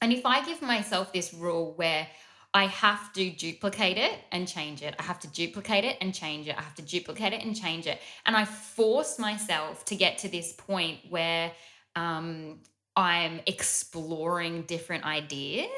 And 0.00 0.12
if 0.12 0.24
I 0.26 0.44
give 0.44 0.62
myself 0.62 1.12
this 1.12 1.32
rule 1.34 1.74
where 1.76 2.06
I 2.54 2.66
have 2.66 3.12
to 3.14 3.30
duplicate 3.30 3.98
it 3.98 4.18
and 4.32 4.48
change 4.48 4.82
it, 4.82 4.94
I 4.98 5.02
have 5.02 5.18
to 5.20 5.28
duplicate 5.28 5.84
it 5.84 5.98
and 6.00 6.14
change 6.14 6.48
it, 6.48 6.56
I 6.56 6.62
have 6.62 6.74
to 6.76 6.82
duplicate 6.82 7.32
it 7.32 7.44
and 7.44 7.54
change 7.56 7.86
it, 7.86 8.00
and 8.24 8.36
I 8.36 8.44
force 8.44 9.18
myself 9.18 9.84
to 9.86 9.96
get 9.96 10.18
to 10.18 10.28
this 10.28 10.52
point 10.52 11.00
where 11.10 11.52
um, 11.96 12.62
I'm 12.94 13.40
exploring 13.46 14.62
different 14.62 15.04
ideas, 15.04 15.70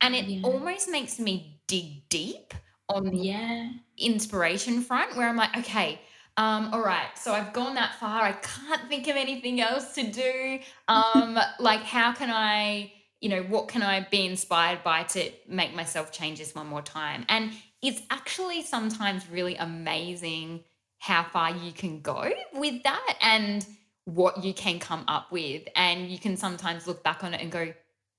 and 0.00 0.14
it 0.14 0.26
Yeah. 0.26 0.40
almost 0.42 0.88
makes 0.88 1.18
me 1.18 1.62
dig 1.66 2.08
deep 2.08 2.54
on 2.88 3.04
the 3.04 3.10
Yeah. 3.12 3.70
inspiration 3.98 4.80
front 4.82 5.16
where 5.16 5.28
I'm 5.28 5.36
like, 5.36 5.56
okay, 5.58 6.00
um, 6.36 6.72
all 6.72 6.80
right, 6.82 7.16
so 7.18 7.32
I've 7.34 7.52
gone 7.52 7.74
that 7.74 7.96
far. 7.96 8.22
I 8.22 8.32
can't 8.32 8.88
think 8.88 9.08
of 9.08 9.16
anything 9.16 9.60
else 9.60 9.94
to 9.94 10.10
do. 10.10 10.60
Um, 10.88 11.38
like, 11.58 11.80
how 11.82 12.12
can 12.14 12.30
I, 12.30 12.92
you 13.20 13.28
know, 13.28 13.42
what 13.42 13.68
can 13.68 13.82
I 13.82 14.06
be 14.10 14.26
inspired 14.26 14.82
by 14.82 15.02
to 15.04 15.30
make 15.46 15.74
myself 15.74 16.10
change 16.10 16.38
this 16.38 16.54
one 16.54 16.66
more 16.66 16.82
time? 16.82 17.24
And 17.28 17.52
it's 17.82 18.00
actually 18.10 18.62
sometimes 18.62 19.28
really 19.30 19.56
amazing 19.56 20.64
how 20.98 21.24
far 21.24 21.50
you 21.50 21.72
can 21.72 22.00
go 22.00 22.30
with 22.54 22.82
that 22.82 23.18
and 23.20 23.66
what 24.04 24.42
you 24.44 24.52
can 24.54 24.78
come 24.78 25.04
up 25.08 25.30
with. 25.30 25.62
And 25.76 26.10
you 26.10 26.18
can 26.18 26.36
sometimes 26.36 26.86
look 26.86 27.02
back 27.02 27.22
on 27.24 27.34
it 27.34 27.40
and 27.40 27.50
go, 27.50 27.72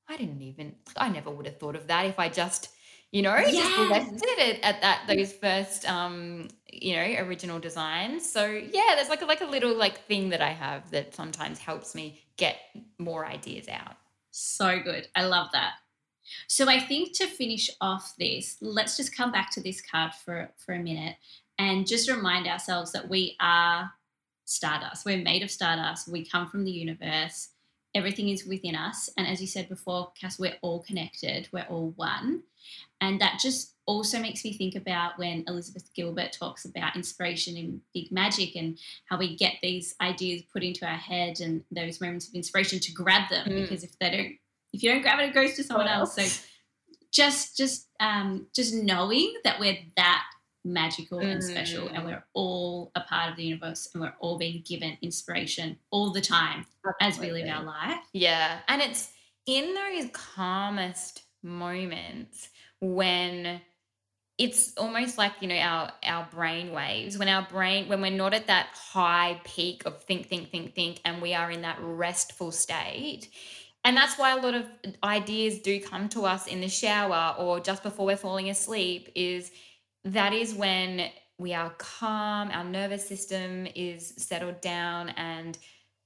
I 0.07 0.17
didn't 0.17 0.41
even, 0.41 0.75
I 0.97 1.09
never 1.09 1.29
would 1.31 1.45
have 1.45 1.57
thought 1.57 1.75
of 1.75 1.87
that 1.87 2.05
if 2.05 2.19
I 2.19 2.29
just, 2.29 2.69
you 3.11 3.21
know, 3.21 3.39
just 3.55 3.77
Yes. 3.77 3.77
left 3.77 4.21
it 4.21 4.39
at, 4.63 4.75
at 4.75 4.81
that 4.81 5.05
those 5.07 5.33
first 5.33 5.87
um, 5.89 6.47
you 6.71 6.95
know, 6.95 7.01
original 7.23 7.59
designs. 7.59 8.29
So 8.31 8.45
yeah, 8.45 8.93
there's 8.95 9.09
like 9.09 9.21
a 9.21 9.25
like 9.25 9.41
a 9.41 9.45
little 9.45 9.75
like 9.75 10.05
thing 10.05 10.29
that 10.29 10.41
I 10.41 10.49
have 10.49 10.89
that 10.91 11.13
sometimes 11.15 11.59
helps 11.59 11.93
me 11.95 12.21
get 12.37 12.57
more 12.97 13.25
ideas 13.25 13.67
out. 13.67 13.95
So 14.31 14.79
good. 14.79 15.07
I 15.15 15.25
love 15.25 15.49
that. 15.53 15.73
So 16.47 16.69
I 16.69 16.79
think 16.79 17.13
to 17.17 17.27
finish 17.27 17.69
off 17.81 18.13
this, 18.17 18.57
let's 18.61 18.97
just 18.97 19.15
come 19.15 19.31
back 19.31 19.51
to 19.51 19.61
this 19.61 19.81
card 19.81 20.13
for 20.13 20.49
for 20.57 20.73
a 20.73 20.79
minute 20.79 21.17
and 21.59 21.85
just 21.85 22.09
remind 22.09 22.47
ourselves 22.47 22.91
that 22.93 23.09
we 23.09 23.35
are 23.39 23.91
stardust. 24.45 25.05
We're 25.05 25.21
made 25.21 25.43
of 25.43 25.51
stardust. 25.51 26.07
We 26.07 26.25
come 26.25 26.47
from 26.47 26.63
the 26.63 26.71
universe. 26.71 27.49
Everything 27.93 28.29
is 28.29 28.45
within 28.45 28.75
us. 28.75 29.09
And 29.17 29.27
as 29.27 29.41
you 29.41 29.47
said 29.47 29.67
before, 29.67 30.11
Cass, 30.19 30.39
we're 30.39 30.57
all 30.61 30.81
connected. 30.83 31.49
We're 31.51 31.67
all 31.69 31.91
one. 31.97 32.43
And 33.01 33.19
that 33.19 33.39
just 33.39 33.75
also 33.91 34.19
makes 34.19 34.43
me 34.45 34.53
think 34.53 34.75
about 34.75 35.17
when 35.19 35.43
Elizabeth 35.47 35.89
Gilbert 35.93 36.31
talks 36.31 36.63
about 36.65 36.95
inspiration 36.95 37.57
in 37.57 37.81
big 37.93 38.11
magic 38.11 38.55
and 38.55 38.77
how 39.09 39.17
we 39.17 39.35
get 39.35 39.55
these 39.61 39.95
ideas 39.99 40.41
put 40.53 40.63
into 40.63 40.85
our 40.85 40.95
head 41.11 41.41
and 41.41 41.63
those 41.71 41.99
moments 41.99 42.27
of 42.29 42.33
inspiration 42.33 42.79
to 42.79 42.91
grab 42.93 43.29
them 43.29 43.45
Mm. 43.47 43.61
because 43.61 43.83
if 43.83 43.97
they 43.99 44.09
don't 44.15 44.33
if 44.73 44.81
you 44.81 44.89
don't 44.91 45.01
grab 45.01 45.19
it 45.19 45.29
it 45.29 45.33
goes 45.33 45.55
to 45.57 45.63
someone 45.63 45.87
else. 45.89 46.15
So 46.15 46.23
just 47.11 47.57
just 47.57 47.87
um 47.99 48.47
just 48.55 48.73
knowing 48.73 49.33
that 49.43 49.59
we're 49.59 49.77
that 49.97 50.23
magical 50.63 51.19
and 51.19 51.43
special 51.43 51.87
and 51.89 51.97
Mm. 52.03 52.05
we're 52.05 52.23
all 52.33 52.91
a 52.95 53.01
part 53.01 53.31
of 53.31 53.35
the 53.35 53.43
universe 53.43 53.89
and 53.93 54.01
we're 54.01 54.15
all 54.21 54.37
being 54.37 54.63
given 54.65 54.97
inspiration 55.01 55.77
all 55.89 56.11
the 56.11 56.21
time 56.21 56.65
as 57.01 57.19
we 57.19 57.31
live 57.31 57.49
our 57.49 57.63
life. 57.65 57.99
Yeah. 58.13 58.59
And 58.69 58.81
it's 58.81 59.11
in 59.47 59.73
those 59.73 60.09
calmest 60.13 61.23
moments 61.43 62.49
when 62.79 63.59
it's 64.37 64.73
almost 64.77 65.17
like, 65.17 65.33
you 65.41 65.47
know, 65.47 65.57
our 65.57 65.91
our 66.03 66.27
brain 66.31 66.71
waves, 66.71 67.17
when 67.17 67.27
our 67.27 67.47
brain 67.49 67.87
when 67.87 68.01
we're 68.01 68.11
not 68.11 68.33
at 68.33 68.47
that 68.47 68.69
high 68.73 69.39
peak 69.43 69.83
of 69.85 70.01
think, 70.03 70.27
think, 70.27 70.49
think, 70.49 70.73
think, 70.73 70.99
and 71.05 71.21
we 71.21 71.33
are 71.33 71.51
in 71.51 71.61
that 71.61 71.77
restful 71.81 72.51
state. 72.51 73.29
And 73.83 73.97
that's 73.97 74.17
why 74.17 74.31
a 74.37 74.41
lot 74.41 74.53
of 74.53 74.65
ideas 75.03 75.59
do 75.59 75.79
come 75.81 76.07
to 76.09 76.21
us 76.21 76.45
in 76.47 76.61
the 76.61 76.69
shower 76.69 77.35
or 77.37 77.59
just 77.59 77.81
before 77.81 78.05
we're 78.05 78.17
falling 78.17 78.49
asleep 78.49 79.09
is 79.15 79.51
that 80.03 80.33
is 80.33 80.53
when 80.53 81.09
we 81.39 81.53
are 81.53 81.71
calm, 81.79 82.51
our 82.51 82.63
nervous 82.63 83.07
system 83.07 83.67
is 83.75 84.13
settled 84.17 84.61
down 84.61 85.09
and 85.09 85.57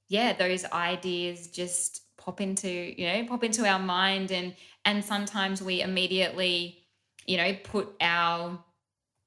yeah, 0.08 0.32
those 0.32 0.64
ideas 0.66 1.48
just 1.48 2.02
pop 2.16 2.40
into, 2.40 2.68
you 2.68 3.06
know, 3.06 3.26
pop 3.26 3.44
into 3.44 3.66
our 3.66 3.78
mind 3.78 4.32
and 4.32 4.54
and 4.84 5.04
sometimes 5.04 5.60
we 5.62 5.82
immediately, 5.82 6.85
you 7.26 7.36
know, 7.36 7.54
put 7.64 7.94
our 8.00 8.58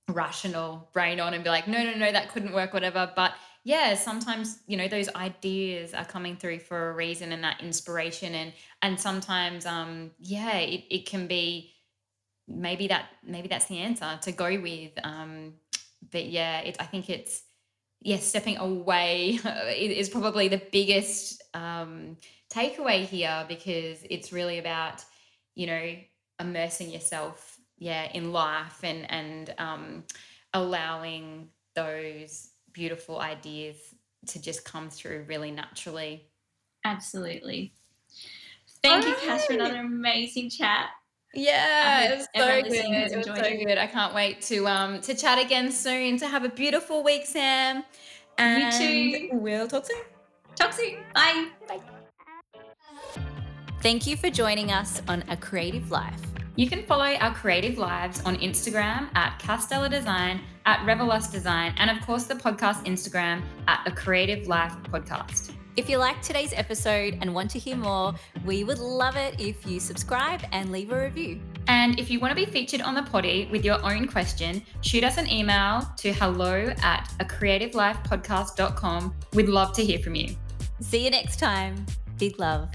rational 0.09 0.89
brain 0.93 1.19
on 1.19 1.33
and 1.33 1.43
be 1.43 1.49
like, 1.49 1.67
no, 1.67 1.83
no, 1.83 1.93
no, 1.93 2.11
that 2.11 2.29
couldn't 2.29 2.53
work, 2.53 2.73
whatever. 2.73 3.11
But 3.15 3.33
yeah, 3.63 3.93
sometimes, 3.95 4.59
you 4.67 4.77
know, 4.77 4.87
those 4.87 5.09
ideas 5.09 5.93
are 5.93 6.05
coming 6.05 6.35
through 6.35 6.59
for 6.59 6.89
a 6.89 6.93
reason 6.93 7.31
and 7.31 7.43
that 7.43 7.61
inspiration 7.61 8.33
and 8.35 8.53
and 8.81 8.99
sometimes 8.99 9.65
um 9.65 10.11
yeah, 10.19 10.57
it, 10.57 10.85
it 10.89 11.05
can 11.05 11.27
be 11.27 11.73
maybe 12.47 12.87
that 12.87 13.05
maybe 13.23 13.47
that's 13.47 13.65
the 13.65 13.77
answer 13.79 14.19
to 14.23 14.31
go 14.31 14.59
with. 14.59 14.91
Um, 15.03 15.53
but 16.11 16.25
yeah, 16.25 16.59
it, 16.61 16.77
I 16.79 16.85
think 16.85 17.09
it's 17.09 17.43
yes, 18.01 18.25
stepping 18.25 18.57
away 18.57 19.39
is 19.77 20.09
probably 20.09 20.47
the 20.47 20.61
biggest 20.71 21.43
um, 21.53 22.17
takeaway 22.51 23.05
here 23.05 23.45
because 23.47 23.99
it's 24.09 24.33
really 24.33 24.57
about 24.57 25.03
you 25.55 25.67
know 25.67 25.95
immersing 26.39 26.89
yourself 26.89 27.48
yeah 27.79 28.09
in 28.13 28.31
life 28.31 28.83
and 28.83 29.09
and 29.11 29.53
um, 29.57 30.03
allowing 30.53 31.49
those 31.75 32.51
beautiful 32.73 33.19
ideas 33.19 33.75
to 34.27 34.41
just 34.41 34.65
come 34.65 34.89
through 34.89 35.25
really 35.27 35.51
naturally. 35.51 36.25
Absolutely. 36.85 37.73
Thank 38.81 39.05
you, 39.05 39.15
Cass, 39.25 39.45
for 39.45 39.53
another 39.53 39.81
amazing 39.81 40.49
chat. 40.49 40.89
Yeah, 41.33 42.11
it 42.11 42.17
was 42.17 42.27
so 42.35 42.61
good. 42.63 42.73
It 42.75 43.17
was 43.17 43.25
so 43.25 43.43
it. 43.43 43.65
good. 43.65 43.77
I 43.77 43.87
can't 43.87 44.13
wait 44.15 44.41
to 44.43 44.67
um 44.67 45.01
to 45.01 45.13
chat 45.13 45.37
again 45.37 45.71
soon. 45.71 46.17
To 46.17 46.27
have 46.27 46.43
a 46.43 46.49
beautiful 46.49 47.03
week, 47.03 47.25
Sam. 47.25 47.83
And 48.37 48.73
you 48.73 49.29
too. 49.29 49.29
We'll 49.33 49.67
talk 49.67 49.85
soon. 49.85 50.01
Talk 50.55 50.73
soon. 50.73 50.95
Bye. 51.13 51.49
Bye. 51.67 51.79
Thank 53.81 54.07
you 54.07 54.17
for 54.17 54.29
joining 54.29 54.71
us 54.71 55.01
on 55.07 55.23
A 55.29 55.37
Creative 55.37 55.89
Life. 55.91 56.28
You 56.59 56.67
can 56.67 56.83
follow 56.83 57.05
our 57.05 57.33
creative 57.33 57.77
lives 57.77 58.19
on 58.25 58.35
Instagram 58.35 59.07
at 59.15 59.39
Cass 59.39 59.67
Deller 59.67 59.89
Design, 59.89 60.41
at 60.65 60.85
Reverlust 60.85 61.31
Design, 61.31 61.73
and 61.77 61.89
of 61.89 62.05
course 62.05 62.25
the 62.25 62.35
podcast 62.35 62.85
Instagram 62.85 63.41
at 63.69 63.87
A 63.87 63.91
Creative 63.91 64.45
Life 64.45 64.73
Podcast. 64.91 65.53
If 65.77 65.89
you 65.89 65.97
liked 65.99 66.21
today's 66.21 66.51
episode 66.51 67.17
and 67.21 67.33
want 67.33 67.49
to 67.51 67.59
hear 67.59 67.77
more, 67.77 68.13
we 68.43 68.65
would 68.65 68.79
love 68.79 69.15
it 69.15 69.39
if 69.39 69.65
you 69.65 69.79
subscribe 69.79 70.41
and 70.51 70.69
leave 70.69 70.91
a 70.91 71.01
review. 71.01 71.39
And 71.67 71.97
if 71.97 72.11
you 72.11 72.19
want 72.19 72.31
to 72.31 72.45
be 72.45 72.51
featured 72.51 72.81
on 72.81 72.93
the 72.93 73.03
potty 73.03 73.47
with 73.49 73.63
your 73.63 73.81
own 73.85 74.05
question, 74.05 74.61
shoot 74.81 75.05
us 75.05 75.17
an 75.17 75.31
email 75.31 75.89
to 75.95 76.11
hello 76.11 76.73
at 76.83 77.09
a 77.21 77.23
creativelifepodcast.com. 77.23 79.15
We'd 79.33 79.47
love 79.47 79.71
to 79.75 79.85
hear 79.85 79.99
from 79.99 80.15
you. 80.15 80.35
See 80.81 81.05
you 81.05 81.09
next 81.09 81.39
time. 81.39 81.85
Big 82.17 82.37
love. 82.37 82.69